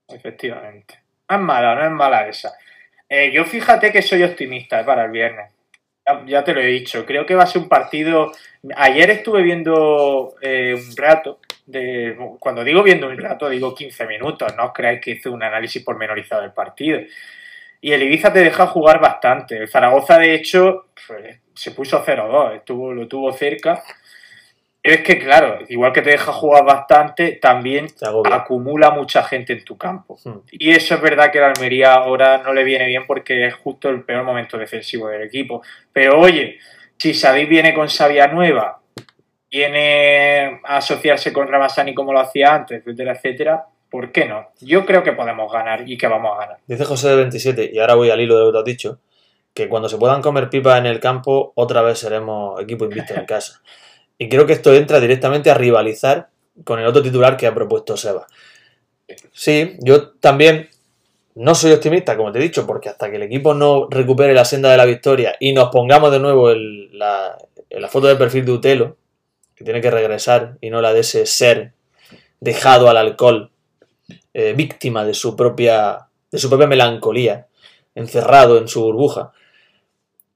Efectivamente. 0.08 1.04
Es 1.30 1.40
mala, 1.40 1.76
no 1.76 1.86
es 1.86 1.92
mala 1.92 2.28
esa. 2.28 2.54
Eh, 3.10 3.32
yo 3.32 3.44
fíjate 3.46 3.92
que 3.92 4.02
soy 4.02 4.24
optimista 4.24 4.80
eh, 4.80 4.84
para 4.84 5.06
el 5.06 5.12
viernes. 5.12 5.54
Ya, 6.06 6.24
ya 6.26 6.44
te 6.44 6.54
lo 6.54 6.62
he 6.62 6.68
dicho. 6.68 7.06
Creo 7.06 7.26
que 7.26 7.36
va 7.36 7.44
a 7.44 7.48
ser 7.48 7.62
un 7.62 7.70
partido. 7.70 8.32
Ayer 8.76 9.10
estuve 9.10 9.42
viendo 9.42 10.36
eh, 10.42 10.74
un 10.76 10.96
rato. 10.96 11.40
De... 11.66 12.18
Cuando 12.40 12.64
digo 12.64 12.82
viendo 12.82 13.08
un 13.08 13.18
rato, 13.18 13.50
digo 13.50 13.76
15 13.76 14.06
minutos. 14.08 14.56
No 14.56 14.68
os 14.68 14.74
creáis 14.74 15.02
que 15.02 15.12
hice 15.12 15.30
un 15.30 15.44
análisis 15.44 15.84
pormenorizado 15.84 16.42
del 16.42 16.54
partido. 16.54 17.02
Y 17.82 17.92
el 17.92 18.04
Ibiza 18.04 18.32
te 18.32 18.40
deja 18.40 18.68
jugar 18.68 19.00
bastante. 19.02 19.58
El 19.58 19.68
Zaragoza, 19.68 20.18
de 20.18 20.34
hecho, 20.34 20.88
pues, 21.08 21.40
se 21.54 21.72
puso 21.72 22.04
0-2. 22.04 22.56
Estuvo, 22.56 22.94
lo 22.94 23.08
tuvo 23.08 23.34
cerca. 23.34 23.84
Pero 24.88 25.00
es 25.00 25.06
que, 25.06 25.20
claro, 25.20 25.60
igual 25.68 25.92
que 25.92 26.02
te 26.02 26.12
deja 26.12 26.32
jugar 26.32 26.64
bastante, 26.64 27.34
también 27.42 27.88
acumula 28.32 28.90
mucha 28.90 29.22
gente 29.22 29.52
en 29.52 29.66
tu 29.66 29.78
campo. 29.78 30.18
Hmm. 30.24 30.38
Y 30.50 30.72
eso 30.72 30.96
es 30.96 31.02
verdad 31.02 31.30
que 31.30 31.42
la 31.42 31.50
Almería 31.50 31.96
ahora 31.96 32.38
no 32.38 32.54
le 32.54 32.64
viene 32.64 32.88
bien 32.88 33.06
porque 33.06 33.48
es 33.48 33.54
justo 33.56 33.90
el 33.90 34.04
peor 34.04 34.24
momento 34.24 34.58
defensivo 34.58 35.10
del 35.10 35.24
equipo. 35.24 35.62
Pero 35.92 36.18
oye, 36.18 36.60
si 36.98 37.14
Sadik 37.14 37.50
viene 37.50 37.74
con 37.74 37.90
sabia 37.90 38.28
nueva, 38.28 38.80
viene 39.52 40.62
a 40.64 40.78
asociarse 40.78 41.34
con 41.34 41.50
Ramazani 41.50 41.94
como 41.94 42.14
lo 42.14 42.22
hacía 42.22 42.56
antes, 42.56 42.80
etcétera, 42.80 43.12
etcétera, 43.12 43.66
¿por 43.92 44.14
qué 44.14 44.24
no? 44.24 44.52
Yo 44.62 44.86
creo 44.86 45.04
que 45.04 45.12
podemos 45.12 45.52
ganar 45.52 45.84
y 45.86 45.98
que 45.98 46.08
vamos 46.08 46.32
a 46.34 46.40
ganar. 46.40 46.58
Dice 46.66 46.86
José 46.86 47.10
de 47.10 47.16
27, 47.18 47.72
y 47.74 47.80
ahora 47.80 47.96
voy 47.96 48.10
al 48.10 48.22
hilo 48.22 48.38
de 48.38 48.46
lo 48.46 48.54
que 48.54 48.60
has 48.60 48.64
dicho, 48.64 49.00
que 49.54 49.68
cuando 49.68 49.90
se 49.90 49.98
puedan 49.98 50.22
comer 50.22 50.50
pipas 50.50 50.80
en 50.80 50.86
el 50.86 51.02
campo, 51.02 51.52
otra 51.56 51.82
vez 51.82 52.00
seremos 52.00 52.62
equipo 52.62 52.86
invicto 52.86 53.16
en 53.16 53.26
casa. 53.26 53.62
Y 54.18 54.30
creo 54.30 54.46
que 54.46 54.54
esto 54.54 54.74
entra 54.74 55.00
directamente 55.00 55.52
a 55.52 55.54
rivalizar 55.54 56.30
con 56.64 56.80
el 56.80 56.88
otro 56.88 57.02
titular 57.02 57.38
que 57.38 57.48
ha 57.48 57.54
propuesto 57.54 57.98
Seba. 57.98 58.26
Sí, 59.32 59.78
yo 59.80 60.10
también 60.10 60.70
no 61.36 61.54
soy 61.54 61.72
optimista, 61.72 62.18
como 62.18 62.32
te 62.32 62.40
he 62.40 62.42
dicho, 62.42 62.66
porque 62.66 62.90
hasta 62.90 63.10
que 63.10 63.18
el 63.18 63.24
equipo 63.24 63.54
no 63.54 63.88
recupere 63.90 64.34
la 64.34 64.44
senda 64.44 64.72
de 64.72 64.78
la 64.78 64.86
victoria 64.86 65.36
y 65.40 65.54
nos 65.54 65.70
pongamos 65.70 66.12
de 66.12 66.20
nuevo 66.20 66.52
la 66.52 67.38
foto 67.90 68.08
de 68.08 68.16
perfil 68.16 68.46
de 68.46 68.52
Utelo, 68.52 68.98
que 69.56 69.64
tiene 69.64 69.82
que 69.82 69.92
regresar 69.92 70.58
y 70.62 70.70
no 70.70 70.82
la 70.82 70.94
de 70.94 71.02
ese 71.02 71.26
ser 71.26 71.74
dejado 72.40 72.90
al 72.90 72.98
alcohol, 72.98 73.52
eh, 74.34 74.54
víctima 74.54 75.04
de 75.04 75.14
su 75.14 75.36
propia 75.36 76.10
de 76.32 76.38
su 76.38 76.50
propia 76.50 76.68
melancolía, 76.68 77.48
encerrado 77.96 78.58
en 78.58 78.68
su 78.68 78.84
burbuja, 78.84 79.32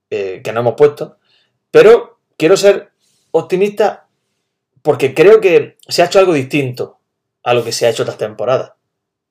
eh, 0.10 0.42
que 0.44 0.52
no 0.54 0.62
hemos 0.62 0.76
puesto. 0.76 1.18
Pero 1.70 2.20
quiero 2.38 2.58
ser 2.58 2.91
optimista 3.32 4.08
porque 4.82 5.14
creo 5.14 5.42
que 5.42 5.78
se 5.88 6.02
ha 6.02 6.06
hecho 6.06 6.20
algo 6.20 6.34
distinto 6.34 7.00
a 7.44 7.54
lo 7.54 7.64
que 7.64 7.72
se 7.72 7.86
ha 7.86 7.90
hecho 7.90 8.04
otras 8.04 8.18
temporadas. 8.18 8.74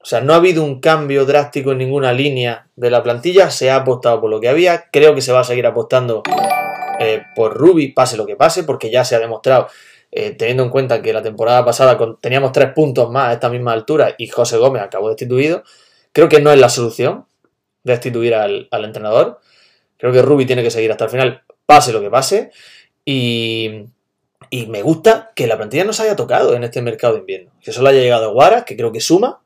O 0.02 0.06
sea, 0.06 0.20
no 0.20 0.32
ha 0.32 0.36
habido 0.36 0.64
un 0.64 0.80
cambio 0.80 1.26
drástico 1.26 1.72
en 1.72 1.78
ninguna 1.78 2.12
línea 2.12 2.68
de 2.74 2.90
la 2.90 3.02
plantilla, 3.02 3.50
se 3.50 3.70
ha 3.70 3.76
apostado 3.76 4.20
por 4.20 4.30
lo 4.30 4.40
que 4.40 4.48
había, 4.48 4.88
creo 4.90 5.14
que 5.14 5.20
se 5.20 5.32
va 5.32 5.40
a 5.40 5.44
seguir 5.44 5.66
apostando 5.66 6.22
eh, 6.98 7.22
por 7.36 7.54
Ruby, 7.54 7.88
pase 7.88 8.16
lo 8.16 8.24
que 8.24 8.36
pase, 8.36 8.64
porque 8.64 8.90
ya 8.90 9.04
se 9.04 9.14
ha 9.14 9.18
demostrado, 9.18 9.68
eh, 10.10 10.30
teniendo 10.30 10.62
en 10.62 10.70
cuenta 10.70 11.02
que 11.02 11.12
la 11.12 11.22
temporada 11.22 11.64
pasada 11.64 11.98
teníamos 12.20 12.52
tres 12.52 12.72
puntos 12.72 13.10
más 13.10 13.28
a 13.28 13.32
esta 13.34 13.50
misma 13.50 13.72
altura 13.72 14.14
y 14.16 14.28
José 14.28 14.56
Gómez 14.56 14.82
acabó 14.82 15.08
destituido, 15.08 15.64
creo 16.12 16.30
que 16.30 16.40
no 16.40 16.50
es 16.50 16.58
la 16.58 16.70
solución 16.70 17.26
destituir 17.84 18.34
al, 18.34 18.68
al 18.70 18.84
entrenador. 18.84 19.40
Creo 19.98 20.12
que 20.12 20.22
Ruby 20.22 20.46
tiene 20.46 20.62
que 20.62 20.70
seguir 20.70 20.90
hasta 20.90 21.04
el 21.04 21.10
final, 21.10 21.42
pase 21.66 21.92
lo 21.92 22.00
que 22.00 22.10
pase. 22.10 22.50
Y, 23.04 23.86
y 24.50 24.66
me 24.66 24.82
gusta 24.82 25.32
que 25.34 25.46
la 25.46 25.56
plantilla 25.56 25.84
no 25.84 25.92
se 25.92 26.02
haya 26.02 26.16
tocado 26.16 26.54
en 26.54 26.64
este 26.64 26.82
mercado 26.82 27.14
de 27.14 27.20
invierno. 27.20 27.52
Que 27.60 27.72
solo 27.72 27.88
haya 27.88 28.00
llegado 28.00 28.32
Guaras, 28.32 28.64
que 28.64 28.76
creo 28.76 28.92
que 28.92 29.00
suma. 29.00 29.42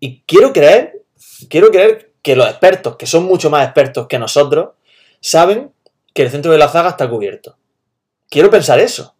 Y 0.00 0.22
quiero 0.22 0.52
creer, 0.52 1.02
quiero 1.48 1.70
creer 1.70 2.12
que 2.22 2.36
los 2.36 2.48
expertos, 2.48 2.96
que 2.96 3.06
son 3.06 3.24
mucho 3.24 3.50
más 3.50 3.64
expertos 3.64 4.06
que 4.06 4.18
nosotros, 4.18 4.70
saben 5.20 5.72
que 6.14 6.22
el 6.22 6.30
centro 6.30 6.52
de 6.52 6.58
la 6.58 6.68
zaga 6.68 6.90
está 6.90 7.08
cubierto. 7.08 7.56
Quiero 8.28 8.50
pensar 8.50 8.78
eso. 8.78 9.14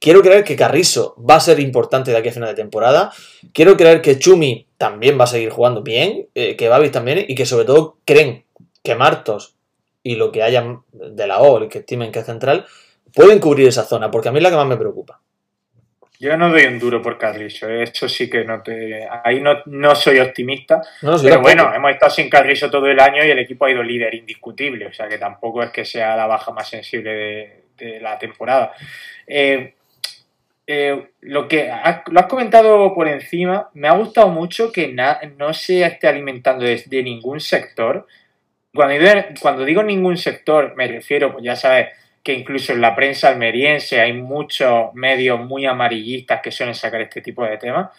Quiero 0.00 0.22
creer 0.22 0.44
que 0.44 0.56
Carrizo 0.56 1.16
va 1.18 1.36
a 1.36 1.40
ser 1.40 1.60
importante 1.60 2.10
de 2.10 2.18
aquí 2.18 2.28
a 2.28 2.32
final 2.32 2.50
de 2.50 2.54
temporada. 2.54 3.12
Quiero 3.52 3.76
creer 3.76 4.02
que 4.02 4.18
Chumi 4.18 4.66
también 4.76 5.18
va 5.18 5.24
a 5.24 5.28
seguir 5.28 5.50
jugando 5.50 5.82
bien, 5.82 6.28
eh, 6.34 6.56
que 6.56 6.68
Babis 6.68 6.92
también, 6.92 7.24
y 7.26 7.34
que 7.34 7.46
sobre 7.46 7.64
todo 7.64 7.98
creen 8.04 8.44
que 8.82 8.94
Martos 8.94 9.53
y 10.04 10.14
lo 10.14 10.30
que 10.30 10.44
haya 10.44 10.62
de 10.92 11.26
la 11.26 11.40
O, 11.40 11.58
el 11.60 11.68
que 11.68 11.78
estimen 11.78 12.12
que 12.12 12.20
es 12.20 12.26
central, 12.26 12.64
pueden 13.12 13.40
cubrir 13.40 13.66
esa 13.66 13.82
zona, 13.82 14.10
porque 14.12 14.28
a 14.28 14.32
mí 14.32 14.38
es 14.38 14.42
la 14.44 14.50
que 14.50 14.56
más 14.56 14.66
me 14.68 14.76
preocupa. 14.76 15.20
Yo 16.20 16.36
no 16.36 16.48
doy 16.48 16.64
un 16.66 16.78
duro 16.78 17.02
por 17.02 17.18
Carrizo, 17.18 17.68
¿eh? 17.68 17.82
eso 17.82 18.08
sí 18.08 18.30
que 18.30 18.44
no 18.44 18.62
te. 18.62 19.06
Ahí 19.24 19.40
no, 19.40 19.56
no 19.66 19.94
soy 19.96 20.20
optimista. 20.20 20.80
No, 21.02 21.16
Pero 21.20 21.40
bueno, 21.40 21.74
hemos 21.74 21.90
estado 21.90 22.10
sin 22.12 22.30
Carrizo 22.30 22.70
todo 22.70 22.86
el 22.86 23.00
año 23.00 23.24
y 23.24 23.30
el 23.30 23.38
equipo 23.40 23.64
ha 23.64 23.70
ido 23.72 23.82
líder 23.82 24.14
indiscutible, 24.14 24.86
o 24.86 24.92
sea 24.92 25.08
que 25.08 25.18
tampoco 25.18 25.62
es 25.62 25.70
que 25.70 25.84
sea 25.84 26.16
la 26.16 26.26
baja 26.26 26.52
más 26.52 26.68
sensible 26.68 27.10
de, 27.10 27.64
de 27.76 28.00
la 28.00 28.16
temporada. 28.18 28.72
Eh, 29.26 29.74
eh, 30.66 31.08
lo 31.22 31.46
que 31.48 31.70
has, 31.70 32.02
lo 32.10 32.20
has 32.20 32.26
comentado 32.26 32.94
por 32.94 33.08
encima, 33.08 33.68
me 33.74 33.88
ha 33.88 33.92
gustado 33.92 34.28
mucho 34.28 34.70
que 34.72 34.88
na- 34.92 35.20
no 35.36 35.52
se 35.52 35.82
esté 35.84 36.06
alimentando 36.08 36.64
de, 36.64 36.82
de 36.86 37.02
ningún 37.02 37.40
sector. 37.40 38.06
Cuando 38.74 39.64
digo, 39.64 39.82
ningún 39.82 40.16
sector, 40.16 40.74
me 40.76 40.88
refiero, 40.88 41.32
pues 41.32 41.44
ya 41.44 41.54
sabes, 41.54 41.88
que 42.24 42.32
incluso 42.32 42.72
en 42.72 42.80
la 42.80 42.96
prensa 42.96 43.28
almeriense 43.28 44.00
hay 44.00 44.12
muchos 44.12 44.92
medios 44.94 45.38
muy 45.40 45.64
amarillistas 45.64 46.40
que 46.40 46.50
suelen 46.50 46.74
sacar 46.74 47.00
este 47.02 47.20
tipo 47.20 47.44
de 47.44 47.56
temas, 47.58 47.90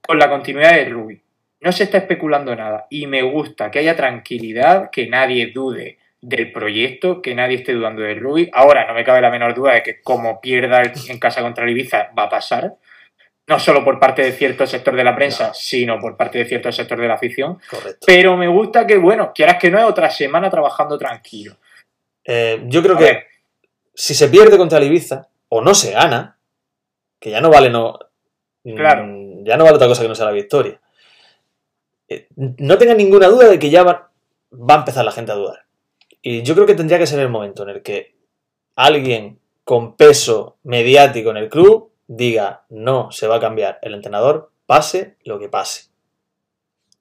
con 0.00 0.18
la 0.18 0.28
continuidad 0.30 0.74
de 0.74 0.84
Ruby. 0.84 1.20
No 1.62 1.72
se 1.72 1.84
está 1.84 1.98
especulando 1.98 2.54
nada 2.54 2.86
y 2.90 3.06
me 3.06 3.22
gusta 3.22 3.70
que 3.70 3.80
haya 3.80 3.96
tranquilidad, 3.96 4.90
que 4.90 5.08
nadie 5.08 5.48
dude 5.48 5.98
del 6.20 6.52
proyecto, 6.52 7.20
que 7.22 7.34
nadie 7.34 7.56
esté 7.56 7.72
dudando 7.72 8.02
de 8.02 8.14
Ruby. 8.14 8.50
Ahora 8.52 8.86
no 8.86 8.94
me 8.94 9.04
cabe 9.04 9.20
la 9.20 9.30
menor 9.30 9.54
duda 9.54 9.74
de 9.74 9.82
que 9.82 10.00
como 10.00 10.40
pierda 10.40 10.82
en 11.08 11.18
casa 11.18 11.42
contra 11.42 11.64
el 11.64 11.70
Ibiza 11.70 12.10
va 12.16 12.24
a 12.24 12.28
pasar, 12.28 12.74
no 13.50 13.58
solo 13.58 13.84
por 13.84 13.98
parte 13.98 14.22
de 14.22 14.32
cierto 14.32 14.66
sector 14.66 14.94
de 14.96 15.04
la 15.04 15.14
prensa, 15.14 15.52
sino 15.52 15.98
por 16.00 16.16
parte 16.16 16.38
de 16.38 16.46
cierto 16.46 16.70
sector 16.72 16.98
de 17.00 17.08
la 17.08 17.14
afición. 17.14 17.58
Correcto. 17.68 18.06
Pero 18.06 18.36
me 18.36 18.48
gusta 18.48 18.86
que, 18.86 18.96
bueno, 18.96 19.32
quieras 19.34 19.58
que 19.60 19.70
no 19.70 19.78
es 19.78 19.84
otra 19.84 20.08
semana 20.10 20.48
trabajando 20.48 20.96
tranquilo. 20.96 21.56
Eh, 22.24 22.62
yo 22.66 22.82
creo 22.82 22.94
A 22.94 22.98
que 22.98 23.04
ver, 23.04 23.26
si 23.92 24.14
se 24.14 24.28
pierde 24.28 24.56
contra 24.56 24.78
el 24.78 24.84
Ibiza 24.84 25.28
o 25.48 25.60
no 25.60 25.74
se 25.74 25.90
gana, 25.92 26.38
que 27.18 27.30
ya 27.30 27.40
no 27.40 27.50
vale 27.50 27.68
no 27.68 27.98
Claro. 28.64 29.04
mm, 29.06 29.44
ya 29.44 29.56
no 29.56 29.64
vale 29.64 29.76
otra 29.76 29.88
cosa 29.88 30.02
que 30.02 30.08
no 30.08 30.14
sea 30.14 30.26
la 30.26 30.32
victoria. 30.32 30.80
Eh, 32.08 32.28
no 32.36 32.78
tengan 32.78 32.96
ninguna 32.96 33.28
duda 33.28 33.48
de 33.48 33.58
que 33.58 33.70
ya 33.70 33.82
va, 33.82 34.10
va 34.52 34.74
a 34.74 34.78
empezar 34.78 35.04
la 35.04 35.12
gente 35.12 35.32
a 35.32 35.36
dudar. 35.36 35.64
Y 36.22 36.42
yo 36.42 36.54
creo 36.54 36.66
que 36.66 36.74
tendría 36.74 36.98
que 36.98 37.06
ser 37.06 37.18
el 37.20 37.28
momento 37.28 37.62
en 37.64 37.70
el 37.70 37.82
que 37.82 38.14
alguien 38.76 39.38
con 39.64 39.96
peso 39.96 40.58
mediático 40.62 41.30
en 41.30 41.36
el 41.38 41.48
club 41.48 41.89
diga 42.12 42.64
no 42.68 43.12
se 43.12 43.28
va 43.28 43.36
a 43.36 43.40
cambiar 43.40 43.78
el 43.82 43.94
entrenador, 43.94 44.50
pase 44.66 45.16
lo 45.24 45.38
que 45.38 45.48
pase. 45.48 45.90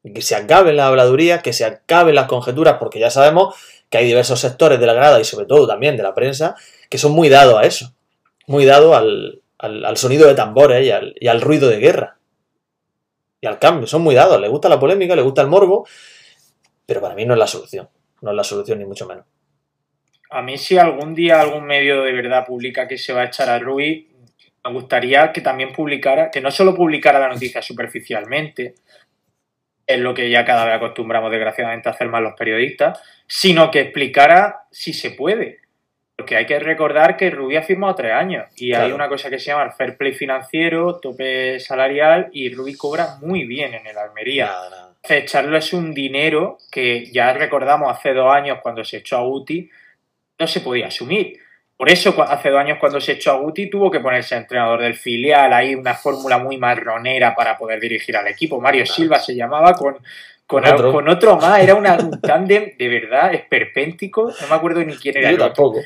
Que 0.04 0.22
se 0.22 0.36
acaben 0.36 0.78
las 0.78 0.86
habladurías, 0.86 1.42
que 1.42 1.52
se 1.52 1.66
acaben 1.66 2.16
las 2.16 2.28
conjeturas, 2.28 2.78
porque 2.80 3.00
ya 3.00 3.10
sabemos 3.10 3.56
que 3.90 3.98
hay 3.98 4.06
diversos 4.06 4.40
sectores 4.40 4.80
de 4.80 4.86
la 4.86 4.94
grada 4.94 5.20
y 5.20 5.24
sobre 5.24 5.46
todo 5.48 5.68
también 5.68 5.98
de 5.98 6.04
la 6.04 6.14
prensa 6.14 6.56
que 6.90 6.98
son 6.98 7.12
muy 7.12 7.28
dados 7.28 7.58
a 7.60 7.64
eso, 7.64 7.94
muy 8.48 8.66
dados 8.66 8.96
al, 8.96 9.42
al- 9.58 9.84
al 9.86 9.98
sonido 9.98 10.28
de 10.28 10.36
tambores 10.36 10.86
y 10.86 10.92
al, 10.92 11.16
y 11.20 11.28
al 11.28 11.42
ruido 11.42 11.70
de 11.70 11.80
guerra. 11.80 12.18
Y 13.42 13.48
al 13.48 13.58
cambio, 13.58 13.88
son 13.88 14.02
muy 14.04 14.16
dados, 14.16 14.40
les 14.40 14.50
gusta 14.50 14.70
la 14.70 14.80
polémica, 14.80 15.16
les 15.16 15.26
gusta 15.26 15.42
el 15.42 15.48
morbo, 15.48 15.88
pero 16.86 17.02
para 17.02 17.16
mí 17.16 17.26
no 17.26 17.34
es 17.34 17.40
la 17.40 17.48
solución, 17.48 17.90
no 18.22 18.30
es 18.32 18.36
la 18.36 18.44
solución 18.44 18.80
ni 18.80 18.86
mucho 18.86 19.08
menos. 19.08 19.26
a 20.32 20.42
mí 20.42 20.58
si 20.58 20.78
algún 20.78 21.16
día 21.16 21.42
algún 21.42 21.66
medio 21.66 22.04
de 22.04 22.12
verdad 22.14 22.46
publica 22.46 22.88
que 22.88 22.98
se 22.98 23.14
va 23.14 23.22
a 23.22 23.26
echar 23.26 23.50
a 23.50 23.60
Rui, 23.60 24.09
me 24.64 24.74
gustaría 24.74 25.32
que 25.32 25.42
también 25.42 25.72
publicara, 25.72 26.30
que 26.32 26.42
no 26.42 26.52
solo 26.52 26.76
publicara 26.76 27.20
la 27.20 27.30
noticia 27.30 27.62
superficialmente, 27.62 28.76
es 29.88 30.00
lo 30.00 30.14
que 30.14 30.30
ya 30.30 30.46
cada 30.46 30.66
vez 30.66 30.76
acostumbramos 30.76 31.32
desgraciadamente 31.32 31.90
a 31.90 31.94
hacer 31.94 32.08
más 32.10 32.22
los 32.22 32.34
periodistas, 32.34 33.02
sino 33.26 33.72
que 33.72 33.82
explicara 33.82 34.64
si 34.72 34.94
se 34.94 35.12
puede. 35.12 35.62
Porque 36.16 36.36
hay 36.36 36.46
que 36.46 36.60
recordar 36.60 37.16
que 37.16 37.30
Rubí 37.30 37.56
ha 37.56 37.64
firmado 37.64 37.96
tres 37.96 38.12
años 38.12 38.46
y 38.58 38.74
hay 38.74 38.92
una 38.92 39.08
cosa 39.08 39.30
que 39.30 39.40
se 39.40 39.48
llama 39.48 39.64
el 39.64 39.72
fair 39.72 39.98
play 39.98 40.14
financiero, 40.14 41.00
tope 41.00 41.60
salarial 41.60 42.30
y 42.34 42.54
Rubí 42.54 42.76
cobra 42.76 43.16
muy 43.22 43.46
bien 43.46 43.74
en 43.74 43.88
el 43.88 43.98
Almería. 43.98 44.48
Nada, 44.48 44.70
nada. 44.70 44.90
Entonces, 45.02 45.24
echarle 45.24 45.58
es 45.58 45.74
un 45.74 45.94
dinero 45.94 46.58
que 46.70 47.06
ya 47.06 47.32
recordamos 47.34 47.90
hace 47.90 48.14
dos 48.14 48.32
años 48.32 48.60
cuando 48.62 48.84
se 48.84 48.98
echó 48.98 49.18
a 49.18 49.22
Guti, 49.22 49.70
no 50.38 50.46
se 50.46 50.60
podía 50.60 50.88
asumir. 50.88 51.40
Por 51.80 51.90
eso, 51.90 52.14
hace 52.22 52.50
dos 52.50 52.60
años 52.60 52.78
cuando 52.78 53.00
se 53.00 53.14
echó 53.14 53.32
a 53.32 53.38
Guti, 53.38 53.70
tuvo 53.70 53.90
que 53.90 54.02
ponerse 54.02 54.36
entrenador 54.36 54.82
del 54.82 54.96
filial, 54.96 55.54
ahí 55.54 55.76
una 55.76 55.94
fórmula 55.94 56.38
muy 56.38 56.58
marronera 56.58 57.34
para 57.34 57.58
poder 57.58 57.80
dirigir 57.80 58.18
al 58.18 58.28
equipo. 58.28 58.60
Mario 58.60 58.86
Silva 58.86 59.18
se 59.18 59.34
llamaba 59.34 59.74
con, 59.76 59.94
con, 60.46 60.62
Con 60.64 60.74
otro. 60.74 60.92
con 60.92 61.08
otro 61.08 61.38
más, 61.38 61.62
era 61.62 61.76
una, 61.76 61.94
un 61.96 62.20
tándem 62.20 62.76
de 62.78 62.88
verdad 62.90 63.34
esperpéntico, 63.34 64.30
no 64.42 64.48
me 64.50 64.56
acuerdo 64.56 64.84
ni 64.84 64.94
quién 64.98 65.16
era 65.16 65.30
Yo 65.30 65.36
el 65.38 65.42
otro. 65.42 65.54
tampoco. 65.54 65.80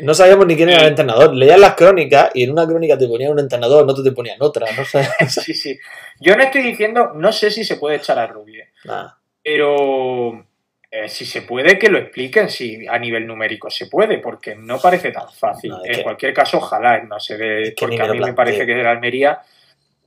No 0.00 0.14
sabíamos 0.14 0.46
ni 0.46 0.56
quién 0.56 0.70
era 0.70 0.80
el 0.82 0.88
entrenador. 0.88 1.32
Leías 1.32 1.60
las 1.60 1.74
crónicas 1.74 2.30
y 2.34 2.42
en 2.42 2.50
una 2.50 2.66
crónica 2.66 2.98
te 2.98 3.06
ponían 3.06 3.30
un 3.30 3.38
entrenador, 3.38 3.84
en 3.84 3.90
otra 3.90 4.02
te 4.02 4.10
ponían 4.10 4.38
otra. 4.40 4.66
No 4.76 4.84
sé. 4.84 5.06
Sí, 5.28 5.54
sí. 5.54 5.78
Yo 6.18 6.34
no 6.34 6.42
estoy 6.42 6.62
diciendo, 6.62 7.12
no 7.14 7.30
sé 7.30 7.52
si 7.52 7.62
se 7.64 7.76
puede 7.76 7.98
echar 7.98 8.18
a 8.18 8.26
Rubí, 8.26 8.58
¿eh? 8.58 8.72
Nada. 8.84 9.18
Pero 9.44 10.44
eh, 10.94 11.08
si 11.08 11.24
se 11.24 11.40
puede, 11.40 11.78
que 11.78 11.88
lo 11.88 11.96
expliquen 11.96 12.50
si 12.50 12.86
a 12.86 12.98
nivel 12.98 13.26
numérico 13.26 13.70
se 13.70 13.86
puede, 13.86 14.18
porque 14.18 14.54
no 14.54 14.78
parece 14.78 15.10
tan 15.10 15.26
fácil. 15.32 15.70
No, 15.70 15.82
en 15.86 15.94
que- 15.94 16.02
cualquier 16.02 16.34
caso, 16.34 16.58
ojalá 16.58 17.02
no 17.02 17.18
se 17.18 17.38
dé, 17.38 17.62
Es 17.62 17.68
que 17.70 17.74
porque 17.86 18.02
a 18.02 18.12
mí 18.12 18.20
me 18.20 18.34
parece 18.34 18.66
que 18.66 18.78
el 18.78 18.86
Almería, 18.86 19.40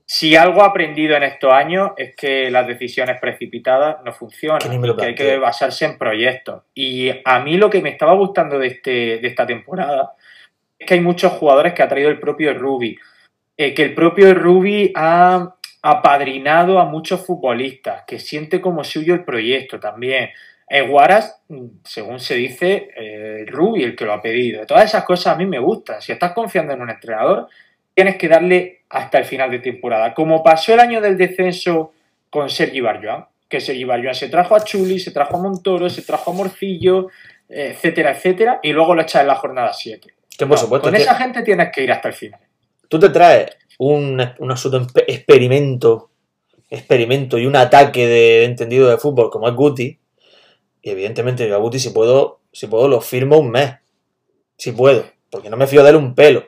si 0.05 0.35
algo 0.35 0.61
ha 0.61 0.67
aprendido 0.67 1.15
en 1.15 1.23
estos 1.23 1.51
años 1.51 1.93
es 1.97 2.15
que 2.15 2.51
las 2.51 2.67
decisiones 2.67 3.19
precipitadas 3.19 3.97
no 4.05 4.13
funcionan, 4.13 4.59
Que 4.59 4.95
que 4.95 5.05
hay 5.07 5.15
que 5.15 5.37
basarse 5.39 5.85
en 5.85 5.97
proyectos. 5.97 6.61
Y 6.75 7.09
a 7.25 7.39
mí 7.39 7.57
lo 7.57 7.71
que 7.71 7.81
me 7.81 7.89
estaba 7.89 8.13
gustando 8.13 8.59
de, 8.59 8.67
este, 8.67 9.17
de 9.17 9.27
esta 9.27 9.47
temporada 9.47 10.13
es 10.77 10.85
que 10.85 10.93
hay 10.93 11.01
muchos 11.01 11.31
jugadores 11.33 11.73
que 11.73 11.81
ha 11.81 11.87
traído 11.87 12.09
el 12.11 12.19
propio 12.19 12.53
Rubi. 12.53 12.95
Eh, 13.57 13.73
que 13.73 13.81
el 13.81 13.95
propio 13.95 14.31
Rubi 14.35 14.91
ha 14.93 15.55
apadrinado 15.81 16.77
a 16.79 16.85
muchos 16.85 17.25
futbolistas, 17.25 18.03
que 18.05 18.19
siente 18.19 18.61
como 18.61 18.83
suyo 18.83 19.15
el 19.15 19.23
proyecto 19.23 19.79
también. 19.79 20.29
Guaras, 20.67 21.41
según 21.83 22.19
se 22.19 22.35
dice, 22.35 22.89
eh, 22.95 23.45
Rubi 23.47 23.83
el 23.83 23.95
que 23.95 24.05
lo 24.05 24.13
ha 24.13 24.21
pedido. 24.21 24.65
Todas 24.65 24.85
esas 24.85 25.03
cosas 25.03 25.33
a 25.33 25.37
mí 25.37 25.45
me 25.45 25.59
gustan. 25.59 26.01
Si 26.01 26.11
estás 26.11 26.33
confiando 26.33 26.73
en 26.73 26.81
un 26.81 26.89
entrenador, 26.89 27.47
tienes 27.93 28.17
que 28.17 28.27
darle 28.27 28.81
hasta 28.89 29.19
el 29.19 29.25
final 29.25 29.51
de 29.51 29.59
temporada. 29.59 30.13
Como 30.13 30.43
pasó 30.43 30.73
el 30.73 30.79
año 30.79 31.01
del 31.01 31.17
descenso 31.17 31.93
con 32.29 32.49
Sergi 32.49 32.81
Barjuan, 32.81 33.25
que 33.47 33.61
Sergi 33.61 33.83
Barjuan 33.83 34.15
se 34.15 34.27
trajo 34.29 34.55
a 34.55 34.63
Chuli, 34.63 34.99
se 34.99 35.11
trajo 35.11 35.37
a 35.37 35.41
Montoro, 35.41 35.89
se 35.89 36.01
trajo 36.01 36.31
a 36.31 36.33
Morcillo, 36.33 37.09
etcétera, 37.47 38.11
etcétera, 38.11 38.59
y 38.63 38.73
luego 38.73 38.95
lo 38.95 39.03
echa 39.03 39.21
en 39.21 39.27
la 39.27 39.35
jornada 39.35 39.71
7. 39.71 40.13
Que 40.37 40.45
por 40.47 40.57
No, 40.57 40.63
supuesto. 40.63 40.87
con 40.89 40.95
esa 40.95 41.15
gente 41.15 41.43
tienes 41.43 41.69
que 41.71 41.83
ir 41.83 41.91
hasta 41.91 42.07
el 42.09 42.13
final. 42.15 42.39
Tú 42.89 42.99
te 42.99 43.09
traes 43.09 43.55
un, 43.77 44.19
un 44.39 44.51
absoluto 44.51 44.87
experimento, 45.07 46.09
experimento 46.69 47.37
y 47.37 47.45
un 47.45 47.55
ataque 47.55 48.07
de 48.07 48.45
entendido 48.45 48.89
de 48.89 48.97
fútbol 48.97 49.29
como 49.29 49.47
es 49.47 49.53
Guti. 49.53 49.99
Y 50.85 50.91
evidentemente 50.91 51.51
Guti 51.51 51.79
si 51.79 51.89
puedo, 51.89 52.41
si 52.51 52.67
puedo 52.67 52.87
lo 52.87 53.01
firmo 53.01 53.39
un 53.39 53.49
mes. 53.49 53.73
Si 54.55 54.71
puedo. 54.71 55.03
Porque 55.31 55.49
no 55.49 55.57
me 55.57 55.65
fío 55.65 55.83
de 55.83 55.89
él 55.89 55.95
un 55.95 56.13
pelo. 56.13 56.45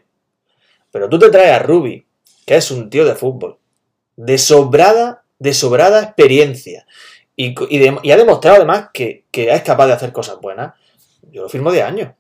Pero 0.91 1.09
tú 1.09 1.17
te 1.17 1.31
traes 1.31 1.53
a 1.53 1.59
Rubi, 1.59 2.05
que 2.45 2.55
es 2.55 2.69
un 2.69 2.91
tío 2.91 3.03
de 3.03 3.15
fútbol. 3.15 3.57
De 4.15 4.38
sobrada, 4.38 5.23
de 5.39 5.55
sobrada 5.55 6.03
experiencia. 6.03 6.85
Y, 7.35 7.55
y 7.71 8.11
ha 8.11 8.17
demostrado 8.17 8.57
además 8.57 8.89
que, 8.93 9.25
que 9.31 9.51
es 9.51 9.63
capaz 9.63 9.88
de 9.88 9.93
hacer 9.93 10.11
cosas 10.11 10.39
buenas. 10.39 10.75
Yo 11.31 11.41
lo 11.41 11.49
firmo 11.49 11.71
de 11.71 11.81
años. 11.81 12.11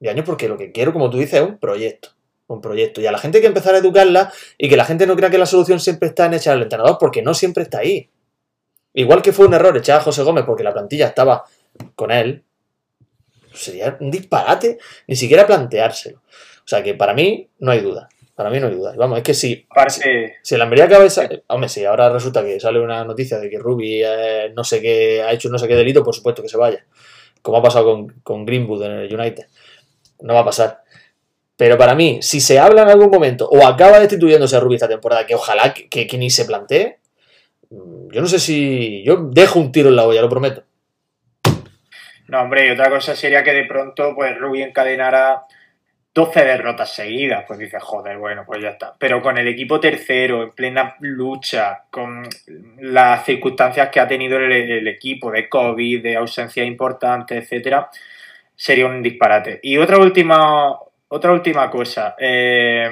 De 0.00 0.08
años 0.08 0.24
porque 0.24 0.48
lo 0.48 0.56
que 0.56 0.72
quiero, 0.72 0.94
como 0.94 1.10
tú 1.10 1.18
dices, 1.18 1.42
es 1.42 1.46
un 1.46 1.58
proyecto. 1.58 2.12
Un 2.46 2.62
proyecto. 2.62 3.02
Y 3.02 3.06
a 3.06 3.12
la 3.12 3.18
gente 3.18 3.38
hay 3.38 3.42
que 3.42 3.48
empezar 3.48 3.74
a 3.74 3.78
educarla 3.78 4.32
y 4.56 4.70
que 4.70 4.76
la 4.78 4.86
gente 4.86 5.06
no 5.06 5.16
crea 5.16 5.28
que 5.28 5.36
la 5.36 5.44
solución 5.44 5.80
siempre 5.80 6.08
está 6.08 6.24
en 6.24 6.32
echar 6.32 6.56
al 6.56 6.62
entrenador, 6.62 6.96
porque 6.98 7.20
no 7.20 7.34
siempre 7.34 7.62
está 7.62 7.80
ahí. 7.80 8.08
Igual 8.94 9.22
que 9.22 9.32
fue 9.32 9.46
un 9.46 9.54
error 9.54 9.76
echar 9.76 9.98
a 10.00 10.02
José 10.02 10.22
Gómez 10.22 10.44
porque 10.46 10.62
la 10.64 10.72
plantilla 10.72 11.06
estaba 11.06 11.44
con 11.94 12.10
él, 12.10 12.44
sería 13.54 13.96
un 14.00 14.10
disparate 14.10 14.78
ni 15.06 15.16
siquiera 15.16 15.46
planteárselo. 15.46 16.18
O 16.64 16.68
sea 16.68 16.82
que 16.82 16.94
para 16.94 17.14
mí 17.14 17.48
no 17.58 17.70
hay 17.72 17.80
duda. 17.80 18.08
Para 18.34 18.48
mí 18.50 18.58
no 18.60 18.68
hay 18.68 18.74
duda. 18.74 18.94
Vamos, 18.96 19.18
es 19.18 19.24
que 19.24 19.34
si, 19.34 19.66
Aparte, 19.70 20.34
si 20.42 20.54
el 20.54 20.62
Almería 20.62 20.84
acaba 20.84 21.04
de 21.04 21.42
Hombre, 21.48 21.68
si 21.68 21.84
ahora 21.84 22.08
resulta 22.10 22.42
que 22.42 22.58
sale 22.60 22.80
una 22.80 23.04
noticia 23.04 23.38
de 23.38 23.50
que 23.50 23.58
Rubi 23.58 24.02
eh, 24.04 24.52
no 24.54 24.64
sé 24.64 24.80
qué 24.80 25.22
ha 25.22 25.32
hecho 25.32 25.48
no 25.50 25.58
sé 25.58 25.68
qué 25.68 25.74
delito, 25.74 26.02
por 26.02 26.14
supuesto 26.14 26.42
que 26.42 26.48
se 26.48 26.56
vaya. 26.56 26.84
Como 27.42 27.58
ha 27.58 27.62
pasado 27.62 27.84
con, 27.84 28.08
con 28.22 28.46
Greenwood 28.46 28.84
en 28.84 28.92
el 28.92 29.14
United. 29.14 29.46
No 30.20 30.34
va 30.34 30.40
a 30.40 30.44
pasar. 30.44 30.82
Pero 31.56 31.76
para 31.76 31.94
mí, 31.94 32.20
si 32.22 32.40
se 32.40 32.58
habla 32.58 32.82
en 32.82 32.88
algún 32.88 33.10
momento 33.10 33.48
o 33.48 33.66
acaba 33.66 34.00
destituyéndose 34.00 34.56
a 34.56 34.60
Rubi 34.60 34.76
esta 34.76 34.88
temporada, 34.88 35.26
que 35.26 35.34
ojalá 35.34 35.74
que, 35.74 35.88
que- 35.88 36.06
que 36.06 36.16
ni 36.18 36.30
se 36.30 36.44
plantee, 36.46 36.98
yo 38.12 38.20
no 38.20 38.26
sé 38.26 38.38
si. 38.38 39.02
Yo 39.04 39.28
dejo 39.30 39.58
un 39.58 39.72
tiro 39.72 39.88
en 39.88 39.96
la 39.96 40.04
olla, 40.04 40.20
lo 40.20 40.28
prometo. 40.28 40.64
no, 42.28 42.42
hombre, 42.42 42.66
y 42.66 42.70
otra 42.70 42.90
cosa 42.90 43.16
sería 43.16 43.42
que 43.42 43.52
de 43.52 43.64
pronto, 43.64 44.14
pues 44.14 44.36
Rubí 44.38 44.62
encadenara 44.62 45.44
12 46.14 46.44
derrotas 46.44 46.94
seguidas. 46.94 47.44
Pues 47.46 47.58
dices, 47.58 47.82
joder, 47.82 48.18
bueno, 48.18 48.44
pues 48.46 48.62
ya 48.62 48.70
está. 48.70 48.94
Pero 48.98 49.22
con 49.22 49.38
el 49.38 49.48
equipo 49.48 49.80
tercero, 49.80 50.42
en 50.42 50.50
plena 50.50 50.96
lucha, 51.00 51.84
con 51.90 52.28
las 52.80 53.24
circunstancias 53.24 53.88
que 53.88 54.00
ha 54.00 54.06
tenido 54.06 54.36
el, 54.36 54.52
el 54.52 54.88
equipo 54.88 55.30
de 55.30 55.48
COVID, 55.48 56.02
de 56.02 56.16
ausencia 56.16 56.64
importante, 56.64 57.38
etcétera, 57.38 57.88
sería 58.54 58.86
un 58.86 59.02
disparate. 59.02 59.58
Y 59.62 59.78
otra 59.78 59.98
última, 59.98 60.76
otra 61.08 61.32
última 61.32 61.70
cosa. 61.70 62.14
Eh, 62.18 62.90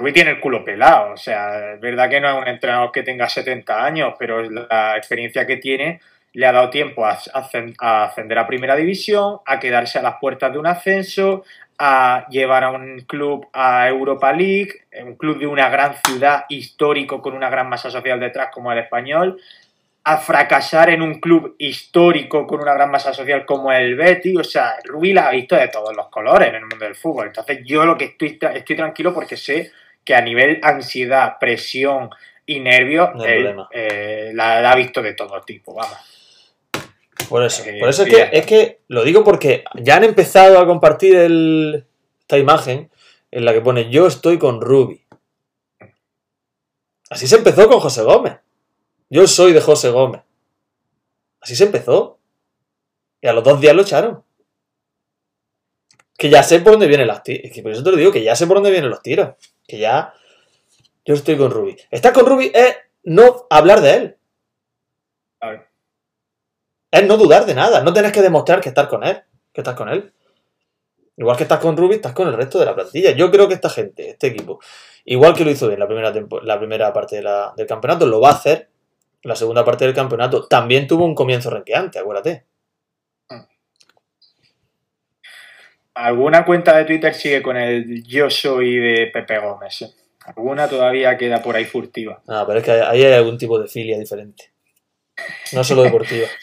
Rubí 0.00 0.14
tiene 0.14 0.30
el 0.30 0.40
culo 0.40 0.64
pelado. 0.64 1.12
O 1.12 1.16
sea, 1.18 1.74
es 1.74 1.80
verdad 1.80 2.08
que 2.08 2.20
no 2.20 2.28
es 2.30 2.42
un 2.42 2.48
entrenador 2.48 2.90
que 2.90 3.02
tenga 3.02 3.28
70 3.28 3.84
años, 3.84 4.14
pero 4.18 4.42
la 4.42 4.96
experiencia 4.96 5.46
que 5.46 5.58
tiene 5.58 6.00
le 6.32 6.46
ha 6.46 6.52
dado 6.52 6.70
tiempo 6.70 7.04
a, 7.04 7.18
ascen- 7.18 7.74
a 7.78 8.04
ascender 8.04 8.38
a 8.38 8.46
primera 8.46 8.76
división, 8.76 9.40
a 9.44 9.60
quedarse 9.60 9.98
a 9.98 10.02
las 10.02 10.14
puertas 10.18 10.52
de 10.52 10.58
un 10.58 10.66
ascenso, 10.66 11.44
a 11.78 12.26
llevar 12.30 12.64
a 12.64 12.70
un 12.70 13.00
club 13.00 13.46
a 13.52 13.86
Europa 13.88 14.32
League, 14.32 14.72
un 15.04 15.16
club 15.16 15.38
de 15.38 15.46
una 15.46 15.68
gran 15.68 15.94
ciudad 16.06 16.44
histórico 16.48 17.20
con 17.20 17.34
una 17.34 17.50
gran 17.50 17.68
masa 17.68 17.90
social 17.90 18.18
detrás 18.20 18.48
como 18.52 18.72
el 18.72 18.78
español, 18.78 19.38
a 20.04 20.16
fracasar 20.16 20.88
en 20.88 21.02
un 21.02 21.20
club 21.20 21.56
histórico 21.58 22.46
con 22.46 22.60
una 22.62 22.72
gran 22.72 22.90
masa 22.90 23.12
social 23.12 23.44
como 23.44 23.70
el 23.70 23.96
Betis, 23.96 24.38
o 24.38 24.44
sea, 24.44 24.76
Rubí 24.84 25.12
la 25.12 25.28
ha 25.28 25.30
visto 25.30 25.56
de 25.56 25.68
todos 25.68 25.94
los 25.94 26.08
colores 26.08 26.48
en 26.48 26.54
el 26.54 26.62
mundo 26.62 26.86
del 26.86 26.94
fútbol. 26.94 27.26
Entonces 27.26 27.60
yo 27.66 27.84
lo 27.84 27.98
que 27.98 28.06
estoy, 28.06 28.38
estoy 28.54 28.76
tranquilo 28.76 29.12
porque 29.12 29.36
sé 29.36 29.70
que 30.04 30.14
a 30.14 30.20
nivel 30.20 30.60
ansiedad, 30.62 31.36
presión 31.38 32.10
y 32.46 32.60
nervios, 32.60 33.10
No 33.14 33.24
él, 33.24 33.56
eh, 33.72 34.32
la, 34.34 34.60
la 34.60 34.72
ha 34.72 34.76
visto 34.76 35.02
de 35.02 35.14
todo 35.14 35.40
tipo, 35.42 35.74
vamos. 35.74 35.96
Por 37.28 37.44
eso. 37.44 37.62
Eh, 37.64 37.78
Por 37.78 37.88
eso 37.88 38.02
es 38.02 38.08
que, 38.08 38.28
es 38.32 38.46
que 38.46 38.80
lo 38.88 39.04
digo 39.04 39.22
porque 39.22 39.62
ya 39.74 39.96
han 39.96 40.04
empezado 40.04 40.58
a 40.58 40.66
compartir 40.66 41.14
el- 41.16 41.86
esta 42.20 42.38
imagen 42.38 42.90
en 43.30 43.44
la 43.44 43.52
que 43.52 43.60
pone 43.60 43.88
yo 43.90 44.06
estoy 44.06 44.38
con 44.38 44.60
Ruby. 44.60 45.00
Así 47.10 47.26
se 47.26 47.36
empezó 47.36 47.68
con 47.68 47.80
José 47.80 48.02
Gómez. 48.02 48.36
Yo 49.08 49.26
soy 49.26 49.52
de 49.52 49.60
José 49.60 49.90
Gómez. 49.90 50.22
Así 51.40 51.56
se 51.56 51.64
empezó. 51.64 52.18
Y 53.20 53.26
a 53.28 53.32
los 53.32 53.44
dos 53.44 53.60
días 53.60 53.74
lo 53.74 53.82
echaron. 53.82 54.22
Que 56.16 56.30
ya 56.30 56.42
sé 56.42 56.60
por 56.60 56.72
dónde 56.72 56.86
vienen 56.86 57.06
las 57.06 57.22
tiros. 57.22 57.44
Es 57.44 57.52
que 57.52 57.62
por 57.62 57.72
eso 57.72 57.82
te 57.82 57.90
lo 57.90 57.96
digo, 57.96 58.12
que 58.12 58.22
ya 58.22 58.36
sé 58.36 58.46
por 58.46 58.56
dónde 58.56 58.70
vienen 58.70 58.90
los 58.90 59.02
tiros. 59.02 59.30
Que 59.70 59.78
ya. 59.78 60.12
Yo 61.04 61.14
estoy 61.14 61.36
con 61.38 61.50
Ruby. 61.52 61.76
Estar 61.90 62.12
con 62.12 62.26
Ruby 62.26 62.50
es 62.52 62.76
no 63.04 63.46
hablar 63.48 63.80
de 63.80 63.94
él. 63.94 64.16
Claro. 65.38 65.64
Es 66.90 67.06
no 67.06 67.16
dudar 67.16 67.46
de 67.46 67.54
nada, 67.54 67.82
no 67.84 67.92
tenés 67.92 68.10
que 68.12 68.20
demostrar 68.20 68.60
que 68.60 68.68
estás 68.68 68.88
con 68.88 69.04
él, 69.04 69.22
que 69.52 69.60
estás 69.60 69.76
con 69.76 69.88
él. 69.88 70.12
Igual 71.16 71.36
que 71.36 71.44
estás 71.44 71.60
con 71.60 71.76
Ruby, 71.76 71.96
estás 71.96 72.12
con 72.14 72.26
el 72.26 72.34
resto 72.34 72.58
de 72.58 72.64
la 72.64 72.74
plantilla. 72.74 73.12
Yo 73.12 73.30
creo 73.30 73.46
que 73.46 73.54
esta 73.54 73.70
gente, 73.70 74.10
este 74.10 74.26
equipo, 74.26 74.58
igual 75.04 75.34
que 75.34 75.44
lo 75.44 75.50
hizo 75.52 75.68
bien 75.68 75.78
la 75.78 75.86
primera, 75.86 76.12
tempo- 76.12 76.40
la 76.40 76.58
primera 76.58 76.92
parte 76.92 77.16
de 77.16 77.22
la- 77.22 77.52
del 77.56 77.66
campeonato, 77.66 78.06
lo 78.06 78.20
va 78.20 78.30
a 78.30 78.32
hacer 78.32 78.70
la 79.22 79.36
segunda 79.36 79.64
parte 79.64 79.84
del 79.84 79.94
campeonato. 79.94 80.48
También 80.48 80.88
tuvo 80.88 81.04
un 81.04 81.14
comienzo 81.14 81.48
renqueante, 81.50 81.98
acuérdate. 82.00 82.46
Alguna 85.94 86.44
cuenta 86.44 86.76
de 86.76 86.84
Twitter 86.84 87.14
sigue 87.14 87.42
con 87.42 87.56
el 87.56 88.04
yo 88.04 88.30
soy 88.30 88.76
de 88.76 89.06
Pepe 89.12 89.38
Gómez. 89.38 89.82
¿eh? 89.82 89.90
Alguna 90.26 90.68
todavía 90.68 91.16
queda 91.16 91.42
por 91.42 91.56
ahí 91.56 91.64
furtiva. 91.64 92.22
No, 92.26 92.46
pero 92.46 92.58
es 92.58 92.64
que 92.64 92.70
ahí 92.70 93.04
hay 93.04 93.12
algún 93.12 93.38
tipo 93.38 93.58
de 93.58 93.68
filia 93.68 93.98
diferente. 93.98 94.52
No 95.52 95.64
solo 95.64 95.82
deportiva. 95.82 96.26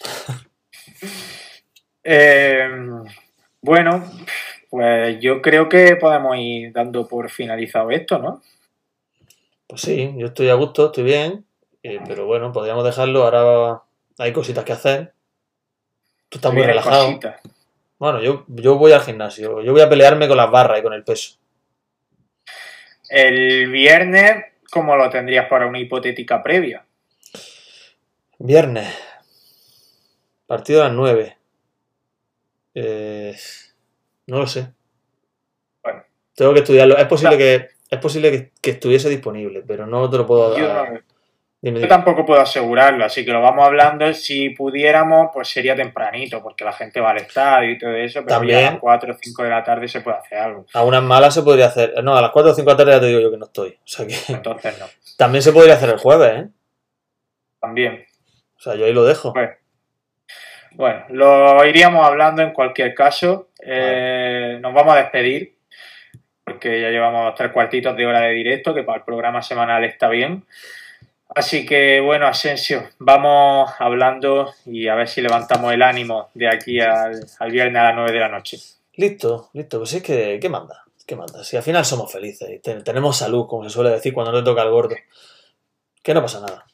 Eh, 2.09 2.69
bueno, 3.61 4.09
pues 4.69 5.19
yo 5.19 5.41
creo 5.41 5.67
que 5.67 5.97
podemos 5.97 6.37
ir 6.37 6.71
dando 6.71 7.05
por 7.05 7.29
finalizado 7.29 7.91
esto, 7.91 8.17
¿no? 8.17 8.41
Pues 9.67 9.81
sí, 9.81 10.13
yo 10.15 10.27
estoy 10.27 10.47
a 10.47 10.53
gusto, 10.53 10.85
estoy 10.85 11.03
bien. 11.03 11.45
Eh, 11.83 11.99
pero 12.07 12.25
bueno, 12.25 12.53
podríamos 12.53 12.85
dejarlo. 12.85 13.23
Ahora 13.23 13.81
hay 14.17 14.31
cositas 14.31 14.63
que 14.63 14.71
hacer. 14.71 15.13
Tú 16.29 16.37
estás 16.37 16.53
muy 16.53 16.63
relajado. 16.63 17.07
cositas. 17.07 17.41
Bueno, 17.99 18.21
yo, 18.21 18.45
yo 18.47 18.77
voy 18.77 18.91
al 18.91 19.01
gimnasio. 19.01 19.61
Yo 19.61 19.71
voy 19.71 19.81
a 19.81 19.89
pelearme 19.89 20.27
con 20.27 20.37
las 20.37 20.51
barras 20.51 20.79
y 20.79 20.83
con 20.83 20.93
el 20.93 21.03
peso. 21.03 21.37
El 23.09 23.71
viernes, 23.71 24.45
¿cómo 24.69 24.95
lo 24.95 25.09
tendrías 25.09 25.47
para 25.47 25.65
una 25.65 25.79
hipotética 25.79 26.43
previa? 26.43 26.85
Viernes. 28.39 28.95
Partido 30.45 30.81
a 30.81 30.85
las 30.85 30.93
9. 30.93 31.37
Eh, 32.75 33.35
no 34.27 34.39
lo 34.39 34.47
sé. 34.47 34.67
Bueno. 35.81 36.03
Tengo 36.35 36.53
que 36.53 36.59
estudiarlo. 36.59 36.97
Es 36.97 37.07
posible 37.07 37.37
que 37.37 37.77
es 37.89 37.99
posible 37.99 38.31
que, 38.31 38.51
que 38.61 38.71
estuviese 38.71 39.09
disponible, 39.09 39.63
pero 39.65 39.85
no 39.87 40.09
te 40.09 40.17
lo 40.17 40.27
puedo 40.27 40.51
dar. 40.51 40.93
Yo, 40.93 40.99
Dime, 41.59 41.79
yo 41.81 41.87
tampoco 41.87 42.23
puedo 42.23 42.39
asegurarlo, 42.39 43.03
así 43.03 43.25
que 43.25 43.31
lo 43.31 43.41
vamos 43.41 43.65
hablando. 43.65 44.13
Si 44.13 44.51
pudiéramos, 44.51 45.29
pues 45.33 45.47
sería 45.47 45.75
tempranito, 45.75 46.41
porque 46.43 46.63
la 46.63 46.71
gente 46.71 46.99
va 47.01 47.09
al 47.11 47.17
estadio 47.17 47.71
y 47.71 47.77
todo 47.79 47.95
eso, 47.95 48.19
pero 48.23 48.37
También. 48.37 48.59
ya 48.59 48.67
a 48.67 48.71
las 48.73 48.79
4 48.79 49.13
o 49.13 49.17
5 49.19 49.43
de 49.43 49.49
la 49.49 49.63
tarde 49.63 49.87
se 49.87 50.01
puede 50.01 50.17
hacer 50.17 50.37
algo. 50.37 50.65
A 50.73 50.83
unas 50.83 51.01
malas 51.01 51.33
se 51.33 51.41
podría 51.41 51.65
hacer. 51.65 51.95
No, 52.03 52.15
a 52.15 52.21
las 52.21 52.29
4 52.29 52.51
o 52.51 52.53
5 52.53 52.69
de 52.69 52.73
la 52.73 52.77
tarde 52.77 52.91
ya 52.91 52.99
te 52.99 53.05
digo 53.07 53.19
yo 53.19 53.31
que 53.31 53.37
no 53.37 53.45
estoy. 53.45 53.69
O 53.69 53.87
sea 53.87 54.05
que 54.05 54.13
Entonces 54.33 54.79
no. 54.79 54.85
también 55.17 55.41
se 55.41 55.51
podría 55.51 55.73
hacer 55.73 55.89
el 55.89 55.97
jueves, 55.97 56.43
¿eh? 56.43 56.47
También. 57.59 58.05
O 58.55 58.59
sea, 58.59 58.75
yo 58.75 58.85
ahí 58.85 58.93
lo 58.93 59.03
dejo. 59.03 59.33
Pues, 59.33 59.49
bueno, 60.73 61.05
lo 61.09 61.65
iríamos 61.65 62.05
hablando 62.05 62.43
en 62.43 62.51
cualquier 62.53 62.93
caso. 62.93 63.49
Eh, 63.65 64.59
Nos 64.61 64.73
vamos 64.75 64.93
a 64.93 64.97
despedir, 64.97 65.55
porque 66.43 66.79
ya 66.81 66.89
llevamos 66.89 67.33
tres 67.33 67.51
cuartitos 67.51 67.97
de 67.97 68.05
hora 68.05 68.21
de 68.21 68.33
directo, 68.33 68.75
que 68.75 68.83
para 68.83 68.99
el 68.99 69.03
programa 69.03 69.41
semanal 69.41 69.83
está 69.85 70.07
bien. 70.07 70.45
Así 71.37 71.67
que, 71.67 71.99
bueno, 71.99 72.25
Asensio, 72.25 72.89
vamos 72.97 73.69
hablando 73.77 74.53
y 74.65 74.87
a 74.87 74.95
ver 74.95 75.07
si 75.07 75.21
levantamos 75.21 75.71
el 75.71 75.83
ánimo 75.83 76.29
de 76.33 76.47
aquí 76.47 76.79
al, 76.81 77.21
viernes 77.51 77.79
a 77.79 77.83
las 77.85 77.95
9 77.95 78.11
de 78.11 78.19
la 78.19 78.27
noche. 78.29 78.57
Listo, 78.95 79.51
listo. 79.53 79.77
Pues 79.77 79.93
es 79.93 80.01
que, 80.01 80.39
¿qué 80.41 80.49
manda? 80.49 80.83
¿Qué 81.05 81.15
manda? 81.15 81.43
Si 81.43 81.55
al 81.55 81.61
final 81.61 81.85
somos 81.85 82.11
felices 82.11 82.49
y 82.49 82.57
te- 82.57 82.81
tenemos 82.81 83.17
salud, 83.17 83.45
como 83.47 83.63
se 83.63 83.69
suele 83.69 83.91
decir 83.91 84.15
cuando 84.15 84.31
no 84.31 84.43
toca 84.43 84.63
el 84.63 84.71
gordo. 84.71 84.95
Que 86.01 86.15
no 86.15 86.23
pasa 86.23 86.39
nada. 86.39 86.65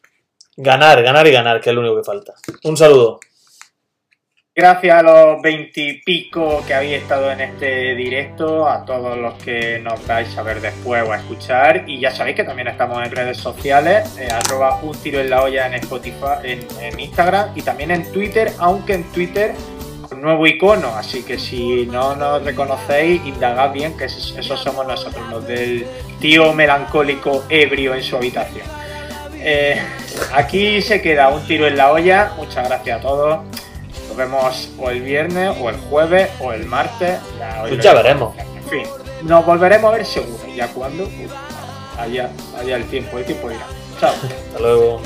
Ganar, 0.55 1.03
ganar 1.03 1.27
y 1.27 1.31
ganar, 1.31 1.59
que 1.59 1.69
es 1.69 1.75
lo 1.75 1.81
único 1.81 1.97
que 1.97 2.03
falta. 2.05 2.33
Un 2.63 2.77
saludo. 2.77 3.19
Gracias 4.55 4.99
a 4.99 5.01
los 5.01 5.41
veintipico 5.41 6.63
que 6.67 6.75
habéis 6.75 7.01
estado 7.01 7.31
en 7.31 7.41
este 7.41 7.95
directo, 7.95 8.69
a 8.69 8.85
todos 8.85 9.17
los 9.17 9.33
que 9.41 9.79
nos 9.79 10.05
vais 10.05 10.37
a 10.37 10.43
ver 10.43 10.61
después 10.61 11.01
o 11.07 11.11
a 11.11 11.17
escuchar. 11.17 11.85
Y 11.87 11.99
ya 11.99 12.11
sabéis 12.11 12.35
que 12.35 12.43
también 12.43 12.67
estamos 12.67 13.03
en 13.03 13.09
redes 13.09 13.37
sociales, 13.37 14.15
eh, 14.19 14.27
arroba 14.31 14.79
un 14.83 14.95
tiro 15.01 15.19
en 15.21 15.31
la 15.31 15.41
olla 15.41 15.65
en 15.65 15.73
Spotify, 15.73 16.37
en, 16.43 16.99
Instagram 16.99 17.49
y 17.55 17.63
también 17.63 17.89
en 17.89 18.11
Twitter, 18.11 18.53
aunque 18.59 18.93
en 18.93 19.11
Twitter 19.11 19.55
con 20.07 20.21
nuevo 20.21 20.45
icono. 20.45 20.89
Así 20.89 21.23
que 21.23 21.39
si 21.39 21.87
no 21.87 22.15
nos 22.15 22.43
reconocéis, 22.43 23.25
indagad 23.25 23.71
bien 23.71 23.97
que 23.97 24.05
esos, 24.05 24.37
esos 24.37 24.59
somos 24.59 24.85
nosotros, 24.85 25.27
los 25.31 25.47
del 25.47 25.87
tío 26.19 26.53
melancólico 26.53 27.43
ebrio 27.49 27.95
en 27.95 28.03
su 28.03 28.17
habitación. 28.17 28.67
Eh, 29.39 29.81
aquí 30.31 30.79
se 30.83 31.01
queda 31.01 31.29
un 31.29 31.43
tiro 31.47 31.65
en 31.65 31.75
la 31.75 31.91
olla. 31.91 32.33
Muchas 32.37 32.69
gracias 32.69 32.99
a 32.99 33.01
todos. 33.01 33.39
Nos 34.13 34.17
vemos 34.19 34.69
o 34.77 34.91
el 34.91 35.01
viernes, 35.01 35.57
o 35.59 35.71
el 35.71 35.75
jueves, 35.75 36.29
o 36.39 36.53
el 36.53 36.67
martes. 36.67 37.19
Ya, 37.39 37.61
Pues 37.61 37.79
ya 37.79 37.95
veremos. 37.95 38.37
En 38.37 38.63
fin, 38.69 38.83
nos 39.23 39.43
volveremos 39.43 39.91
a 39.91 39.97
ver 39.97 40.05
seguro. 40.05 40.37
Ya 40.55 40.67
cuando, 40.67 41.09
allá, 41.97 42.29
allá 42.55 42.75
el 42.75 42.85
tiempo, 42.85 43.17
el 43.17 43.25
tiempo 43.25 43.49
irá. 43.49 43.65
Chao. 43.99 44.13
Hasta 44.13 44.59
luego. 44.59 45.01